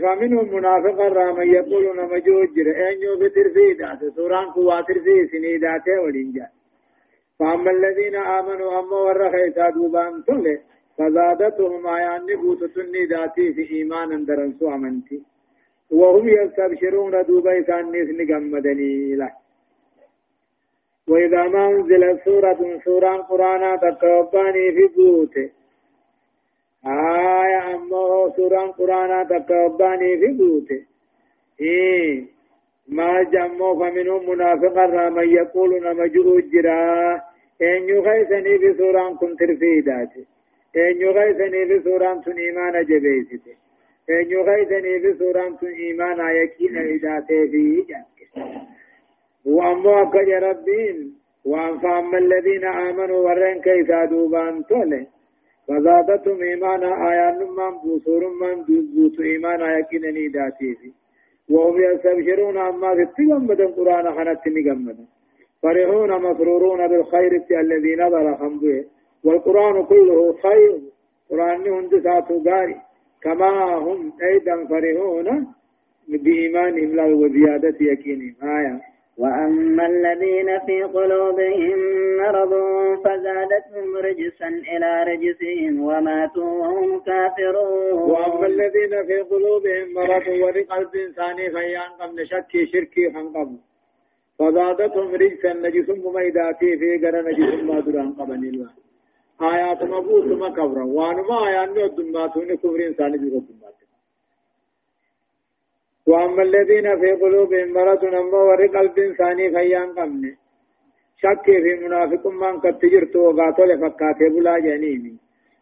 فمنهم 0.02 0.54
منافق 0.54 0.98
من 1.38 1.54
يقول 1.54 1.96
نمجوجرا 1.96 2.72
إن 2.90 3.02
يغتر 3.02 3.50
في 3.54 3.72
إداته 3.72 4.10
سوران 4.16 4.46
قواتر 4.46 4.94
في 5.00 5.26
سنيداته 5.32 6.00
ولين 6.00 6.32
جنب 6.32 6.48
فأما 7.38 7.70
الذين 7.70 8.16
آمنوا 8.16 8.80
أما 8.80 8.96
ورخيسا 8.96 9.70
دوبان 9.70 10.24
تله 10.26 10.58
فزادتهم 10.98 11.86
آيان 11.86 12.22
نبوتة 12.26 12.80
النداتي 12.80 13.52
في 13.54 13.70
إيمانا 13.74 14.16
درنسو 14.28 14.74
أمنتي 14.74 15.22
وهم 15.90 16.28
يستبشرون 16.28 17.22
دوبا 17.28 17.60
كان 17.60 17.90
نيس 17.92 18.08
نغمدني 18.18 19.14
له 19.14 19.32
وإذا 21.08 21.42
ما 21.48 21.66
أنزل 21.68 22.18
سورة 22.24 22.80
سورة 22.84 23.16
قرآن 23.16 23.62
تكوباني 23.80 24.72
في 24.72 24.86
بوته 24.96 25.50
آية 26.86 27.74
أما 27.74 28.32
سورة 28.36 28.60
قرآن 28.60 29.28
تكوباني 29.28 30.18
في 30.18 30.26
بوته 30.26 30.82
إيه 31.60 32.24
ما 32.88 33.22
جمعوا 33.22 33.90
فمنهم 33.90 34.30
منافقا 34.30 35.08
من 35.10 35.28
يقول 35.30 35.82
نمجو 35.82 36.40
جرا 36.40 37.14
إن 37.62 37.88
يغيثني 37.88 38.58
بسورة 38.58 39.14
كنت 39.20 39.42
رفيداتي 39.42 40.24
إن 40.76 40.96
يغيثني 41.00 41.64
بسورة 41.64 42.22
إيمان 42.38 42.84
جبيتي 42.84 43.40
ان 44.10 44.30
يغيثني 44.30 44.98
بسورة 44.98 45.58
إيمان 45.62 46.18
يكين 46.36 46.76
إذاته 46.78 47.46
في 47.50 47.84
وأما 49.44 50.02
أكج 50.02 50.30
ربين 50.30 51.14
وأن 51.44 51.78
فأما 51.78 52.18
الذين 52.18 52.64
آمنوا 52.64 53.16
ورن 53.18 53.60
كيف 53.60 53.90
دوبان 54.10 54.64
تولي 54.66 55.06
فزادتهم 55.68 56.42
إيمانا 56.42 57.10
آيان 57.10 57.38
من 57.38 57.72
بوسور 57.82 58.22
من 58.40 58.64
بوت 58.94 59.20
إيمانا 59.20 59.78
يكين 59.78 60.04
إذاته 60.04 60.74
في 60.80 60.92
وهم 61.50 61.76
يستبشرون 61.82 62.56
أما 62.58 62.94
تتجمد 63.04 63.60
القرآن 63.60 64.14
خنت 64.16 64.48
نجمد 64.48 64.98
فرحون 65.62 66.22
مسرورون 66.22 66.88
بالخير 66.88 67.42
الذي 67.50 67.96
نظر 67.96 68.36
خمده 68.36 68.84
والقرآن 69.24 69.84
كله 69.84 70.32
خير. 70.42 70.80
قرآن 71.30 71.68
هندسات 71.68 72.32
غاري. 72.48 72.76
كما 73.22 73.74
هم 73.74 74.12
أيضا 74.22 74.64
فرحون 74.70 75.46
بإيمانهم 76.08 76.96
له 76.96 77.14
وزيادة 77.14 77.76
يقينهم 77.80 78.34
آية. 78.42 78.80
وأما 79.18 79.86
الذين 79.86 80.58
في 80.66 80.82
قلوبهم 80.82 81.78
مرض 82.22 82.52
فزادتهم 83.04 83.96
رجسا 83.96 84.48
إلى 84.48 84.90
رجسهم 85.10 85.80
وماتوا 85.82 86.50
وهم 86.60 87.00
كافرون. 87.00 88.10
وأما 88.10 88.46
الذين 88.46 89.06
في 89.06 89.18
قلوبهم 89.20 89.86
مرض 89.94 90.26
ولقلب 90.42 90.94
ثاني 91.16 91.50
خيان 91.50 91.90
قبل 92.00 92.26
شك 92.26 92.52
شركي 92.72 93.04
فزادتهم 94.38 95.14
رجسا 95.14 95.52
نجس 95.52 95.88
مميداتي 96.04 96.70
في 96.80 96.90
قرى 97.02 97.20
نجس 97.28 97.62
ما 97.68 97.80
دران 97.80 98.12
قبل 98.12 98.42
الله. 98.50 98.70
آيات 99.42 99.82
مبوط 99.82 100.24
ما 100.24 100.48
كبرا. 100.48 100.84
وأنما 100.84 101.36
آيات 101.48 101.68
نودن 101.68 102.12
ما 102.12 102.26
توني 102.26 102.56
كفر 102.56 102.80
إنساني 102.86 103.18
بغضن 103.18 103.58
وأما 106.08 106.42
الذين 106.48 106.86
في 107.00 107.10
قلوبهم 107.22 107.68
مرض 107.76 108.02
نمو 108.14 108.40
ور 108.48 108.60
قلب 108.76 108.96
ثاني 109.18 109.46
فيان 109.54 109.88
قمن. 109.96 110.24
شك 111.22 111.46
في 111.64 111.72
منافق 111.84 112.24
من 112.42 112.54
قد 112.62 112.78
تجرت 112.82 113.14
وقاتل 113.16 113.70
فكاتب 113.82 114.32
بلا 114.34 114.54
جنيني 114.66 115.14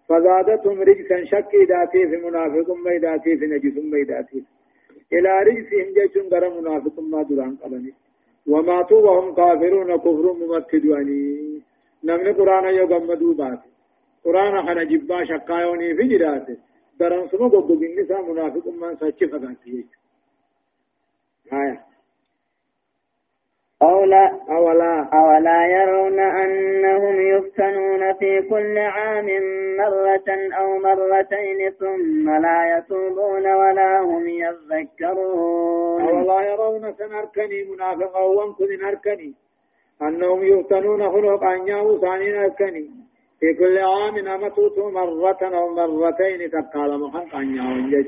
فزادتهم 0.09 0.79
رجسا 0.89 1.19
شك 1.33 1.53
ذاتي 1.71 2.03
في 2.11 2.17
منافق 2.27 2.69
ما 2.85 2.93
ذاتي 3.05 3.33
في 3.39 3.47
نجس 3.53 3.77
ما 3.93 3.99
ذاتي. 4.11 4.41
إلى 5.15 5.31
رجسهم 5.47 5.89
جيشن 5.97 6.27
غير 6.33 6.45
منافق 6.59 6.97
ما 7.13 7.23
دران 7.29 7.57
قبني. 7.63 7.93
وماتوا 8.53 9.01
وهم 9.07 9.35
كافرون 9.35 9.97
كفر 9.97 10.27
ممتدواني 10.41 11.23
نمن 12.05 12.33
قرآن 12.39 12.67
يغمدوا 12.81 13.35
بات 13.35 13.63
قرآن 14.25 14.55
خنا 14.67 14.85
جبا 14.91 15.25
شقايوني 15.25 15.95
في 15.97 16.05
جراته 16.11 16.57
درن 17.01 17.29
سمو 17.31 17.49
قبو 17.49 17.75
بنسا 17.81 18.19
منافق 18.29 18.67
من 18.81 18.93
سچ 19.01 19.21
فقاتي. 19.33 19.87
آية. 21.53 21.81
أولا 23.83 24.41
أولا 24.51 25.09
أولا 25.13 25.67
يرون 25.67 26.21
أنهم 26.21 27.21
يفتنون 27.21 28.15
في 28.15 28.43
كل 28.51 28.79
عام 28.79 29.27
مرة 29.79 30.29
أو 30.59 30.79
مرتين 30.79 31.71
ثم 31.71 32.31
لا 32.31 32.79
يتوبون 32.79 33.47
ولا 33.47 34.01
هم 34.01 34.29
يذكرون. 34.29 36.03
أولا 36.09 36.41
يرون 36.51 36.93
سنركني 36.93 37.65
منافقا 37.65 38.21
وانكن 38.21 38.87
نركني. 38.87 39.35
أنهم 40.03 40.43
يفتنون 40.43 41.11
خلق 41.11 41.45
أن 41.45 41.69
يهو 41.69 42.01
ثاني 42.01 42.31
نركني. 42.33 42.91
في 43.41 43.55
كل 43.55 43.79
عام 43.79 44.29
أمتوت 44.29 44.79
مرة 44.79 45.39
أو 45.43 45.75
مرتين 45.75 46.51
تقال 46.51 47.01
محق 47.01 47.35
أن 47.37 47.91
جج 47.91 48.07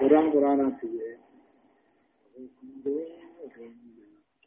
قرآن 0.00 0.30
قرآن 0.30 0.72
سيئ 0.80 1.09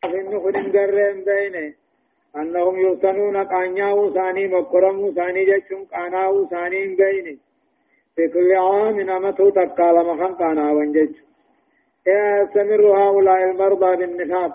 خدن 0.04 0.40
قرم 0.74 1.24
بينه 1.32 1.74
أنهم 2.36 2.76
يفتنون 2.80 3.38
قانياو 3.38 4.14
ثاني 4.14 4.48
مقرمو 4.48 5.12
ثاني 5.12 5.46
جشن 5.46 5.86
قاناو 5.94 6.48
ثاني 6.48 6.96
بينه 6.96 7.38
في 8.16 8.28
كل 8.34 8.52
عام 8.54 9.00
نمتو 9.00 9.50
تقال 9.50 9.96
مخن 10.08 10.34
قاناو 10.42 10.84
جش 10.96 11.16
يستمر 12.08 12.84
هؤلاء 13.02 13.44
المرضى 13.52 13.96
بالنفاق 13.96 14.54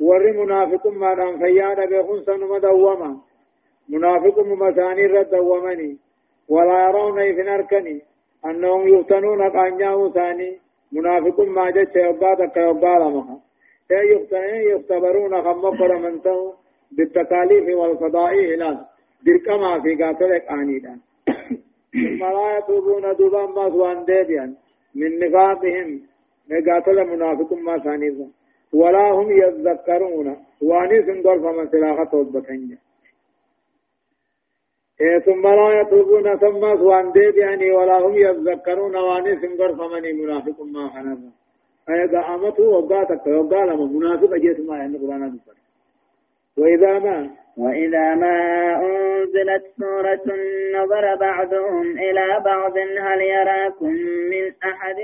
ور 0.00 0.32
منافق 0.32 0.86
ما 0.86 1.14
دام 1.14 1.38
فيانا 1.38 1.84
بخن 1.90 2.22
سنم 2.26 2.56
دوما 2.56 3.10
منافق 3.88 4.36
مساني 4.38 5.06
رد 5.06 5.30
دومني 5.30 5.96
ولا 6.48 6.88
يرون 6.88 7.18
إذن 7.18 7.48
أركني 7.48 8.02
أنهم 8.46 8.88
يفتنون 8.88 9.42
قانياو 9.56 10.12
ثاني 10.12 10.65
منافق 10.92 11.40
ما 11.40 11.70
جت 11.70 11.96
يوبا 11.96 12.34
تك 12.34 12.56
يوبا 12.56 12.86
لمها 12.86 13.40
يختبرون 14.72 15.42
خمقر 15.42 15.98
من 15.98 16.22
تو 16.22 16.52
بالتكاليف 16.92 17.76
والفضائح 17.76 18.48
لا 18.60 18.86
دركما 19.26 19.80
في 19.82 19.94
قاتلك 20.02 20.44
آنيدا 20.50 20.98
ثم 21.92 22.24
لا 22.36 22.58
يتوبون 22.58 23.16
دوبا 23.18 23.46
ما 23.46 23.70
سوان 23.70 24.04
ديبيا 24.04 24.54
من 24.94 25.18
نفاقهم. 25.18 26.00
قاتل 26.50 27.06
منافق 27.06 27.52
ما 27.52 27.78
ثانيزا 27.78 28.28
ولا 28.72 29.10
هم 29.10 29.30
يذكرون 29.30 30.36
واني 30.62 31.02
سندور 31.06 31.38
فمن 31.40 31.68
سلاخة 31.68 32.12
إيه 32.50 32.85
ثم 35.26 35.42
لا 35.42 35.80
يتوبون 35.80 36.36
ثم 36.36 36.60
سوان 36.76 37.12
ديبياني 37.12 37.70
ولا 37.70 37.98
هم 37.98 38.14
يذكرون 38.14 38.96
واني 38.96 39.36
سنقر 39.40 39.74
فمني 39.74 40.12
منافق 40.12 40.62
ما 40.62 40.88
خنفا 40.88 41.30
أي 41.88 42.06
قامته 42.06 42.62
وقاتك 42.62 43.26
وقال 43.26 43.68
منافق 43.94 44.34
جيت 44.34 44.60
ما 44.60 44.76
يعني 44.76 44.98
قرآن 44.98 45.30
دفر 45.30 45.56
وإذا 46.58 46.98
ما؟ 46.98 47.30
وإذا 47.56 48.14
ما 48.14 48.36
أنزلت 48.86 49.64
سورة 49.78 50.36
نظر 50.74 51.14
بعضهم 51.14 51.98
إلى 51.98 52.42
بعض 52.44 52.78
هل 52.78 53.20
يراكم 53.20 53.92
من 54.32 54.52
أحد؟ 54.64 54.96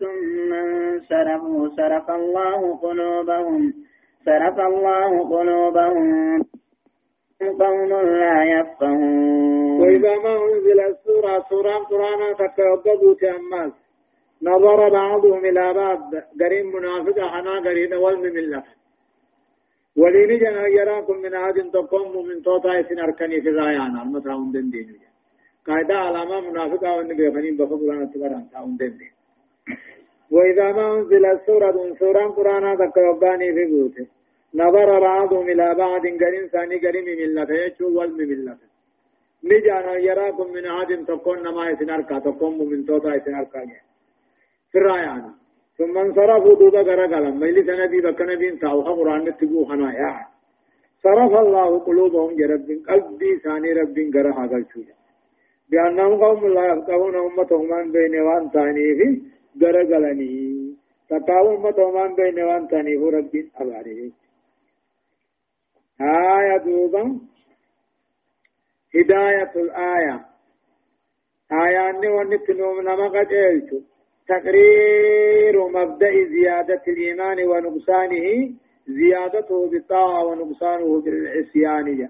ثم 0.00 0.52
انصرفوا 0.52 1.68
صرف 1.68 2.10
الله 2.10 2.76
قلوبهم 2.76 3.72
صرف 4.24 4.60
الله 4.60 5.28
قلوبهم. 5.28 6.44
قوم 7.42 7.88
لا 8.22 8.44
يفقهون. 8.44 9.80
وإذا 9.80 10.16
ما 10.18 10.34
أنزل 10.44 10.80
السورة 10.80 11.44
سورة 11.50 11.74
قرآن 11.74 12.36
تكبدوا 12.36 13.14
تأماس 13.14 13.72
نظر 14.42 14.88
بعضهم 14.88 15.44
إلى 15.44 15.74
بعض 15.74 16.00
قريب 16.40 16.66
منافق 16.66 17.20
حنا 17.20 17.60
قريب 17.60 17.92
والم 17.92 18.20
من 18.20 18.50
لف 18.50 18.64
ولين 19.96 20.38
جنا 20.38 20.66
يراكم 20.66 21.16
من 21.16 21.34
عاد 21.34 21.70
تقوم 21.70 22.26
من 22.26 22.42
توتا 22.42 22.78
يسن 22.78 22.98
أركني 22.98 23.40
في 23.42 23.50
رايانا 23.50 24.02
المترا 24.02 24.32
عندن 24.32 24.70
دين 24.70 24.98
قاعدة 25.66 25.94
علامة 25.94 26.50
منافقة 26.50 26.96
وإن 26.96 27.16
بيخنين 27.16 27.56
بفقران 27.56 28.10
تبران 28.12 28.46
تاون 28.52 28.76
دين 28.76 28.98
وإذا 30.30 30.72
ما 30.72 30.94
أنزل 30.94 31.26
السورة 31.26 31.94
سورة 31.98 32.26
قرآن 32.26 32.78
تكباني 32.78 33.52
في 33.54 33.64
بوته. 33.70 34.06
نظر 34.54 35.00
بعضهم 35.00 35.48
إلى 35.48 35.74
بعض 35.74 36.02
قرين 36.22 36.46
ثاني 36.52 36.76
قريم 36.84 37.04
ملة 37.20 37.50
يجو 37.64 37.86
والم 37.98 38.18
ملة 38.30 38.56
نجانا 39.50 39.94
يراكم 40.08 40.46
من 40.56 40.66
عاد 40.74 40.90
تكون 41.08 41.38
نما 41.46 41.70
يسنركا 41.70 42.18
تقوم 42.18 42.58
من 42.70 42.80
توتا 42.86 43.14
يسنركا 43.16 43.60
فرايانا 44.72 45.32
ثم 45.78 45.94
انصرفوا 45.98 46.54
دوبا 46.60 46.80
غرقلا 46.88 47.30
ميلي 47.42 47.62
سنبي 47.68 48.00
بك 48.06 48.20
نبي 48.30 48.48
ساوها 48.62 48.92
قرآن 48.98 49.36
تبو 49.38 49.64
خنايا 49.68 50.12
صرف 51.04 51.32
الله 51.44 51.70
قلوبهم 51.86 52.30
جرب 52.40 52.68
قلبي 52.88 53.30
ثاني 53.44 53.70
رب 53.80 53.96
غرها 54.14 54.44
قلتوجا 54.52 54.96
بأنهم 55.70 56.12
قوم 56.24 56.40
لا 56.56 56.64
يفقهون 56.72 57.16
أمتهم 57.28 57.64
من 57.70 57.86
بين 57.96 58.14
وان 58.26 58.44
ثاني 58.54 58.86
في 58.98 59.08
غرقلني. 59.60 60.34
تقاو 61.10 61.44
أمتهم 61.56 61.94
من 62.02 62.12
بين 62.20 62.38
وان 62.48 62.62
ثاني 62.72 62.94
رب 63.16 63.34
أباريه 63.60 64.23
آية 66.00 66.56
دوبا 66.56 67.20
هداية 68.94 69.52
الآية 69.56 70.26
آية 71.52 71.90
أني 71.90 72.08
ونتنو 72.08 72.74
من 72.74 72.84
ما 72.84 73.08
تقرير 74.28 75.68
مبدأ 75.68 76.24
زيادة 76.24 76.82
الإيمان 76.88 77.38
ونقصانه 77.48 78.54
زيادته 78.88 79.70
بالطاعة 79.70 80.24
ونقصانه 80.24 81.00
بالعصيان 81.00 82.08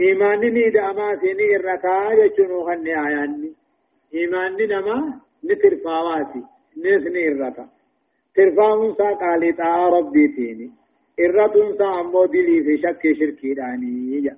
إيمان 0.00 0.40
نيد 0.40 0.76
أما 0.76 1.16
سيني 1.20 1.56
الركاء 1.56 2.24
يجنو 2.24 2.66
خني 2.66 2.92
آياني 3.06 3.52
إيمان 4.14 4.56
نما 4.70 5.20
نترفاواتي 5.44 6.42
نسني 6.76 7.28
الركاء 7.28 7.68
ترفاهم 8.34 8.94
سا 8.94 9.14
قالي 9.14 9.52
تا 9.52 9.88
ربي 9.88 10.28
تيني 10.28 10.70
إرتون 11.20 11.78
سامو 11.78 12.26
دلي 12.26 12.62
في 12.64 12.76
شك 12.82 13.02
شركي 13.18 13.54
داني 13.54 14.30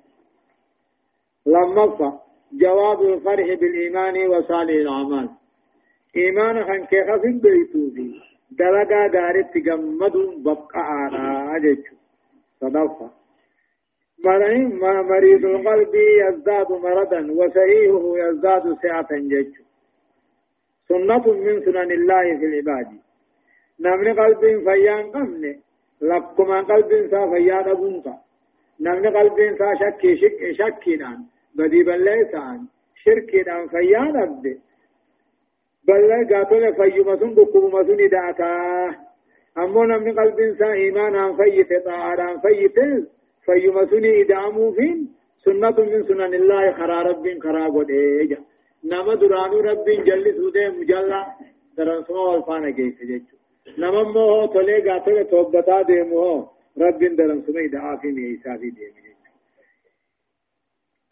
لما 1.46 2.20
جواب 2.52 3.02
الفرح 3.02 3.46
بالإيمان 3.60 4.26
وصالح 4.28 4.70
الأعمال 4.74 5.28
إيمان 6.16 6.64
خان 6.64 6.84
كيف 6.84 7.10
في 7.22 7.32
بيتو 7.32 7.90
في 7.94 8.20
دلقا 8.50 9.06
غارت 9.14 9.58
تغمد 9.58 10.16
بقى 10.44 10.80
آنا 11.06 11.56
أجيش 11.56 11.78
صدفة 12.60 13.10
مريض 15.10 15.44
القلب 15.44 15.94
يزداد 15.94 16.72
مرضا 16.72 17.20
وسعيه 17.30 18.02
يزداد 18.22 18.76
سعة 18.82 19.08
جيش 19.12 19.46
سنة 20.88 21.32
من 21.32 21.60
سنن 21.64 21.90
الله 21.92 22.38
في 22.38 22.44
العباد 22.46 22.86
نمني 23.80 24.10
قلب 24.12 24.40
فيان 24.40 25.10
قمني 25.10 25.60
لكما 26.01 26.61
قلب 26.61 26.90
سا 27.11 27.30
فيان 27.30 27.68
أبونك 27.68 28.07
نمني 28.80 29.09
قلب 29.09 29.57
سا 29.59 29.68
شكي 29.80 30.16
شك 30.16 30.40
شكي 30.59 30.97
نان 30.97 31.18
بدي 31.55 31.82
بلسان 31.82 32.66
شركي 32.94 33.42
نان 33.42 33.68
فيان 33.68 34.16
أبدي 34.16 34.61
بل 35.88 36.11
قاتل 36.30 36.72
بكما 37.36 37.84
سن 37.84 38.09
داتا 38.09 38.53
أمو 39.59 39.84
نمني 39.84 40.11
قلب 40.11 40.57
سا 40.59 40.72
إيمانا 40.72 41.36
فيت 41.36 41.84
طاعا 41.84 42.36
فيت 42.44 42.78
فيما 43.44 43.86
سن 43.90 44.05
إدامو 44.20 44.72
فين 44.72 44.99
سنة 45.44 45.78
من 45.90 46.03
سنن 46.09 46.34
الله 46.34 46.72
خرا 46.72 47.03
رب 47.03 47.24
خرا 47.42 47.68
قد 47.74 47.90
نما 48.84 49.14
درانو 49.14 49.61
رب 49.61 49.86
جل 50.07 50.24
سوده 50.36 50.70
مجلا 50.78 51.22
درنسما 51.76 52.20
والفانا 52.20 52.70
كيف 52.70 52.97
جيجو 53.66 53.78
نما 53.78 54.02
مو 54.02 54.46
تولي 54.46 54.78
غاتل 54.90 55.24
توبتا 55.30 55.82
ديمو 55.82 56.48
رب 56.78 56.98
درنسما 56.98 57.60
إدعا 57.64 57.96
في 57.96 58.12
ميسا 58.12 58.56
في 58.56 58.70
ديمو 58.70 59.06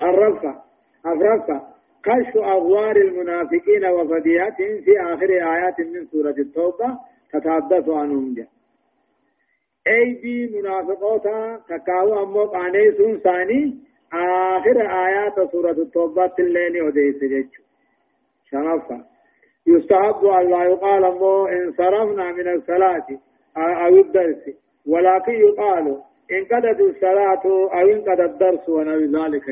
الرفع 0.03 0.63
الرفع 1.07 1.75
كشف 2.05 2.37
أغوار 2.37 2.97
المنافقين 2.97 3.85
وفضياتهم 3.85 4.81
في 4.85 5.01
آخر 5.01 5.31
آيات 5.55 5.81
من 5.81 6.07
سورة 6.07 6.35
التوبة 6.39 6.99
تتحدث 7.33 7.89
عنهم 7.89 8.35
جاء 8.35 8.49
أي 9.87 10.15
بي 10.23 10.61
منافقوتا 10.61 11.61
تكاو 11.69 12.23
أمو 12.23 12.45
قانيسون 12.45 13.19
ثاني 13.19 13.79
آخر 14.13 14.81
آيات 15.07 15.51
سورة 15.53 15.71
التوبة 15.71 16.35
الليل 16.39 16.83
وديس 16.83 17.25
جيتشو 17.25 17.63
شرفا 18.51 19.14
يستحب 19.67 20.25
أن 20.25 20.51
لا 20.51 20.65
يقال 20.65 21.05
أمو 21.05 21.47
إن 21.47 21.73
صرفنا 21.73 22.33
من 22.33 22.49
الصلاة 22.49 23.07
أو 23.57 23.97
الدرس. 23.97 24.51
ولكن 24.87 25.33
يقال 25.33 25.87
إن 26.33 26.45
قدت 26.45 26.81
الصلاة 26.81 27.45
أو 27.47 27.87
قد 28.07 28.21
الدرس 28.21 28.69
ونحو 28.69 28.99
ذلك. 28.99 29.47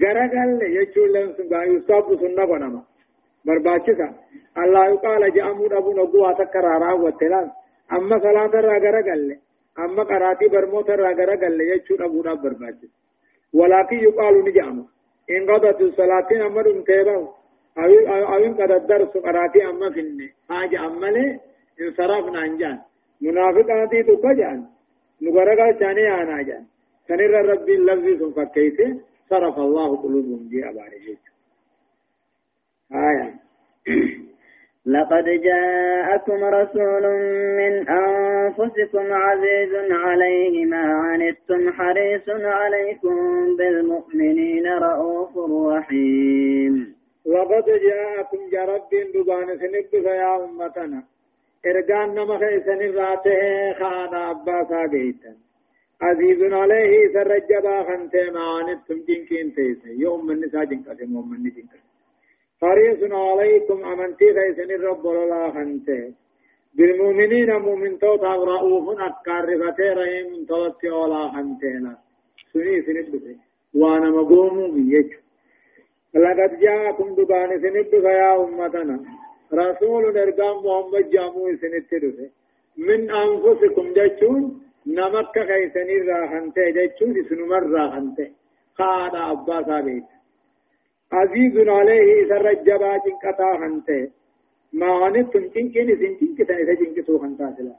جاء 0.00 0.12
غرغل 0.12 0.62
يجول 0.62 1.12
لن 1.14 1.32
سنغا 1.36 1.64
يستحب 1.64 2.18
سنة 2.20 2.44
بنما. 2.44 2.82
برباچسا 3.46 4.08
الله 4.58 4.86
يقال 4.86 5.32
جامو 5.34 5.66
أبو 5.66 5.92
نقوة 5.92 6.32
تكرارا 6.32 6.92
وتلان 6.92 7.50
أما 7.92 8.18
صلاة 8.18 8.54
را 8.66 8.78
غرغل 8.84 9.36
أما 9.78 10.02
قراتي 10.02 10.48
برموت 10.48 10.90
را 10.90 11.10
غرغل 11.18 11.60
يجول 11.60 12.02
أبو 12.02 12.22
نقوة 12.22 12.42
برباچسا 12.42 12.88
ولكن 13.54 13.96
يقال 13.96 14.44
نجامو. 14.44 14.84
إن 15.30 15.50
قضت 15.50 15.80
الصلاة 15.80 16.46
أمر 16.46 16.70
انتبه 16.70 17.12
أو 17.14 17.22
أو 17.22 17.45
إن 17.78 18.54
قد 18.54 18.70
الدرس 18.70 19.08
قراتي 19.08 19.66
أما 19.70 19.90
فيني 19.90 20.32
حاجة 20.48 20.86
أما 20.86 21.06
لي 21.06 21.40
انصرفنا 21.80 22.40
عن 22.40 22.78
منافقاتي 23.20 24.02
تكجان 24.02 24.64
نغرغل 25.22 25.78
شاني 25.80 26.22
أنا 26.22 26.42
جان 26.42 26.64
سنر 27.08 27.30
ربي 27.30 27.74
اللفظ 27.74 28.34
سنفكيته 28.34 29.00
صرف 29.30 29.58
الله 29.58 29.96
قلوبهم 29.96 30.48
دي 30.48 30.68
أباري 30.68 31.18
آية 32.92 33.34
لقد 34.86 35.24
جاءكم 35.24 36.44
رسول 36.44 37.02
من 37.58 37.88
أنفسكم 37.88 39.12
عزيز 39.12 39.74
عليه 39.90 40.64
ما 40.64 40.82
عنتم 40.94 41.72
حريص 41.72 42.28
عليكم 42.28 43.16
بالمؤمنين 43.58 44.66
رؤوف 44.66 45.38
رحيم 45.72 46.95
لقد 47.26 47.66
جاءكم 47.86 48.42
جرب 48.52 48.90
دبان 49.14 49.48
سنب 49.60 50.06
يا 50.22 50.44
أمتنا. 50.44 51.00
إرقان 51.66 52.08
نمخ 52.14 52.42
سن 52.66 52.80
راته 52.98 53.40
خانا 53.78 54.30
أباسا 54.30 54.86
جيتا. 54.92 55.32
عزيز 56.02 56.52
عليه 56.52 57.12
سرجبا 57.14 57.82
خنته 57.88 58.30
ما 58.34 58.44
عنتم 58.56 58.98
جنكين 59.08 59.54
تيسي 59.54 59.90
يوم 60.04 60.26
من 60.26 60.40
نسا 60.40 60.64
جنكا 60.64 60.96
يوم 61.00 61.30
من 61.30 61.38
نجنكا 61.44 61.78
حريص 62.62 63.00
عليكم 63.12 63.84
أمنتي 63.84 64.30
غيثن 64.36 64.70
الرب 64.70 65.04
ولا 65.04 65.50
خنته 65.54 66.14
بالمؤمنين 66.76 67.50
مؤمن 67.66 67.98
توتا 67.98 68.32
رؤوف 68.50 68.86
أكار 69.00 69.44
رفتي 69.60 69.88
رحيم 69.98 70.44
توت 70.48 70.84
ولا 70.84 71.22
خنتنا 71.32 71.92
سني 72.52 72.82
سندته 72.86 73.36
وأنا 73.74 74.10
مقوم 74.10 74.56
بيج 74.74 75.10
لقد 76.14 76.60
جاءكم 76.60 77.14
دبان 77.14 77.50
سندته 77.62 78.10
يا 78.10 78.44
أمتنا. 78.44 78.96
رسول 79.52 80.02
نرقام 80.14 80.56
محمد 80.66 81.10
جامو 81.10 81.56
سندته 81.62 82.30
من 82.88 83.10
أنفسكم 83.10 83.86
جتشون 83.96 84.42
نمك 84.86 85.36
غيثن 85.38 85.88
الراحنته 86.00 86.70
جتشون 86.76 87.14
سنمر 87.28 87.64
راحنته 87.76 88.28
خاد 88.78 89.14
أباسا 89.14 89.80
بيت 89.80 90.08
عزيز 91.12 91.54
عليه 91.68 92.28
سر 92.28 92.48
الجبا 92.50 92.92
جنكتا 93.04 93.50
خنته 93.60 94.10
ما 94.72 94.90
عنتم 95.04 95.44
جنكين 95.54 95.88
سن 96.00 96.12
جنكتا 96.20 96.54
إذا 96.62 96.74
جنكتو 96.80 97.18
خنتا 97.22 97.54
سلا. 97.56 97.74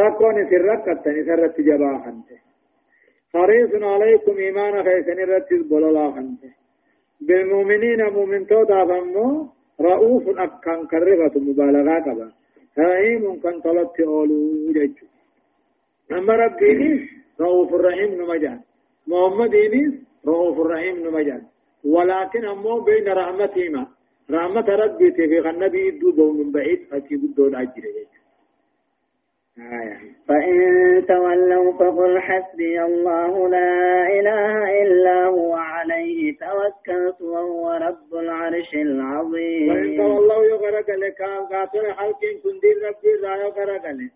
ركون 0.00 0.36
سر 0.50 0.64
ركتن 0.70 1.16
سر 1.26 1.44
الجبا 1.44 1.92
خنته 2.04 2.38
حريص 3.34 3.72
عليكم 3.92 4.36
إيمان 4.36 4.74
خيسن 4.86 5.18
رتز 5.30 5.62
بللا 5.70 6.06
خنته 6.16 6.59
بالمؤمنين 7.20 8.00
مؤمن 8.16 8.46
توتا 8.46 8.84
فمو 8.88 9.48
رؤوف 9.80 10.24
أكان 10.38 10.86
كرغة 10.90 11.34
مبالغة 11.36 11.98
كبا. 12.06 12.28
رحيم 12.78 13.40
كان 13.42 13.60
طلبت 13.60 14.00
أولو 14.00 14.72
جيجو 14.74 15.06
أما 16.12 16.34
ربيني 16.42 17.08
رؤوف 17.40 17.74
الرحيم 17.74 18.10
نمجان. 18.20 18.60
محمد 19.08 19.54
رؤوف 20.26 20.56
الرحيم 20.60 20.96
نمجان. 21.06 21.42
ولكن 21.84 22.44
أمو 22.44 22.80
بين 22.80 23.08
رحمتهما. 23.08 23.86
رحمة 24.30 24.68
ربي 24.82 25.12
في 25.12 25.50
النبي 25.50 26.00
من 26.38 26.48
بعيد 26.52 26.80
فكي 26.90 27.16
بدو 27.16 27.46
الأجر 27.46 27.84
آية. 27.84 28.09
فإن 30.28 30.56
تولوا 31.08 31.72
فقل 31.72 32.18
حسبي 32.20 32.82
الله 32.82 33.48
لا 33.48 34.06
إله 34.18 34.82
إلا 34.82 35.24
هو 35.26 35.54
عليه 35.54 36.36
توكلت 36.38 37.20
وهو 37.22 37.70
رب 37.72 38.14
العرش 38.14 38.74
العظيم. 38.74 39.74
فإن 39.74 39.96
تولوا 39.96 40.44
يغرق 40.44 40.90
لك 40.90 41.22
قاتل 41.50 41.92
حلق 41.92 42.20
كندير 42.42 42.76
ربي 42.88 43.12
لا 43.22 43.34
يغرق 43.36 43.86
لك 43.90 44.10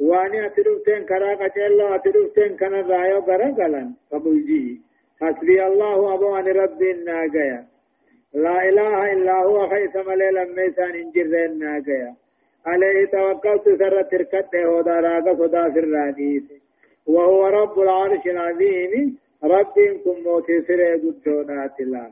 واني 0.00 0.46
أتروفتين 0.46 1.04
كراكة 1.04 1.66
الله 1.66 1.94
أتروفتين 1.94 2.56
كان 2.56 2.72
لا 2.72 3.06
يغرق 3.06 3.58
لن 3.66 3.92
فقل 4.10 4.44
جيه 4.46 4.76
حسبي 5.20 5.66
الله 5.66 6.14
أبو 6.14 6.28
عن 6.34 6.44
ربي 6.48 6.90
الناقيا 6.90 7.64
لا 8.34 8.68
إله 8.68 9.12
إلا 9.12 9.42
هو 9.42 9.68
خيث 9.68 9.96
مليلا 9.96 10.44
ميسان 10.44 10.90
انجر 11.02 11.44
الناقيا 11.50 12.14
عليه 12.68 12.98
توكلت 13.14 13.66
سر 13.80 13.96
تركت 14.10 14.52
هودا 14.56 14.96
راقا 15.06 15.32
صدا 15.40 15.64
في 15.72 15.78
الراديس. 15.84 16.46
وهو 17.06 17.40
رب 17.58 17.76
العرش 17.84 18.24
العظيم. 18.34 19.18
رب 19.44 19.76
كم 20.04 20.16
موتي 20.24 20.56
سر 20.66 20.80
قدونات 21.02 21.80
الله 21.80 22.08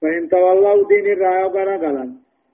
فإن 0.00 0.28
تولوا 0.28 0.88
دين 0.88 1.06
الرايو 1.06 1.48
غرقلا 1.56 2.06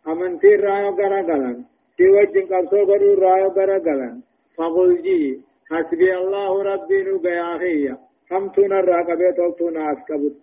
أمنتي 0.08 0.54
الرايو 0.54 0.90
غرقلا 1.00 1.52
في 1.96 2.04
وجه 2.16 2.40
قبصو 2.50 2.80
قدو 2.90 3.12
الرايو 3.16 3.48
غرقلا 3.56 4.10
فقل 4.56 5.02
جي 5.02 5.40
حسبي 5.70 6.10
الله 6.22 6.52
ربي 6.62 6.98
نقيا 7.02 7.96
همتون 8.30 8.72
الراقبة 8.72 9.30
توتون 9.36 9.76
أسكبت. 9.76 10.36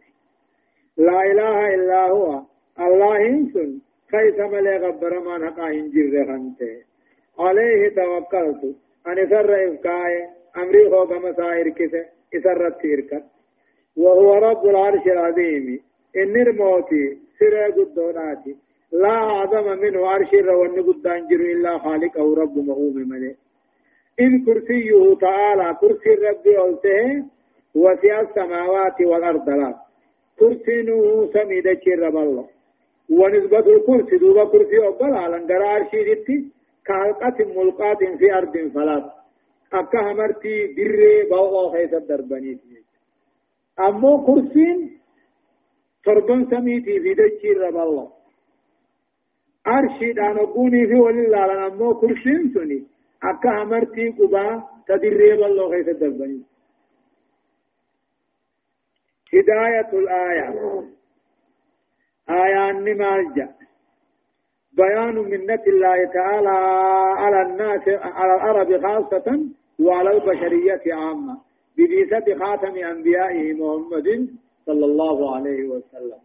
لا 0.97 1.19
إله 1.31 1.57
إلا 1.75 2.01
هو. 2.13 2.41
الله 2.79 3.17
إنسن 3.29 3.71
كيف 4.11 4.39
ملي 4.39 4.77
غبر 4.77 5.19
ما 5.19 5.37
نقا 5.37 5.67
إنجر 5.67 6.25
خنته 6.25 6.81
عليه 7.39 7.89
توكلت. 7.89 8.75
أن 9.07 9.29
سر 9.29 9.51
إفكاي. 9.67 10.27
أمري 10.57 10.87
هو 10.87 11.07
كما 11.07 11.33
سائر 11.33 11.69
كسه 11.69 12.05
إسرت 12.35 12.81
تيركت 12.81 13.23
وهو 13.97 14.33
رب 14.33 14.65
العرش 14.65 15.05
العظيم. 15.07 15.79
إن 16.15 16.35
الموتي 16.47 17.17
سر 17.39 17.71
قدوناتي. 17.71 18.55
لا 18.91 19.09
أعظم 19.09 19.79
منه 19.79 20.07
عرش 20.07 20.33
الروان 20.33 20.81
قدان 20.83 21.27
جر 21.27 21.41
إلا 21.55 21.77
خالق 21.77 22.17
أو 22.17 22.33
رب 22.33 22.57
مهوم 22.57 22.95
ملي 23.09 23.35
إن 24.19 24.45
كرسيه 24.45 25.15
تعالى 25.21 25.77
كرسي 25.81 26.09
ربي 26.09 26.57
قلته 26.57 27.25
وسع 27.75 28.21
السماوات 28.21 29.01
والأرض 29.01 29.49
لا. 29.49 29.75
كرسي 30.39 30.81
نو 30.81 31.27
سميد 31.33 31.67
رب 31.87 32.17
الله. 32.17 32.52
ونسبة 33.09 33.59
الكرسي 33.59 34.17
دوبا 34.17 34.45
كرسي 34.45 34.87
أقبل 34.87 35.13
على 35.13 35.35
انقرار 35.37 35.63
عرشي 35.63 36.51
كالقة 36.85 37.37
ملقات 37.55 37.97
في 38.19 38.33
أرض 38.33 38.71
فلات. 38.73 39.11
أكا 39.73 40.11
همرتي 40.11 40.73
بري 40.75 41.29
باو 41.29 41.71
خيس 41.71 41.93
الدرباني 41.93 42.59
أمو 43.79 44.25
كرسين 44.25 44.99
تربن 46.05 46.49
سميتي 46.49 46.99
في 46.99 47.13
دجي 47.13 47.51
رب 47.53 47.77
الله. 47.77 48.11
عرشي 49.65 50.13
دانقوني 50.13 50.87
في 50.87 50.95
ولله 50.95 51.45
لنمو 51.47 51.99
كرسين 51.99 52.53
سني. 52.53 52.83
أكا 53.23 53.63
همرتي 53.63 54.09
قبا 54.09 54.63
تدريب 54.87 55.41
الله 55.43 55.67
غيث 55.67 55.87
الدربني 55.87 56.41
هداية 59.33 59.89
الآية. 59.93 60.47
آية 62.41 62.69
النماجة 62.69 63.49
بيان 64.77 65.15
منة 65.15 65.63
الله 65.67 65.97
تعالى 66.13 66.57
على 67.21 67.41
الناس 67.41 67.85
على 68.17 68.33
العرب 68.35 68.69
خاصة 68.85 69.27
وعلى 69.79 70.09
البشرية 70.17 70.83
عامة. 70.93 71.37
ببيسة 71.77 72.27
خاتم 72.39 72.75
أنبيائه 72.77 73.53
محمد 73.53 74.07
صلى 74.65 74.85
الله 74.85 75.35
عليه 75.35 75.61
وسلم. 75.73 76.21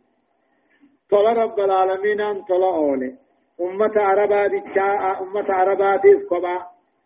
طلع 1.10 1.32
رب 1.44 1.58
العالمين 1.60 2.20
أن 2.20 2.42
طلع 2.42 2.74
أولي. 2.76 3.14
أمة 3.60 3.94
عربا 3.96 4.46
ديشاء 4.46 5.22
أمة 5.22 5.48
عربا 5.52 5.96
ديس 5.96 6.20
قبا 6.30 6.56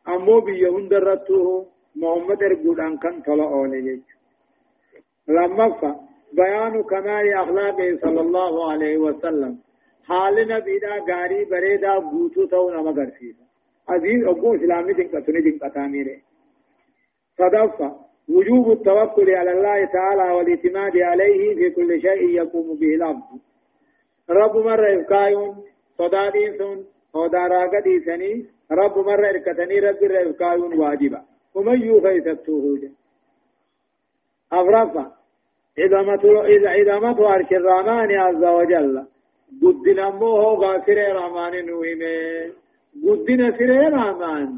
أمو 0.09 0.41
بيهن 0.41 0.89
درته 0.89 1.67
محمد 1.97 2.43
رقود 2.43 2.81
أن 2.81 2.99
كان 2.99 3.23
طلع 3.23 3.45
أولي. 3.45 4.03
لما 5.29 5.67
فا 5.81 6.12
بيان 6.33 6.83
كمال 6.83 7.33
أخلاقه 7.35 7.99
صلى 8.03 8.21
الله 8.21 8.71
عليه 8.71 8.97
وسلم. 8.99 9.59
حال 10.09 10.35
نبينا 10.49 10.93
غاري 11.09 11.45
بريدا 11.45 11.99
بوتو 11.99 12.45
تو 12.47 12.71
نما 12.71 12.91
غرسيسا 12.91 13.45
عزيز 13.89 14.25
أبو 14.25 14.55
إسلامي 14.55 14.93
دنقتني 14.93 15.41
دنقتاميره 15.41 16.17
صدفة 17.39 17.97
وجوب 18.29 18.73
التوكل 18.73 19.31
على 19.31 19.51
الله 19.51 19.85
تعالى 19.85 20.33
والاعتماد 20.37 20.97
عليه 20.97 21.55
في 21.55 21.71
كل 21.71 22.01
شيء 22.01 22.29
يقوم 22.29 22.77
به 22.77 22.95
العبد. 22.95 23.41
رب 24.31 24.57
مرة 24.57 25.01
إفكايون 25.01 25.65
صدادين 25.99 26.59
سن 26.59 26.85
ودارا 27.15 27.67
قديسني 27.67 28.47
رب 28.73 28.99
مرة 28.99 29.27
إركتني 29.29 29.79
رب 29.79 30.03
إفكايون 30.05 30.79
واجبا. 30.81 31.23
ومن 31.55 31.83
يوفي 31.83 32.21
ستوه 32.21 32.91
أفرفا 34.53 35.22
إذا 35.79 36.03
ما 36.99 37.27
عرش 37.29 37.53
الرحمن 37.53 38.13
عز 38.13 38.45
وجل 38.45 39.07
قدنا 39.63 40.11
موه 40.11 40.43
غافر 40.43 41.13
رحمن 41.13 41.67
نوهمه 41.67 42.53
قدنا 43.07 43.59
سر 43.59 43.93
رحمن. 43.93 44.49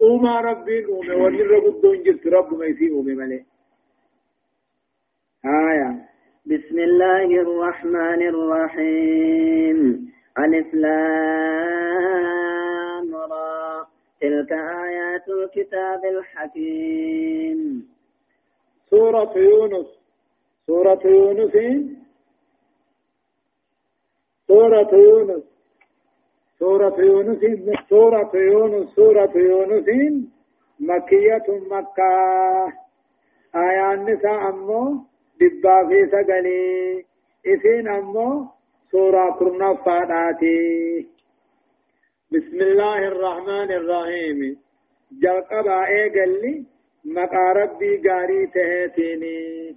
وما 0.00 0.40
ربي 0.40 0.80
نومه 0.80 1.14
ونر 1.16 1.58
قدون 1.58 2.02
جلت 2.02 2.26
رب 2.26 2.54
ما 2.54 2.66
يسي 2.66 2.88
نومه 2.88 3.14
ملي 3.14 3.44
آية. 5.44 5.90
بسم 6.46 6.78
الله 6.78 7.40
الرحمن 7.40 8.22
الرحيم. 8.28 9.78
ألف 10.38 10.74
لام 10.74 11.54
را. 13.14 13.86
تلك 14.20 14.52
آيات 14.52 15.28
الكتاب 15.28 16.04
الحكيم. 16.04 17.88
سورة 18.90 19.32
يونس. 19.38 19.95
سورة 20.66 21.00
يونس. 21.04 21.54
سورة 24.48 24.90
يونس. 24.92 25.44
سورة 26.58 26.96
يونس. 26.98 27.40
سورة 27.88 28.30
يونس. 28.34 28.94
سورة 28.94 29.32
يونس. 29.36 29.88
مكية 30.80 31.46
مكة. 31.70 32.12
آيان 33.54 34.04
نساء 34.04 34.48
أمو 34.48 34.82
دبا 35.40 35.88
في 35.88 36.06
سقلي 36.12 37.04
إسين 37.46 37.88
أمو 37.88 38.46
سورة 38.90 39.38
كرنا 39.38 39.74
فاداتي 39.74 41.06
بسم 42.32 42.58
الله 42.60 42.98
الرحمن 43.08 43.70
الرحيم. 43.80 44.38
جلقبا 45.22 45.78
إيقلي 45.88 46.64
مقا 47.04 47.52
ربي 47.52 48.08
قاري 48.08 48.46
تهتيني. 48.46 49.76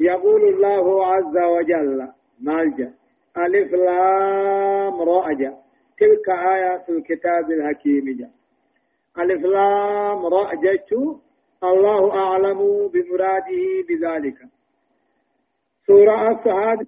يقول 0.00 0.42
الله 0.48 1.06
عز 1.06 1.36
وجل 1.36 2.08
مالجأ 2.40 2.94
ألف 3.36 3.72
لام 3.72 5.00
راء 5.02 5.32
جاء 5.32 5.64
تلك 5.98 6.28
آيات 6.28 6.88
الكتاب 6.88 7.50
الحكيم 7.50 8.16
جاء 8.18 8.30
ألف 9.18 9.42
لام 9.46 10.26
راء 10.26 10.54
جاء 10.56 11.18
الله 11.64 12.18
أعلم 12.18 12.88
بمراده 12.88 13.64
بذلك. 13.88 14.38
سورة 15.86 16.30
الصحابة 16.30 16.86